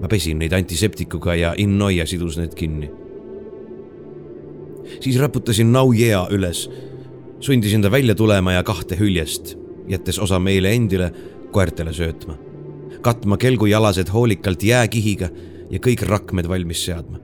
[0.00, 2.90] ma pesin neid antiseptikuga ja Innoia sidus need kinni
[5.00, 6.70] siis raputasin naujea üles,
[7.40, 9.56] sundisin ta välja tulema ja kahte hüljest,
[9.88, 11.12] jättes osa meile endile,
[11.52, 12.36] koertele söötma,
[13.00, 15.28] katma kelgujalased hoolikalt jääkihiga
[15.70, 17.20] ja kõik rakmed valmis seadma.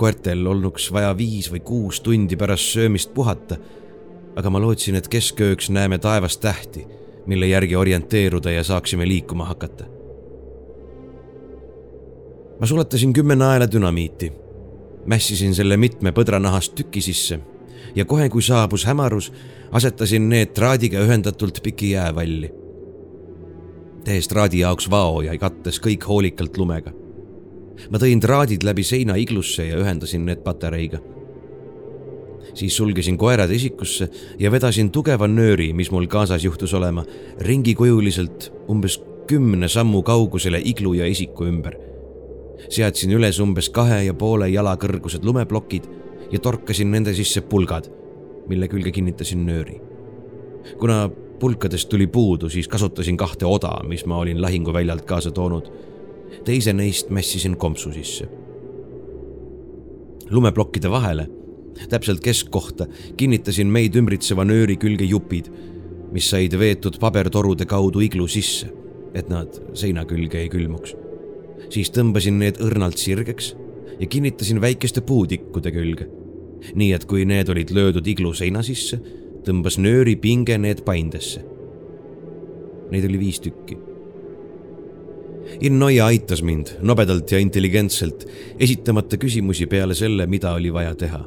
[0.00, 3.56] koertel olnuks vaja viis või kuus tundi pärast söömist puhata,
[4.36, 6.86] aga ma lootsin, et keskööks näeme taevas tähti,
[7.26, 9.84] mille järgi orienteeruda ja saaksime liikuma hakata
[12.60, 14.32] ma sulatasin kümme naela dünamiiti
[15.06, 17.40] mässisin selle mitme põdranahast tüki sisse
[17.94, 19.30] ja kohe, kui saabus hämarus,
[19.72, 22.52] asetasin need traadiga ühendatult piki jäävalli.
[24.04, 26.92] Tehes traadi jaoks vao ja kattes kõik hoolikalt lumega.
[27.90, 30.98] ma tõin traadid läbi seina iglusse ja ühendasin need patareiga.
[32.54, 34.08] siis sulgesin koerad esikusse
[34.38, 37.04] ja vedasin tugeva nööri, mis mul kaasas juhtus olema,
[37.40, 41.90] ringikujuliselt umbes kümne sammu kaugusele iglu ja isiku ümber
[42.68, 45.86] seadsin üles umbes kahe ja poole jala kõrgused lumeplokid
[46.30, 47.88] ja torkasin nende sisse pulgad,
[48.48, 49.80] mille külge kinnitasin nööri.
[50.78, 51.10] kuna
[51.40, 55.70] pulkadest tuli puudu, siis kasutasin kahte oda, mis ma olin lahinguväljalt kaasa toonud.
[56.44, 58.28] teise neist mässisin kompsu sisse.
[60.30, 61.26] lumeplokkide vahele,
[61.88, 62.86] täpselt keskkohta,
[63.16, 65.50] kinnitasin meid ümbritseva nööri külge jupid,
[66.12, 68.70] mis said veetud pabertorude kaudu iglu sisse,
[69.14, 70.94] et nad seina külge ei külmuks.
[71.70, 73.54] siis tõmbasin need õrnalt sirgeks
[74.00, 76.08] ja kinnitasin väikeste puutikkude külge.
[76.74, 79.00] nii et kui need olid löödud iglu seina sisse,
[79.46, 81.42] tõmbas nööri pinge need paindesse.
[82.90, 83.78] Neid oli viis tükki.
[85.66, 88.26] Innoia aitas mind nobedalt ja intelligentselt,
[88.58, 91.24] esitamata küsimusi peale selle, mida oli vaja teha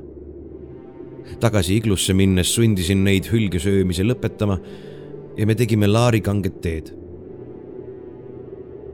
[1.44, 4.58] tagasi iglusse minnes sundisin neid hülgesöömise lõpetama
[5.38, 6.92] ja me tegime laarikanget teed.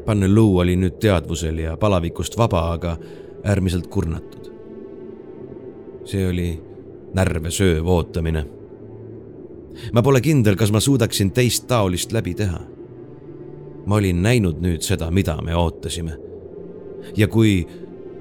[0.06, 2.98] Panneluu oli nüüd teadvusel ja palavikust vaba, aga
[3.44, 4.50] äärmiselt kurnatud.
[6.10, 6.48] see oli
[7.14, 8.42] närve sööv ootamine.
[9.94, 12.62] Ma pole kindel, kas ma suudaksin teist taolist läbi teha.
[13.86, 16.18] ma olin näinud nüüd seda, mida me ootasime.
[17.18, 17.68] ja kui,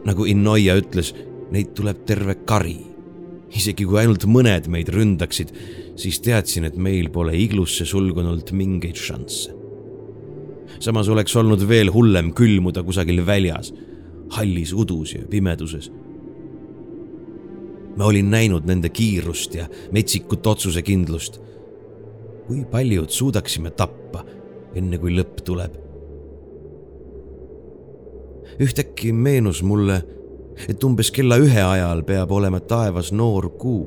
[0.04, 1.14] nagu Innoia ütles,
[1.50, 2.88] neid tuleb terve kari
[3.56, 5.52] isegi kui ainult mõned meid ründaksid,
[5.98, 9.54] siis teadsin, et meil pole iglusse sulgunult mingeid šansse.
[10.78, 13.72] samas oleks olnud veel hullem külmuda kusagil väljas,
[14.30, 15.90] hallis udus ja pimeduses.
[17.98, 21.40] Ma olin näinud nende kiirust ja metsikut otsusekindlust.
[22.48, 24.24] kui paljud suudaksime tappa,
[24.74, 25.74] enne kui lõpp tuleb?
[28.58, 30.02] ühtäkki meenus mulle
[30.66, 33.86] et umbes kella ühe ajal peab olema taevas noor kuu.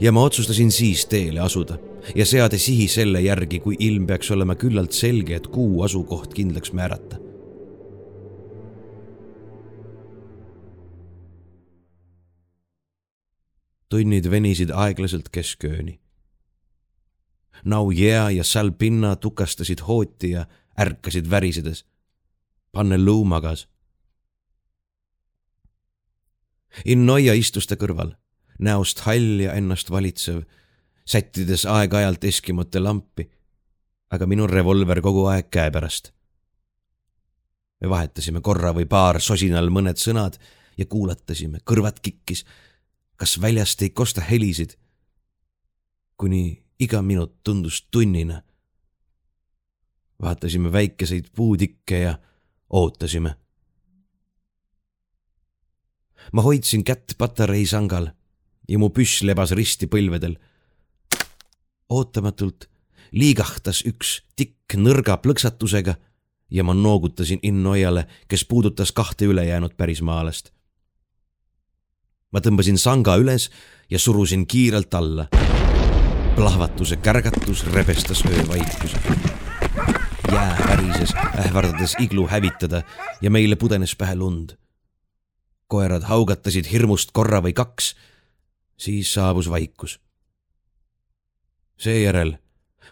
[0.00, 1.78] ja ma otsustasin siis teele asuda
[2.14, 6.72] ja seada sihi selle järgi, kui ilm peaks olema küllalt selge, et kuu asukoht kindlaks
[6.72, 7.16] määrata.
[13.88, 16.00] Tunnid venisid aeglaselt keskööni.
[17.64, 20.46] Naujea ja Salpinna tukastasid hooti ja
[20.80, 21.84] ärkasid värisedes.
[22.72, 23.68] Panneluu magas
[26.84, 28.14] Innoia istus ta kõrval,
[28.58, 30.42] näost hall ja ennast valitsev,
[31.06, 33.28] sättides aeg-ajalt Eskimote lampi,
[34.10, 36.12] aga minu revolver kogu aeg käepärast.
[37.80, 40.38] me vahetasime korra või paar sosinal mõned sõnad
[40.78, 42.44] ja kuulatasime, kõrvad kikkis,
[43.24, 44.70] kas väljast ei kosta helisid.
[46.16, 48.42] kuni iga minut tundus tunnina.
[50.22, 52.18] vaatasime väikeseid puutikke ja
[52.70, 53.36] ootasime
[56.32, 58.10] ma hoidsin kätt patareisangal
[58.68, 60.36] ja mu püss lebas risti põlvedel.
[61.88, 62.68] ootamatult
[63.12, 65.96] liigahtas üks tikk nõrga plõksatusega
[66.50, 70.53] ja ma noogutasin Innoiale, kes puudutas kahte ülejäänud pärismaalast.
[72.34, 73.48] Ma tõmbasin sanga üles
[73.90, 75.28] ja surusin kiirelt alla.
[76.34, 78.98] plahvatuse kärgatus rebestas öövaikuse.
[80.32, 82.82] jää värises, ähvardades iglu hävitada
[83.22, 84.58] ja meile pudenes pähe lund
[85.74, 87.94] koerad haugatasid hirmust korra või kaks,
[88.76, 90.00] siis saabus vaikus.
[91.78, 92.36] seejärel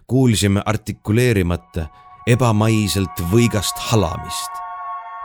[0.07, 1.87] kuulsime artikuleerimata
[2.27, 4.59] ebamaiselt võigast halamist,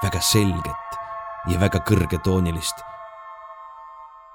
[0.03, 0.99] väga selget
[1.48, 2.85] ja väga kõrgetoonilist.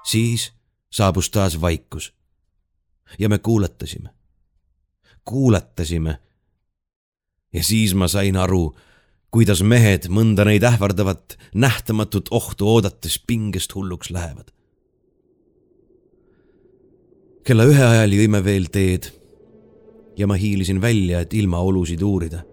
[0.03, 0.51] Siis
[0.91, 2.13] saabus taas vaikus
[3.19, 4.09] ja me kuulatasime,
[5.25, 6.19] kuulatasime.
[7.53, 8.75] ja siis ma sain aru,
[9.31, 14.51] kuidas mehed mõnda neid ähvardavat nähtamatut ohtu oodates pingest hulluks lähevad.
[17.43, 19.11] kella ühe ajal jõime veel teed
[20.17, 22.43] ja ma hiilisin välja, et ilmaolusid uurida.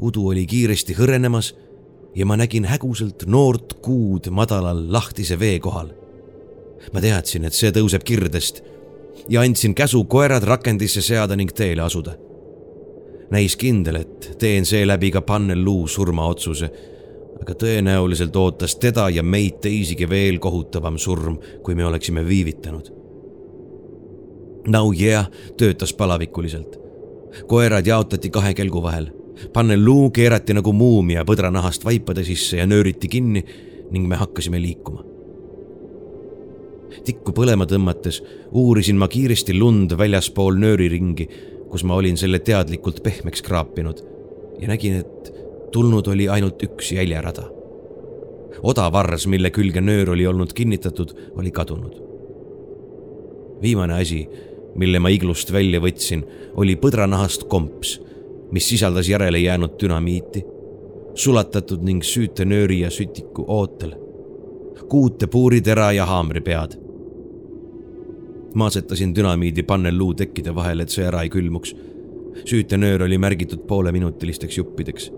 [0.00, 1.54] udu oli kiiresti hõrenemas
[2.14, 6.01] ja ma nägin häguselt noort kuud madalal lahtise vee kohal.
[6.92, 8.62] Ma teadsin, et see tõuseb kirdest
[9.28, 12.16] ja andsin käsu koerad rakendisse seada ning teele asuda
[13.32, 16.68] näis kindel, et teen seeläbi ka Panneluu surmaotsuse,
[17.40, 22.92] aga tõenäoliselt ootas teda ja meid teisigi veel kohutavam surm, kui me oleksime viivitanud.
[24.68, 25.26] Now yeah
[25.56, 26.78] töötas palavikuliselt.
[27.46, 29.06] koerad jaotati kahe kelgu vahel.
[29.52, 33.44] Panneluu keerati nagu muumia põdranahast vaipade sisse ja nööriti kinni
[33.90, 35.11] ning me hakkasime liikuma
[37.04, 41.28] tikku põlema tõmmates uurisin ma kiiresti lund väljaspool nööriringi
[41.72, 44.02] kus ma olin selle teadlikult pehmeks kraapinud
[44.60, 45.32] ja nägin, et
[45.72, 47.48] tulnud oli ainult üks jäljerada.
[48.62, 51.94] odavarras, mille külge nöör oli olnud kinnitatud, oli kadunud.
[53.62, 54.28] viimane asi,
[54.74, 58.00] mille ma iglust välja võtsin, oli põdranahast komps,
[58.52, 60.44] mis sisaldas järele jäänud dünamiiti,
[61.14, 63.96] sulatatud ning süütenööri ja sütiku ootel,
[64.82, 66.82] kuute puuritera ja haamripead
[68.54, 71.76] ma asetasin dünamiidi pannelluu tekkide vahele, et see ära ei külmuks.
[72.44, 75.12] süütenöör oli märgitud pooleminutilisteks juppideks.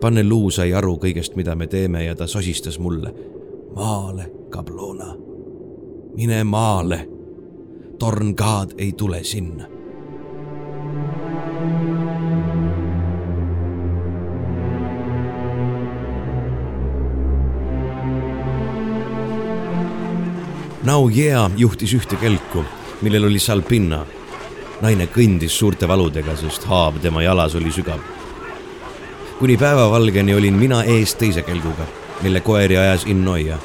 [0.00, 3.14] pannelluu sai aru kõigest, mida me teeme ja ta sosistas mulle.
[3.76, 5.14] maale, Kablona,
[6.16, 7.08] mine maale.
[7.98, 9.64] tornkaad ei tule sinna.
[20.86, 22.62] Nau Jea juhtis ühte kelku,
[23.02, 24.04] millel oli salpinna.
[24.80, 27.98] naine kõndis suurte valudega, sest haav tema jalas oli sügav.
[29.38, 31.86] kuni päevavalgeni olin mina ees teise kelguga,
[32.22, 33.58] mille koeri ajas Innoia.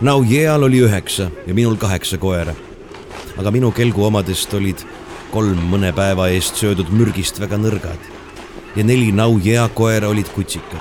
[0.00, 2.54] Nau Jeal oli üheksa ja minul kaheksa koera.
[3.38, 4.86] aga minu kelgu omadest olid
[5.30, 8.00] kolm mõne päeva eest söödud mürgist väga nõrgad
[8.76, 10.80] ja neli Nau Jea koera olid kutsikad.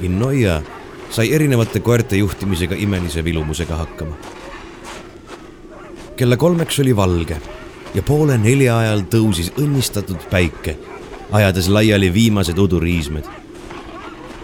[0.00, 0.62] Innoia
[1.10, 4.39] sai erinevate koerte juhtimisega imelise vilumusega hakkama.
[6.20, 7.36] Kella kolmeks oli valge
[7.94, 10.74] ja poole nelja ajal tõusis õnnistatud päike,
[11.32, 13.24] ajades laiali viimased uduriismed.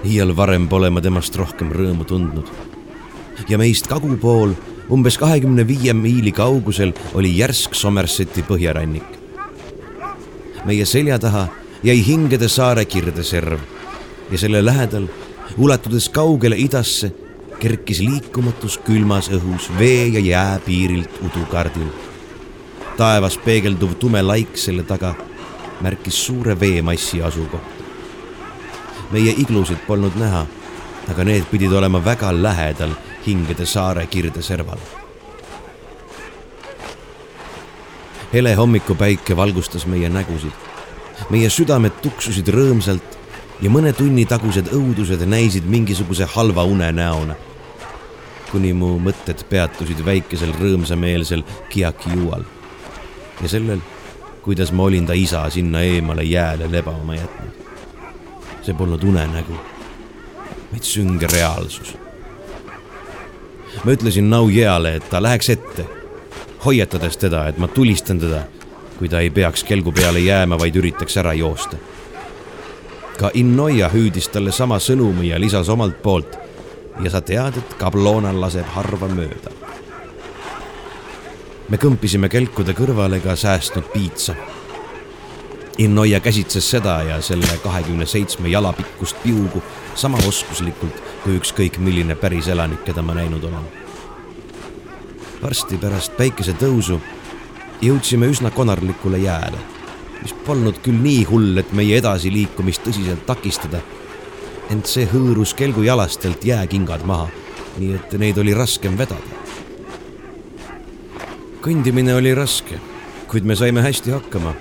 [0.04, 2.48] iial varem pole ma temast rohkem rõõmu tundnud.
[3.48, 4.54] ja meist kagu pool,
[4.90, 9.18] umbes kahekümne viie miili kaugusel oli järsk Somerseti põhjarannik.
[10.64, 11.48] meie selja taha
[11.82, 13.60] jäi Hingede saare kirdeserv
[14.30, 15.08] ja selle lähedal
[15.58, 17.12] ulatudes kaugele idasse,
[17.60, 21.88] kerkis liikumatus külmas õhus vee ja jää piirilt udukardil.
[22.96, 25.14] taevas peegelduv tume laik selle taga
[25.80, 27.84] märkis suure veemassi asukohta.
[29.10, 30.46] meie iglusid polnud näha,
[31.10, 32.94] aga need pidid olema väga lähedal
[33.26, 34.78] Hingede saare kirdeserval.
[38.32, 40.52] hele hommikupäike valgustas meie nägusid.
[41.30, 43.15] meie südamed tuksusid rõõmsalt
[43.62, 47.34] ja mõne tunni tagused õudused näisid mingisuguse halva une näona.
[48.50, 52.44] kuni mu mõtted peatusid väikesel rõõmsameelsel Kiakiual
[53.42, 53.80] ja sellel,
[54.42, 57.64] kuidas ma olin ta isa sinna eemale jääle lebama jätnud.
[58.62, 59.56] see polnud unenägu,
[60.72, 61.96] vaid sünge reaalsus.
[63.84, 65.86] ma ütlesin Nau Jeale, et ta läheks ette,
[66.64, 68.44] hoiatades teda, et ma tulistan teda,
[68.98, 71.76] kui ta ei peaks kelgu peale jääma, vaid üritaks ära joosta
[73.16, 76.38] ka Innoia hüüdis talle sama sõnumi ja lisas omalt poolt.
[77.04, 79.50] ja sa tead, et Kablona laseb harva mööda.
[81.68, 84.34] me kõmpisime kelkude kõrvale ka säästnud piitsa.
[85.78, 89.62] Innoia käsitses seda ja selle kahekümne seitsme jala pikkust piugu
[89.94, 93.66] sama oskuslikult kui ükskõik milline päris elanik, keda ma näinud olen.
[95.42, 97.00] varsti pärast päikesetõusu
[97.80, 99.75] jõudsime üsna konarlikule jääle
[100.26, 103.80] mis polnud küll nii hull, et meie edasiliikumist tõsiselt takistada.
[104.70, 107.28] ent see hõõrus kelgu jalastelt jääkingad maha,
[107.78, 109.22] nii et neid oli raskem vedada.
[111.62, 112.80] kõndimine oli raske,
[113.28, 114.54] kuid me saime hästi hakkama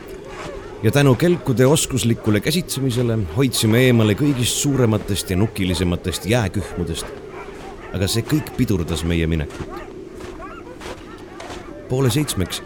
[0.84, 7.06] ja tänu kelkude oskuslikule käsitsemisele hoidsime eemale kõigist suurematest ja nukilisematest jääkühmudest.
[7.94, 9.70] aga see kõik pidurdas meie minekut.
[11.90, 12.62] poole seitsmeks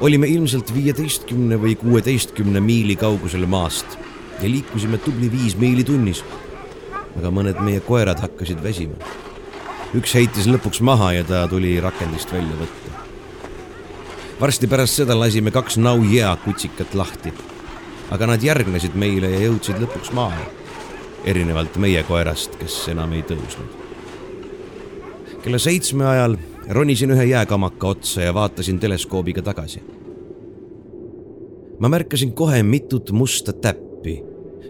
[0.00, 3.98] olime ilmselt viieteistkümne või kuueteistkümne miili kaugusel maast
[4.40, 6.24] ja liikusime tubli viis miili tunnis.
[7.18, 8.94] aga mõned meie koerad hakkasid väsima.
[9.94, 12.90] üks heitis lõpuks maha ja ta tuli rakendist välja võtta.
[14.40, 17.32] varsti pärast seda lasime kaks Nau Jea kutsikat lahti.
[18.10, 20.48] aga nad järgnesid meile ja jõudsid lõpuks maale.
[21.24, 23.68] erinevalt meie koerast, kes enam ei tõusnud.
[25.42, 26.38] kella seitsme ajal
[26.70, 29.82] ronisin ühe jääkamaka otsa ja vaatasin teleskoobiga tagasi.
[31.80, 34.22] ma märkasin kohe mitut musta täppi,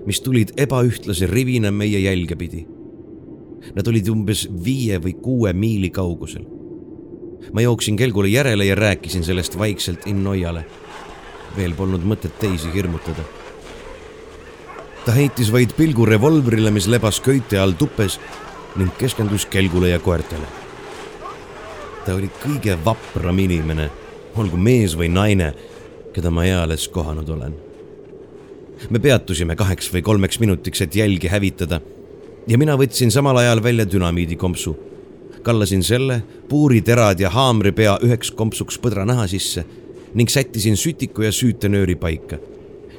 [0.07, 2.67] mis tulid ebaühtlase rivina meie jälge pidi.
[3.75, 6.45] Nad olid umbes viie või kuue miili kaugusel.
[7.53, 10.65] ma jooksin kelgule järele ja rääkisin sellest vaikselt Innoiale.
[11.57, 13.23] veel polnud mõtet teisi hirmutada.
[15.05, 18.21] ta heitis vaid pilgu revolvrile, mis lebas köite all tupes
[18.77, 20.60] ning keskendus kelgule ja koertele
[22.05, 23.91] ta oli kõige vapram inimene,
[24.37, 25.53] olgu mees või naine,
[26.15, 27.55] keda ma eales kohanud olen.
[28.91, 31.81] me peatusime kaheks või kolmeks minutiks, et jälgi hävitada
[32.49, 34.77] ja mina võtsin samal ajal välja dünamiidikompsu.
[35.43, 39.65] kallasin selle, puuriterad ja haamripea üheks kompsuks põdranaha sisse
[40.15, 42.37] ning sättisin sütiku ja süütenööri paika,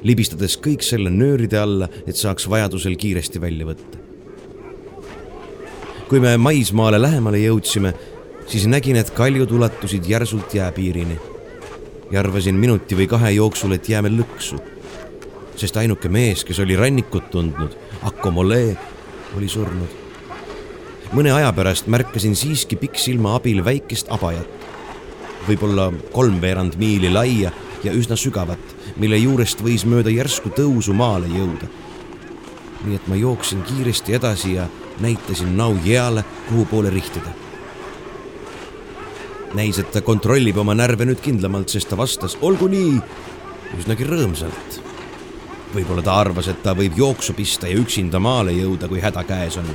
[0.02, 3.98] libistades kõik selle nööride alla, et saaks vajadusel kiiresti välja võtta.
[6.08, 7.94] kui me maismaale lähemale jõudsime
[8.52, 11.20] siis nägin, et kaljud ulatusid järsult jääpiirini.
[12.10, 14.60] ja arvasin minuti või kahe jooksul, et jääme lõksu.
[15.56, 18.76] sest ainuke mees, kes oli rannikut tundnud, Akomole,
[19.36, 19.88] oli surnud.
[21.12, 24.48] mõne aja pärast märkasin siiski pikksilma abil väikest abajat,
[25.48, 27.52] võib-olla kolmveerand miili laia
[27.84, 31.66] ja üsna sügavat, mille juurest võis mööda järsku tõusu maale jõuda.
[32.84, 34.68] nii et ma jooksin kiiresti edasi ja
[35.00, 37.41] näitasin Nau Jeale, kuhu poole rihtida
[39.54, 42.96] näis, et ta kontrollib oma närve nüüd kindlamalt, sest ta vastas olgu nii
[43.78, 44.80] üsnagi rõõmsalt.
[45.72, 49.56] võib-olla ta arvas, et ta võib jooksu pista ja üksinda maale jõuda, kui häda käes
[49.56, 49.68] on.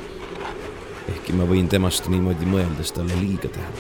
[1.09, 3.71] ehkki ma võin temast niimoodi mõeldes talle liiga teha.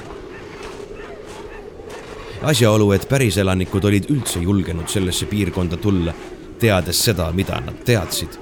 [2.41, 6.13] asjaolu, et päriselanikud olid üldse julgenud sellesse piirkonda tulla,
[6.59, 8.37] teades seda, mida nad teadsid,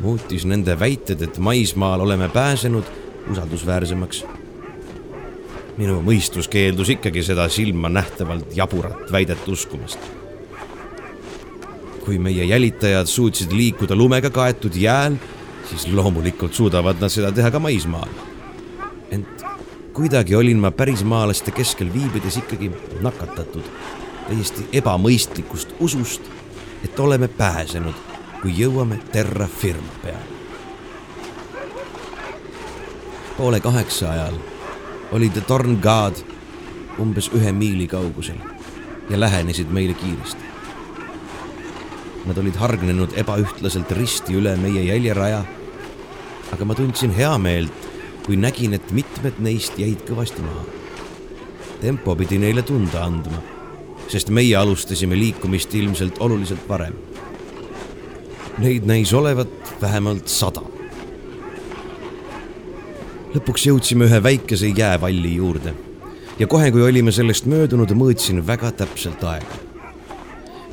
[0.00, 2.84] muutis nende väited, et maismaal oleme pääsenud,
[3.30, 4.41] usaldusväärsemaks.
[5.82, 9.98] Minu mõistus keeldus ikkagi seda silmanähtavalt jaburat väidet uskumast.
[12.02, 15.14] kui meie jälitajad suutsid liikuda lumega kaetud jääl,
[15.70, 18.10] siis loomulikult suudavad nad seda teha ka maismaal.
[19.10, 19.44] ent
[19.92, 23.66] kuidagi olin ma pärismaalaste keskel viibides ikkagi nakatatud
[24.28, 26.22] täiesti ebamõistlikust usust,
[26.84, 27.94] et oleme pääsenud,
[28.42, 30.30] kui jõuame terra firma peale.
[33.36, 34.34] poole kaheksa ajal
[35.12, 36.16] oli The Torn God
[37.00, 38.40] umbes ühe miili kaugusel
[39.10, 40.50] ja lähenesid meile kiiresti.
[42.26, 45.44] Nad olid hargnenud ebaühtlaselt risti üle meie jäljeraja.
[46.52, 47.72] aga ma tundsin heameelt,
[48.26, 50.64] kui nägin, et mitmed neist jäid kõvasti maha.
[51.80, 53.42] tempo pidi neile tunda andma,
[54.08, 56.94] sest meie alustasime liikumist ilmselt oluliselt varem.
[58.58, 59.48] Neid näis olevat
[59.80, 60.62] vähemalt sada.
[63.34, 65.74] Lõpuks jõudsime ühe väikese jäävalli juurde
[66.38, 69.60] ja kohe, kui olime sellest möödunud, mõõtsin väga täpselt aega.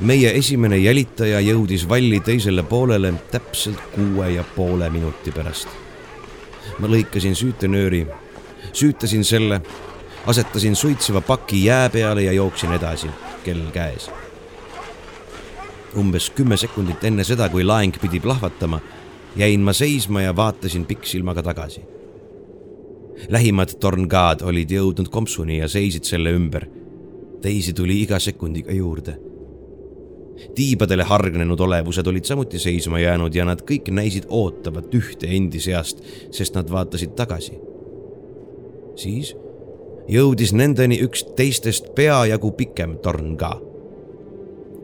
[0.00, 5.68] meie esimene jälitaja jõudis valli teisele poolele täpselt kuue ja poole minuti pärast
[6.80, 8.04] ma lõikasin süütenööri,
[8.72, 9.60] süütasin selle,
[10.26, 13.10] asetasin suitseva paki jää peale ja jooksin edasi,
[13.44, 14.10] kell käes.
[15.96, 18.78] umbes kümme sekundit enne seda, kui laeng pidi plahvatama,
[19.36, 21.82] jäin ma seisma ja vaatasin pikksilmaga tagasi.
[23.28, 26.66] Lähimad torngaad olid jõudnud kompsuni ja seisid selle ümber.
[27.40, 29.16] teisi tuli iga sekundiga juurde
[30.54, 36.02] tiibadele hargnenud olevused olid samuti seisma jäänud ja nad kõik näisid ootavat ühte endi seast,
[36.30, 37.58] sest nad vaatasid tagasi.
[38.96, 39.36] siis
[40.08, 43.58] jõudis nendeni üks teistest peajagu pikem torn ka.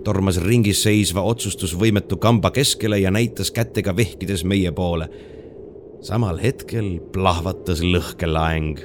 [0.04, 5.08] tormas ringis seisva otsustusvõimetu kamba keskele ja näitas kätega vehkides meie poole.
[6.06, 8.78] Samal hetkel plahvatas lõhkelaeng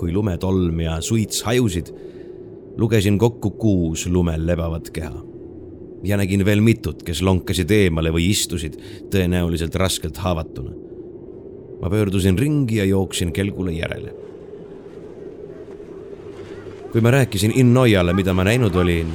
[0.00, 1.90] kui lumetolm ja suits hajusid
[2.80, 5.20] lugesin kokku kuus lumel lebavat keha.
[6.04, 8.78] ja nägin veel mitut, kes lonkasid eemale või istusid
[9.12, 10.72] tõenäoliselt raskelt haavatuna.
[11.80, 14.14] ma pöördusin ringi ja jooksin kelgule järele.
[16.92, 19.12] kui ma rääkisin Innoiale, mida ma näinud olin,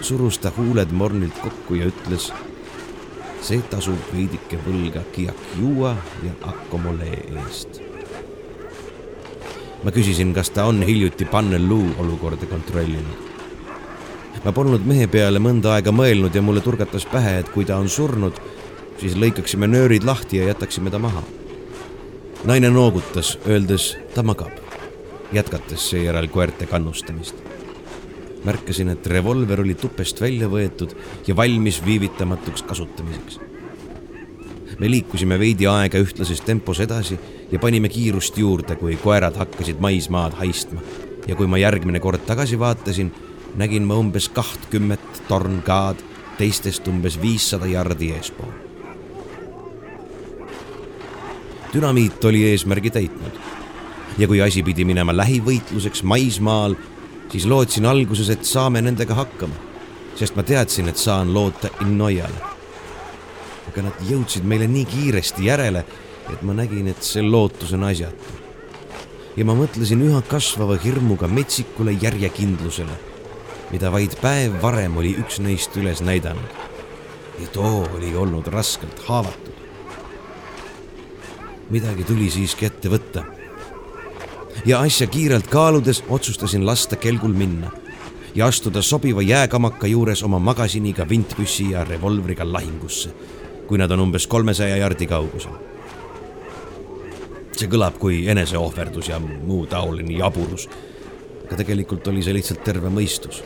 [0.00, 2.32] surus ta huuled mornilt kokku ja ütles.
[3.42, 7.82] See tasub veidike võlga Kiakiua ja Akomolee eest
[9.86, 13.24] ma küsisin, kas ta on hiljuti Panneluu olukorda kontrollinud.
[14.44, 17.88] ma polnud mehe peale mõnda aega mõelnud ja mulle turgatas pähe, et kui ta on
[17.88, 18.36] surnud,
[19.00, 21.22] siis lõikaksime nöörid lahti ja jätaksime ta maha.
[22.44, 24.54] naine noogutas, öeldes ta magab,
[25.32, 27.45] jätkates seejärel koerte kannustamist.
[28.44, 30.96] Märkasin, et revolver oli tupest välja võetud
[31.26, 33.40] ja valmis viivitamatuks kasutamiseks
[34.78, 37.18] me liikusime veidi aega ühtlases tempos edasi
[37.50, 40.80] ja panime kiirust juurde, kui koerad hakkasid maismaad haistma.
[41.26, 43.08] ja kui ma järgmine kord tagasi vaatasin,
[43.58, 45.98] nägin ma umbes kahtkümmet tornkaad,
[46.38, 48.52] teistest umbes viissada jardi eespool.
[51.74, 53.40] dünamiit oli eesmärgi täitnud
[54.18, 56.76] ja kui asi pidi minema lähivõitluseks maismaal,
[57.30, 59.54] siis lootsin alguses, et saame nendega hakkama,
[60.16, 62.56] sest ma teadsin, et saan loota Innoiale
[63.76, 65.82] aga nad jõudsid meile nii kiiresti järele,
[66.32, 68.44] et ma nägin, et see lootus on asjatu.
[69.36, 72.96] ja ma mõtlesin üha kasvava hirmuga metsikule järjekindlusele,
[73.68, 76.56] mida vaid päev varem oli üks neist üles näidanud.
[77.40, 79.52] ja too oli olnud raskelt haavatud.
[81.70, 83.35] midagi tuli siiski ette võtta.
[84.64, 87.70] Ja asja kiirelt kaaludes otsustasin lasta kelgul minna
[88.34, 93.10] ja astuda sobiva jääkamaka juures oma magasiniga vintpüssi ja revolvriga lahingusse
[93.66, 95.56] kui nad on umbes kolmesaja jardi kaugusel.
[97.56, 100.68] see kõlab kui eneseohverdus ja muu taoline jaburus.
[101.46, 103.42] aga tegelikult oli see lihtsalt terve mõistus.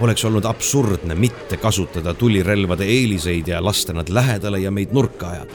[0.00, 5.54] oleks olnud absurdne mitte kasutada tulirelvade eeliseid ja lasta nad lähedale ja meid nurka ajada.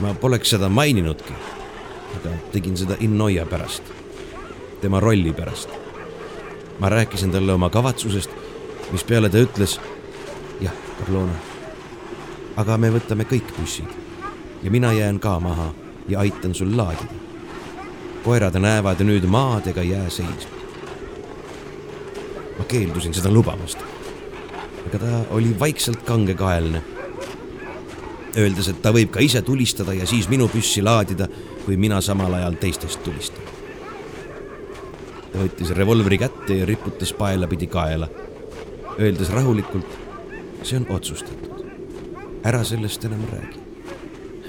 [0.00, 1.32] ma poleks seda maininudki,
[2.26, 3.82] aga tegin seda Innoia pärast,
[4.80, 5.68] tema rolli pärast.
[6.78, 8.30] ma rääkisin talle oma kavatsusest,
[8.92, 9.80] mispeale ta ütles,
[10.60, 11.56] jah, Carlona
[12.56, 13.88] aga me võtame kõik bussid
[14.64, 15.70] ja mina jään ka maha
[16.08, 17.24] ja aitan sul laadida.
[18.24, 20.56] koerad näevad nüüd maad ega jää seisma.
[22.58, 23.78] ma keeldusin seda lubamast,
[24.86, 26.82] aga ta oli vaikselt kangekaelne.
[28.36, 31.28] öeldes, et ta võib ka ise tulistada ja siis minu püssi laadida,
[31.66, 33.42] kui mina samal ajal teistest tulistan.
[35.32, 38.06] ta võttis revolvri kätte ja riputas paelapidi kaela,
[38.98, 39.96] öeldes rahulikult,
[40.62, 41.64] see on otsustatud.
[42.44, 43.58] ära sellest enam räägi.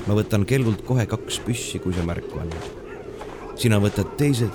[0.08, 2.70] ma võtan kelgult kohe kaks püssi, kui sa märku annad.
[3.56, 4.54] sina võtad teised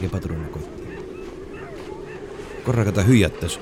[0.00, 0.82] ja padrunekotti.
[2.64, 3.60] korraga ta hüüatas.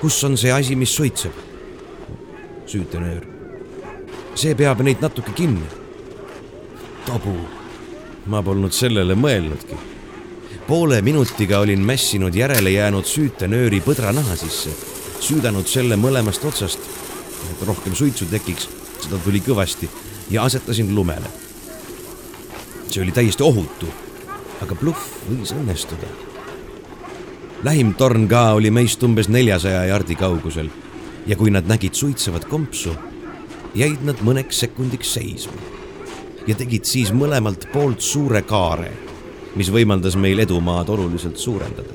[0.00, 1.32] kus on see asi, mis suitseb?
[2.66, 3.22] süütenöör.
[4.34, 5.70] see peab neid natuke kinni.
[7.06, 7.57] tabu.
[8.28, 9.76] Ma polnud sellele mõelnudki.
[10.66, 14.70] poole minutiga olin mässinud järele jäänud süütenööri põdranaha sisse,
[15.20, 16.78] süüdanud selle mõlemast otsast,
[17.50, 18.68] et rohkem suitsu tekiks,
[19.00, 19.88] seda tuli kõvasti
[20.30, 21.30] ja asetasin lumele.
[22.90, 23.88] see oli täiesti ohutu,
[24.62, 26.12] aga bluff võis õnnestuda.
[27.64, 30.68] lähim torn ka oli meist umbes neljasaja jardi kaugusel
[31.26, 32.94] ja kui nad nägid suitsevat kompsu,
[33.74, 35.77] jäid nad mõneks sekundiks seisma
[36.48, 38.90] ja tegid siis mõlemalt poolt suure kaare,
[39.56, 41.94] mis võimaldas meil edumaad oluliselt suurendada.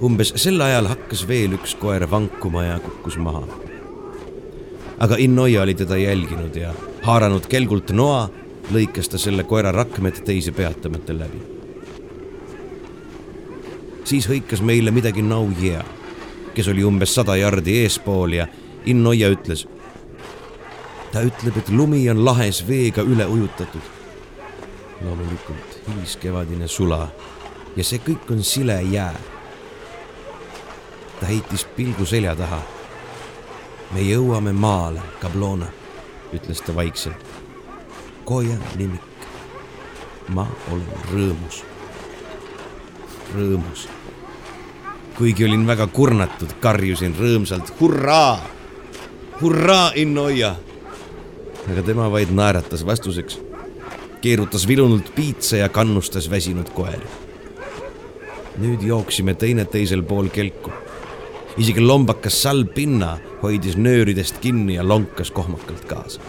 [0.00, 3.42] umbes sel ajal hakkas veel üks koer vankuma ja kukkus maha.
[4.98, 8.28] aga Innoia oli teda jälginud ja haaranud kelgult noa,
[8.72, 11.40] lõikas ta selle koera rakmed teise peatamata läbi.
[14.04, 15.84] siis hõikas meile midagi Nau Jea
[16.54, 18.46] kes oli umbes sada jardi eespool ja
[18.86, 19.66] Innoia ütles.
[21.12, 23.82] Ta ütleb, et lumi on lahes veega üle ujutatud.
[25.00, 27.08] loomulikult hiliskevadine sula
[27.76, 29.14] ja see kõik on sile jää.
[31.20, 32.62] ta heitis pilgu selja taha.
[33.92, 35.66] me jõuame maale, Kablona,
[36.32, 37.26] ütles ta vaikselt.
[38.24, 39.26] Koja nimik.
[40.28, 41.64] ma olen rõõmus.
[43.34, 43.88] rõõmus
[45.20, 48.40] kuigi olin väga kurnatud, karjusin rõõmsalt hurraa,
[49.42, 50.54] hurraa, Innoia.
[51.68, 53.38] Aga tema vaid naeratas vastuseks,
[54.20, 57.06] keerutas vilunult piitsa ja kannustas väsinud koeri.
[58.60, 60.70] nüüd jooksime teineteisel pool kelku.
[61.58, 66.20] isegi lombakas salpinna hoidis nööridest kinni ja lonkas kohmakalt kaasa.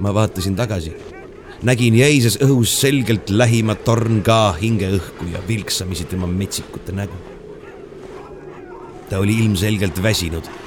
[0.00, 0.92] ma vaatasin tagasi
[1.62, 7.16] nägin jäises õhus selgelt lähima torn ka hingeõhku ja vilksamisi tema metsikute nägu.
[9.08, 10.63] ta oli ilmselgelt väsinud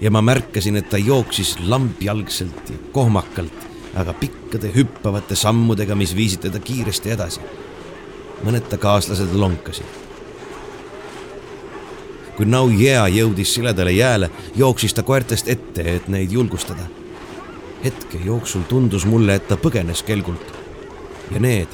[0.00, 6.44] ja ma märkasin, et ta jooksis lambjalgselt ja kohmakalt, aga pikkade hüppavate sammudega, mis viisid
[6.48, 7.40] teda kiiresti edasi.
[8.44, 9.86] mõned ta kaaslased lonkasid.
[12.36, 16.84] kui Nau Jea jõudis siledale jääle, jooksis ta koertest ette, et neid julgustada
[17.84, 20.54] hetke jooksul tundus mulle, et ta põgenes kelgult.
[21.30, 21.68] ja need,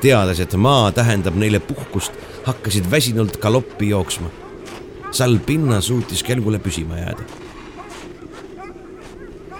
[0.00, 2.12] teades, et maa tähendab neile puhkust,
[2.44, 4.30] hakkasid väsinult galoppi jooksma.
[5.10, 7.43] Salpinna suutis kelgule püsima jääda.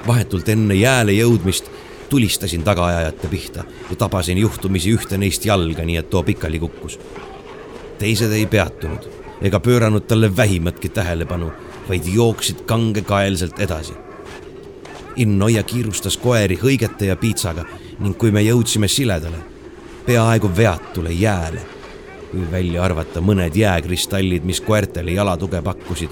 [0.06, 1.70] Vahetult enne jääle jõudmist
[2.08, 6.98] tulistasin tagaajajate pihta ja tabasin juhtumisi ühte neist jalga, nii et too pikali kukkus.
[7.98, 9.08] teised ei peatunud
[9.42, 11.52] ega pööranud talle vähimatki tähelepanu,
[11.88, 13.94] vaid jooksid kangekaelselt edasi
[15.16, 17.64] Innoia kiirustas koeri hõigete ja piitsaga
[18.02, 19.38] ning kui me jõudsime siledale,
[20.06, 21.60] peaaegu veatule jääle,
[22.30, 26.10] kui välja arvata mõned jääkristallid, mis koertele jalatuge pakkusid,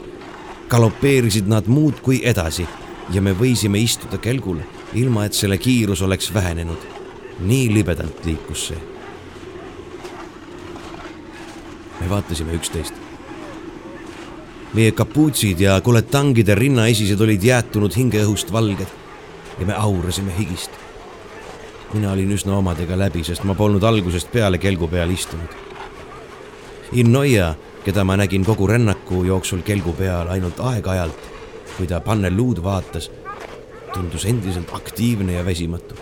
[0.70, 2.66] galopeerisid nad muudkui edasi
[3.12, 4.58] ja me võisime istuda kelgul,
[4.94, 6.90] ilma et selle kiirus oleks vähenenud.
[7.40, 8.80] nii libedalt liikus see.
[12.00, 12.94] me vaatasime üksteist
[14.72, 18.88] meie kapuutsid ja koletangide rinnaesised olid jäätunud hingeõhust valged
[19.58, 20.70] ja me aurasime higist.
[21.92, 25.58] mina olin üsna omadega läbi, sest ma polnud algusest peale kelgu peal istunud.
[26.92, 31.31] Innoia, keda ma nägin kogu rännaku jooksul kelgu peal ainult aeg-ajalt,
[31.76, 33.10] kui ta panneluud vaatas,
[33.94, 35.94] tundus endiselt aktiivne ja väsimatu.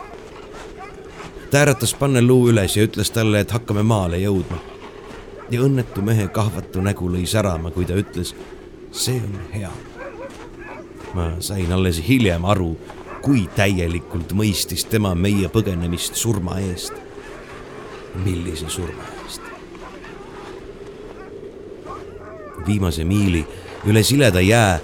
[1.51, 4.59] ta äratas panneluu üles ja ütles talle, et hakkame maale jõudma.
[5.51, 8.34] ja õnnetu mehe kahvatu nägu lõi särama, kui ta ütles
[8.92, 9.70] see on hea.
[11.14, 12.76] ma sain alles hiljem aru,
[13.22, 16.92] kui täielikult mõistis tema meie põgenemist surma eest.
[18.24, 19.40] millise surma eest?
[22.66, 23.47] viimase miili
[23.88, 24.80] üle sileda jää,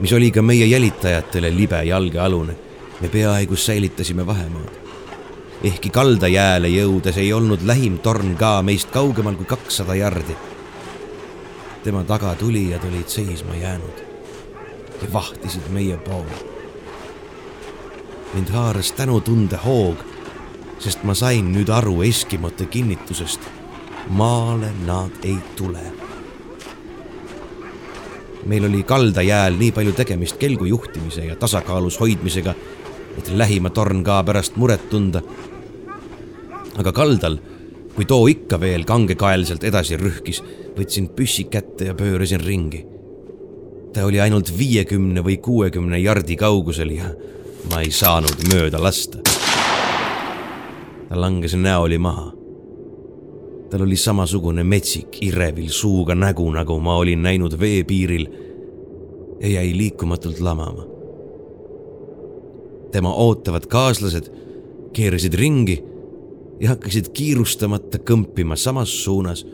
[0.00, 2.56] mis oli ka meie jälitajatele libe jalgealune,
[3.00, 4.78] me peaaegu säilitasime vahemaad.
[5.64, 10.36] ehkki kaldajääle jõudes ei olnud lähim torn ka meist kaugemal kui kakssada jardi
[11.84, 13.98] tema tagatulijad olid seisma jäänud
[15.02, 16.50] ja vahtisid meie poole.
[18.34, 19.96] mind haaras tänutunde hoog,
[20.78, 23.40] sest ma sain nüüd aru Eskimote kinnitusest.
[24.08, 25.99] maale nad ei tule.
[28.46, 32.54] Meil oli kaldajääl nii palju tegemist kelgu juhtimise ja tasakaalus hoidmisega,
[33.18, 35.22] et lähima torn ka pärast muret tunda.
[36.78, 37.36] aga kaldal,
[37.94, 40.42] kui too ikka veel kangekaelselt edasi rühkis,
[40.76, 42.86] võtsin püssi kätte ja pöörasin ringi.
[43.92, 47.14] ta oli ainult viiekümne või kuuekümne jardi kaugusel ja
[47.70, 49.18] ma ei saanud mööda lasta.
[51.08, 52.39] ta langes näoli maha
[53.70, 58.26] tal oli samasugune metsik irevil suuga nägu, nagu ma olin näinud veepiiril
[59.40, 60.86] ja jäi liikumatult lamama.
[62.90, 64.26] tema ootavad kaaslased
[64.92, 65.84] keerasid ringi
[66.60, 69.46] ja hakkasid kiirustamata kõmpima samas suunas,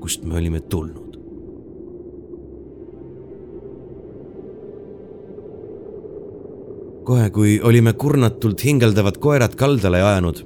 [0.00, 1.08] kust me olime tulnud.
[7.04, 10.42] kohe, kui olime kurnatult hingeldavad koerad kaldale ajanud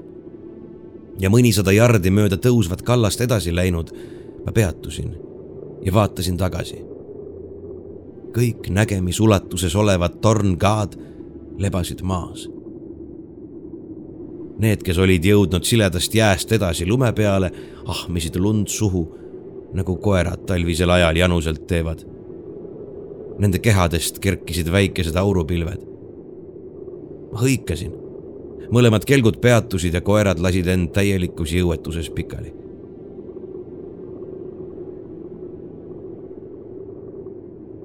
[1.22, 3.92] ja mõnisada jardi mööda tõusvat kallast edasi läinud,
[4.44, 5.14] ma peatusin
[5.82, 6.82] ja vaatasin tagasi.
[8.32, 10.94] kõik nägemisulatuses olevad tornkaad
[11.60, 12.46] lebasid maas.
[14.58, 17.50] Need, kes olid jõudnud siledast jääst edasi lume peale,
[17.84, 19.02] ahmisid lund suhu,
[19.74, 22.06] nagu koerad talvisel ajal januselt teevad.
[23.38, 25.88] Nende kehadest kerkisid väikesed aurupilved.
[27.32, 28.01] ma hõikasin
[28.72, 32.52] mõlemad kelgud peatusid ja koerad lasid end täielikus jõuetuses pikali.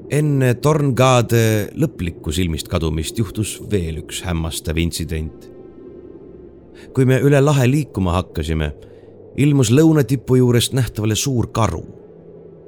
[0.08, 1.40] enne tornkaade
[1.76, 5.52] lõplikku silmist kadumist juhtus veel üks hämmastav intsident.
[6.94, 8.72] kui me üle lahe liikuma hakkasime,
[9.38, 11.84] ilmus lõunatipu juurest nähtavale suur karu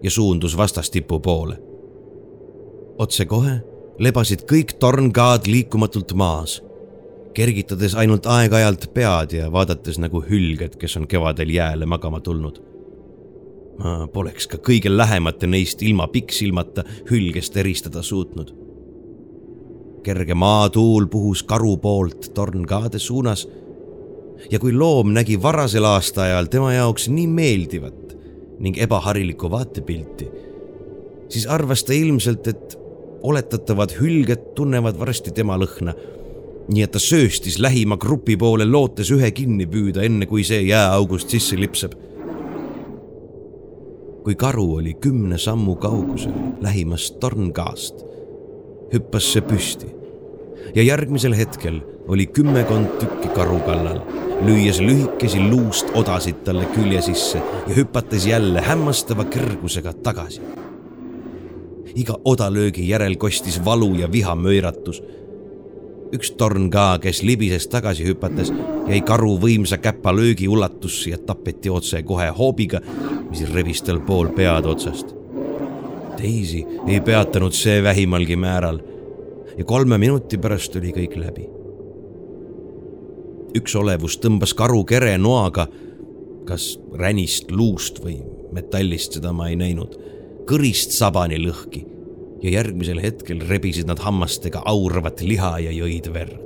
[0.03, 1.55] ja suundus vastastipu poole.
[2.97, 3.61] otsekohe
[3.99, 6.61] lebasid kõik tornkaad liikumatult maas
[7.39, 12.59] kergitades ainult aeg-ajalt pead ja vaadates nagu hülged, kes on kevadel jääle magama tulnud.
[13.79, 18.51] ma poleks ka kõige lähemate neist ilma pikksilmata hülgest eristada suutnud.
[20.03, 23.47] kerge maatuul puhus karu poolt tornkaade suunas
[24.51, 28.15] ja kui loom nägi varasel aastaajal tema jaoks nii meeldivat
[28.59, 30.27] ning ebaharilikku vaatepilti,
[31.29, 32.79] siis arvas ta ilmselt, et
[33.23, 35.95] oletatavad hülged tunnevad varsti tema lõhna
[36.69, 41.29] nii et ta sööstis lähima grupi poole, lootes ühe kinni püüda, enne kui see jääaugust
[41.33, 41.97] sisse lipsab.
[44.23, 48.03] kui karu oli kümne sammu kaugusel lähimast tornkaast,
[48.93, 49.87] hüppas see püsti
[50.75, 54.01] ja järgmisel hetkel oli kümmekond tükki karu kallal,
[54.45, 60.41] lüües lühikesi luust odasid talle külje sisse ja hüpates jälle hämmastava kõrgusega tagasi.
[61.95, 65.01] iga odalöögi järel kostis valu ja viha möiratus
[66.15, 68.51] üks torn ka, kes libises tagasi hüpates,
[68.89, 72.81] jäi karu võimsa käpalöögi ulatusse ja tapeti otse kohe hoobiga,
[73.29, 75.15] mis rebis tal pool pead otsast.
[76.19, 78.81] teisi ei peatanud see vähimalgi määral
[79.57, 81.45] ja kolme minuti pärast oli kõik läbi.
[83.55, 85.67] üks olevus tõmbas karu kere noaga,
[86.45, 88.19] kas ränist, luust või
[88.51, 89.95] metallist, seda ma ei näinud,
[90.49, 91.85] kõrist sabani lõhki
[92.41, 96.45] ja järgmisel hetkel rebisid nad hammastega auravat liha ja jõid verd.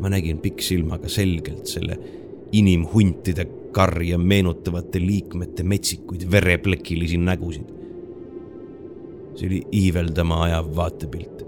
[0.00, 1.98] ma nägin pikksilmaga selgelt selle
[2.56, 7.68] inimhuntide karja meenutavate liikmete metsikuid vereplekilisi nägusid.
[9.34, 11.44] see oli iiveldama ajav vaatepilt.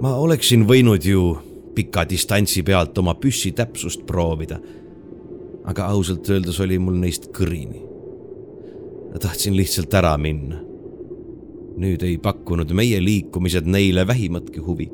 [0.00, 1.26] ma oleksin võinud ju
[1.74, 4.60] pika distantsi pealt oma püssi täpsust proovida.
[5.64, 7.95] aga ausalt öeldes oli mul neist kõrini
[9.18, 10.62] tahtsin lihtsalt ära minna.
[11.76, 14.90] nüüd ei pakkunud meie liikumised neile vähimatki huvi.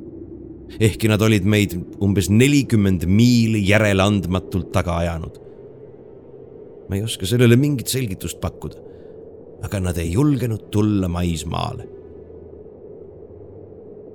[0.81, 5.39] ehkki nad olid meid umbes nelikümmend miili järeleandmatult taga ajanud.
[6.89, 8.77] ma ei oska sellele mingit selgitust pakkuda,
[9.63, 11.89] aga nad ei julgenud tulla maismaale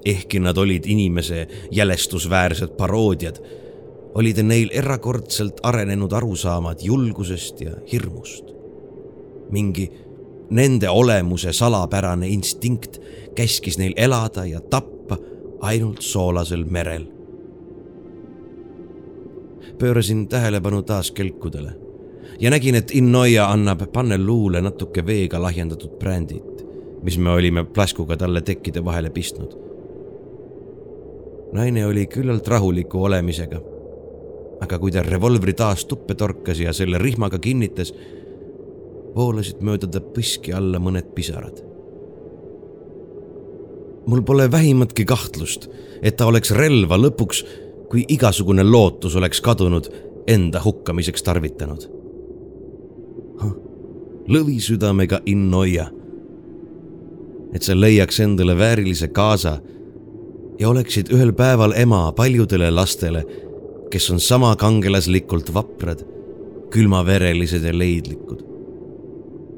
[0.05, 3.41] ehkki nad olid inimese jälestusväärsed paroodiad,
[4.15, 8.56] olid neil erakordselt arenenud arusaamad julgusest ja hirmust
[9.51, 9.91] mingi
[10.49, 13.01] nende olemuse salapärane instinkt
[13.35, 15.17] käskis neil elada ja tappa
[15.61, 17.05] ainult soolasel merel.
[19.77, 21.87] pöörasin tähelepanu taas kelkudele
[22.39, 26.65] ja nägin, et Innoia annab pannelluule natuke veega lahjendatud brändit,
[27.03, 29.57] mis me olime plaskuga talle tekkide vahele pistnud.
[31.53, 33.61] naine oli küllalt rahuliku olemisega.
[34.61, 37.93] aga kui ta revolvri taas tuppe torkas ja selle rihmaga kinnitas,
[39.17, 41.63] voolasid mööda ta põski alla mõned pisarad.
[44.07, 45.67] mul pole vähimatki kahtlust,
[46.01, 47.41] et ta oleks relva lõpuks,
[47.89, 49.89] kui igasugune lootus oleks kadunud,
[50.27, 51.89] enda hukkamiseks tarvitanud.
[54.27, 55.91] lõvisüdamega innoia.
[57.53, 59.59] et sa leiaks endale väärilise kaasa
[60.59, 63.23] ja oleksid ühel päeval ema paljudele lastele,
[63.91, 66.03] kes on sama kangelaslikult vaprad,
[66.69, 68.46] külmaverelised ja leidlikud.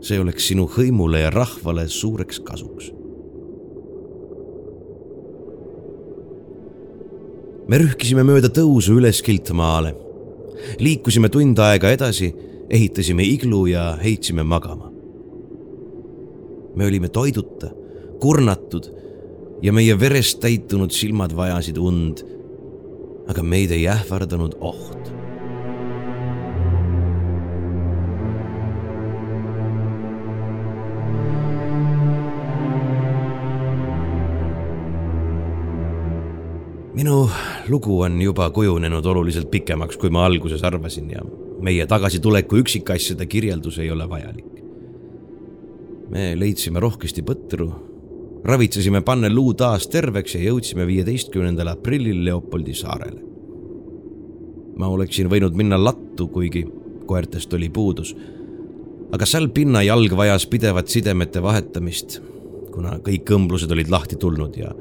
[0.01, 2.93] See oleks sinu hõimule ja rahvale suureks kasuks.
[7.69, 9.93] me rühkisime mööda tõusu üles Kiltmaale.
[10.81, 12.31] liikusime tund aega edasi,
[12.69, 14.91] ehitasime iglu ja heitsime magama.
[16.75, 17.69] me olime toiduta,
[18.19, 18.89] kurnatud
[19.61, 22.25] ja meie verest täitunud silmad vajasid und.
[23.29, 25.18] aga meid ei ähvardanud oht.
[36.99, 37.29] Minu
[37.69, 41.21] lugu on juba kujunenud oluliselt pikemaks, kui ma alguses arvasin ja
[41.63, 44.57] meie tagasituleku üksikasjade kirjeldus ei ole vajalik.
[46.09, 47.67] me leidsime rohkesti põtru,
[48.43, 53.21] ravitsesime panneluu taas terveks ja jõudsime viieteistkümnendal aprillil Leopoldi saarele.
[54.77, 56.65] ma oleksin võinud minna lattu, kuigi
[57.05, 58.15] koertest oli puudus.
[59.11, 62.21] aga seal pinnajalg vajas pidevat sidemete vahetamist,
[62.73, 64.73] kuna kõik õmblused olid lahti tulnud ja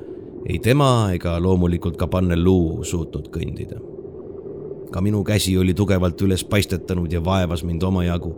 [0.49, 3.81] ei tema ega loomulikult ka panneluu suutnud kõndida.
[4.91, 8.33] ka minu käsi oli tugevalt üles paistetanud ja vaevas mind omajagu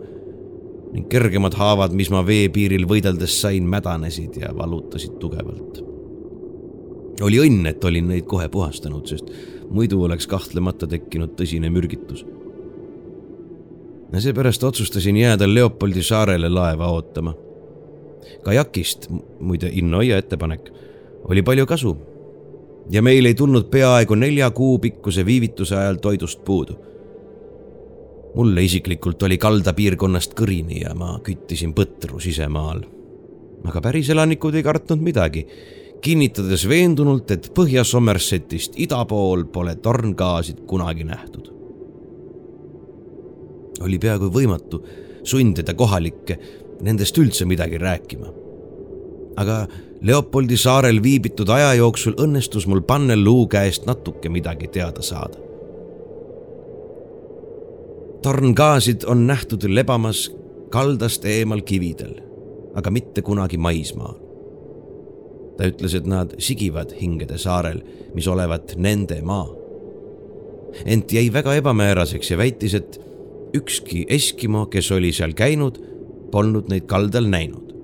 [0.92, 5.84] ning kergemad haavad, mis ma veepiiril võideldes sain, mädanesid ja valutasid tugevalt.
[7.20, 9.30] oli õnn, et olin neid kohe puhastanud, sest
[9.70, 12.26] muidu oleks kahtlemata tekkinud tõsine mürgitus.
[14.12, 17.34] ja seepärast otsustasin jääda Leopoldi saarele laeva ootama.
[18.42, 19.06] kajakist,
[19.38, 20.72] muide Innoia ettepanek,
[21.24, 21.96] oli palju kasu
[22.90, 26.78] ja meil ei tulnud peaaegu nelja kuu pikkuse viivituse ajal toidust puudu
[28.34, 32.82] mulle isiklikult oli kaldapiirkonnast kõrini ja ma küttisin põtru sisemaal.
[33.64, 35.42] aga päriselanikud ei kartnud midagi,
[36.00, 41.50] kinnitades veendunult, et Põhja-Somersetist ida pool pole torngaasid kunagi nähtud.
[43.80, 44.82] oli peaaegu võimatu
[45.24, 46.38] sundida kohalikke
[46.80, 48.32] nendest üldse midagi rääkima.
[49.36, 49.66] aga
[50.00, 55.50] Leopoldi saarel viibitud aja jooksul õnnestus mul panneluu käest natuke midagi teada saada
[58.22, 60.28] torngaasid on nähtud lebamas
[60.70, 62.14] kaldast eemal kividel,
[62.74, 64.18] aga mitte kunagi maismaal.
[65.56, 67.82] ta ütles, et nad sigivad hingede saarel,
[68.14, 69.48] mis olevat nende maa.
[70.84, 73.00] ent jäi väga ebamääraseks ja väitis, et
[73.54, 75.80] ükski Eskimo, kes oli seal käinud,
[76.30, 77.74] polnud neid kaldal näinud.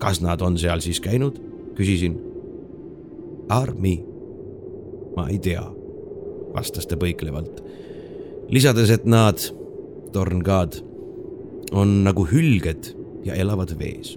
[0.00, 1.36] Kas nad on seal siis käinud,
[1.76, 2.16] küsisin.
[3.50, 3.96] Armi,
[5.16, 5.64] ma ei tea,
[6.54, 7.60] vastas ta põiklevalt
[8.50, 9.38] lisades, et nad,
[10.12, 10.80] torngaad,
[11.72, 12.92] on nagu hülged
[13.24, 14.16] ja elavad vees.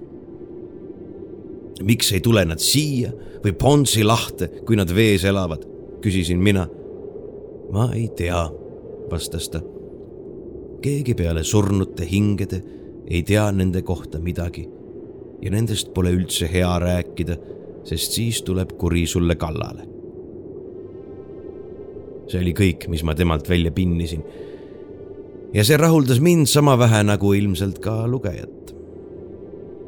[1.84, 3.10] miks ei tule nad siia
[3.44, 5.66] või Ponsi lahte, kui nad vees elavad,
[6.02, 6.68] küsisin mina.
[7.72, 8.50] ma ei tea,
[9.12, 9.62] vastas ta.
[10.82, 12.64] keegi peale surnute hingede
[13.08, 14.68] ei tea nende kohta midagi
[15.44, 17.38] ja nendest pole üldse hea rääkida,
[17.84, 19.94] sest siis tuleb kuri sulle kallale
[22.34, 24.24] see oli kõik, mis ma temalt välja pinnisin.
[25.54, 28.74] ja see rahuldas mind sama vähe nagu ilmselt ka lugejat.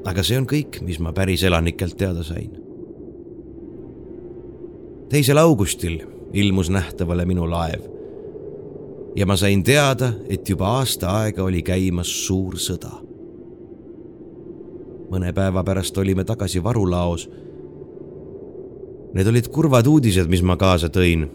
[0.06, 2.52] aga see on kõik, mis ma päris elanikelt teada sain.
[5.10, 6.02] teisel augustil
[6.34, 7.82] ilmus nähtavale minu laev.
[9.16, 13.05] ja ma sain teada, et juba aasta aega oli käimas suur sõda.
[15.12, 17.30] Mõne päeva pärast olime tagasi varulaos.
[19.16, 21.28] Need olid kurvad uudised, mis ma kaasa tõin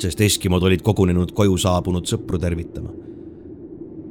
[0.00, 2.92] sest Eskimod olid kogunenud koju saabunud sõpru tervitama.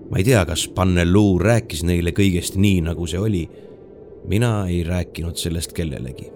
[0.10, 3.50] ma ei tea, kas Panneluu rääkis neile kõigest nii, nagu see oli.
[4.28, 6.32] mina ei rääkinud sellest kellelegi,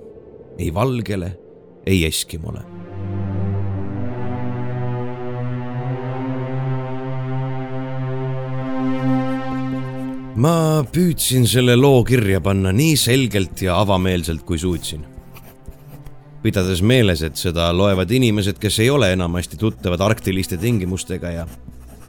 [0.57, 1.37] ei valgele,
[1.85, 2.78] ei Eskimole
[10.39, 15.03] ma püüdsin selle loo kirja panna nii selgelt ja avameelselt, kui suutsin
[16.43, 21.45] pidades meeles, et seda loevad inimesed, kes ei ole enamasti tuttavad arktiliste tingimustega ja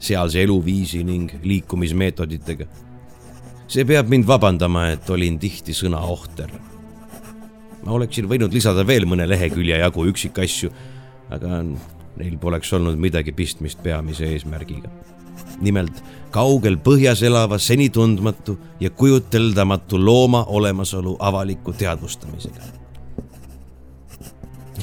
[0.00, 2.66] sealse eluviisi ning liikumismeetoditega.
[3.70, 6.50] see peab mind vabandama, et olin tihti sõna ohter.
[7.84, 10.70] ma oleksin võinud lisada veel mõne lehekülje jagu üksikasju,
[11.30, 11.62] aga
[12.16, 14.90] neil poleks olnud midagi pistmist peamise eesmärgiga.
[15.60, 22.80] Nimelt kaugel põhjas elava seni tundmatu ja kujuteldamatu looma olemasolu avaliku teadvustamisega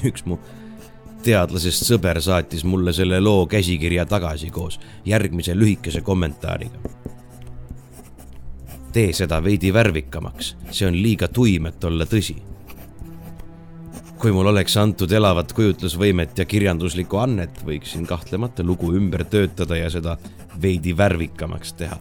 [0.06, 0.38] üks mu
[1.28, 6.78] teadlasest sõber saatis mulle selle loo käsikirja tagasi koos järgmise lühikese kommentaariga.
[8.94, 12.38] tee seda veidi värvikamaks, see on liiga tuim, et olla tõsi.
[14.18, 19.90] kui mul oleks antud elavat kujutlusvõimet ja kirjanduslikku annet, võiksin kahtlemata lugu ümber töötada ja
[19.90, 20.18] seda
[20.62, 22.00] veidi värvikamaks teha.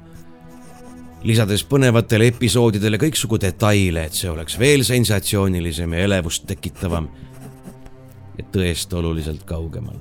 [1.27, 7.09] lisades põnevatele episoodidele kõiksugu detaile, et see oleks veel sensatsioonilisem ja elevust tekitavam
[8.39, 9.99] ja tõest oluliselt kaugemal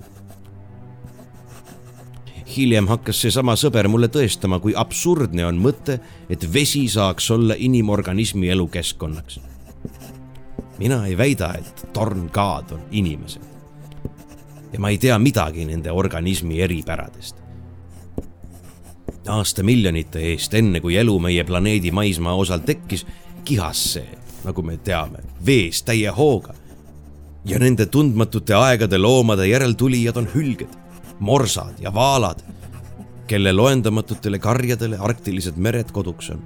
[2.57, 5.99] hiljem hakkas seesama sõber mulle tõestama, kui absurdne on mõte,
[6.30, 9.40] et vesi saaks olla inimorganismi elukeskkonnaks.
[10.80, 13.41] mina ei väida, et tornkaad on inimesed.
[14.73, 17.44] ja ma ei tea midagi nende organismi eripäradest.
[19.27, 23.06] Aastamiljonite eest, enne kui elu meie planeedi maismaa osal tekkis,
[23.45, 26.53] kihas see, nagu me teame, vees täie hooga.
[27.45, 30.72] ja nende tundmatute aegade loomade järeltulijad on hülged
[31.19, 32.39] morsad ja vaalad,
[33.27, 36.41] kelle loendamatutele karjadele arktilised mered koduks on.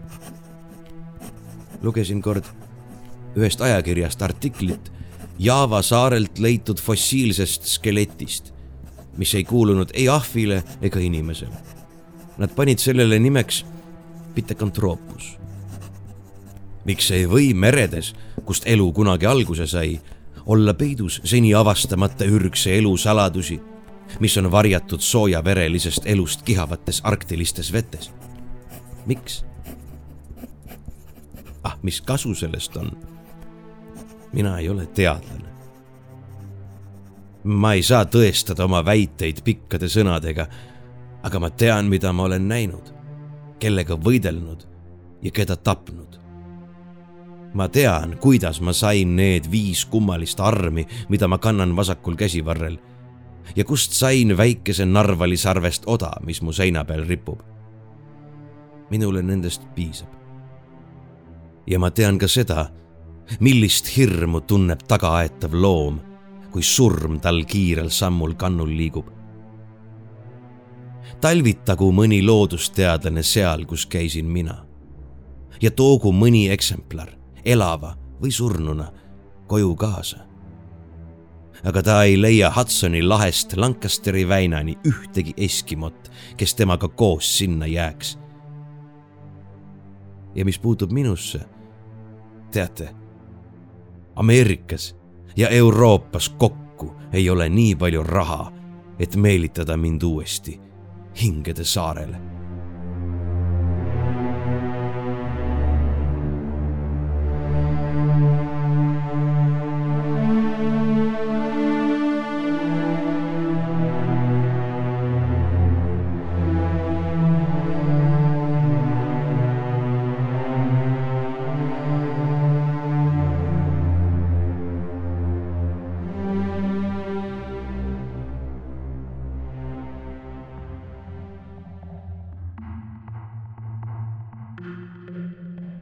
[1.82, 2.46] lugesin kord
[3.38, 4.92] ühest ajakirjast artiklit
[5.40, 8.52] Java saarelt leitud fossiilsest skeletist,
[9.18, 11.79] mis ei kuulunud ei ahvile ega inimesele.
[12.40, 13.66] Nad panid sellele nimeks
[14.36, 15.38] Pithecanthropus.
[16.86, 18.14] miks ei või meredes,
[18.46, 20.00] kust elu kunagi alguse sai,
[20.46, 23.60] olla peidus seni avastamata ürgse elu saladusi
[24.20, 28.12] mis on varjatud soojaverelisest elust kihavates arktilistes vetes.
[29.06, 29.46] miks?
[31.64, 32.92] ah, mis kasu sellest on?
[34.34, 35.50] mina ei ole teadlane.
[37.44, 40.48] ma ei saa tõestada oma väiteid pikkade sõnadega,
[41.24, 42.94] aga ma tean, mida ma olen näinud,
[43.60, 44.66] kellega võidelnud
[45.22, 46.20] ja keda tapnud
[47.54, 52.78] ma tean, kuidas ma sain need viis kummalist armi, mida ma kannan vasakul käsivarrel
[53.56, 57.40] ja kust sain väikese Narvali sarvest oda, mis mu seina peal ripub.
[58.90, 60.10] minule nendest piisab.
[61.68, 62.70] ja ma tean ka seda,
[63.40, 66.00] millist hirmu tunneb tagaaetav loom,
[66.52, 69.19] kui surm tal kiirel sammul kannul liigub.
[71.22, 74.66] Talvitagu mõni loodusteadlane seal, kus käisin mina.
[75.62, 77.12] Ja toogu mõni eksemplar
[77.46, 78.88] elava või surnuna
[79.48, 80.26] koju kaasa.
[81.68, 88.18] Aga ta ei leia Hudsoni lahest Lancasteri väinani ühtegi eskimot, kes temaga koos sinna jääks.
[90.36, 91.40] ja mis puutub minusse,
[92.52, 92.90] teate,
[94.16, 94.96] Ameerikas
[95.36, 98.52] ja Euroopas kokku ei ole nii palju raha,
[99.00, 100.69] et meelitada mind uuesti
[101.14, 102.18] hingede saarele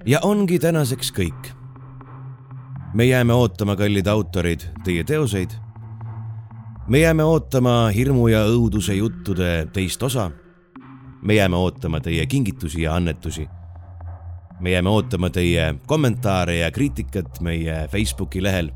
[0.07, 1.53] ja ongi tänaseks kõik.
[2.93, 5.51] me jääme ootama, kallid autorid, teie teoseid.
[6.87, 10.31] me jääme ootama hirmu ja õuduse juttude teist osa.
[11.21, 13.47] me jääme ootama teie kingitusi ja annetusi.
[14.59, 18.71] me jääme ootama teie kommentaare ja kriitikat meie Facebooki lehel.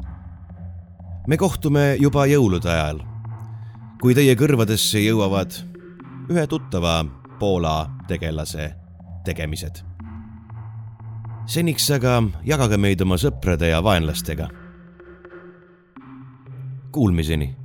[1.27, 2.99] me kohtume juba jõulude ajal.
[4.01, 5.51] kui teie kõrvadesse jõuavad
[6.29, 7.05] ühe tuttava
[7.39, 8.75] Poola tegelase
[9.23, 9.90] tegemised
[11.45, 14.49] seniks aga jagage meid oma sõprade ja vaenlastega.
[16.91, 17.60] Kuulmiseni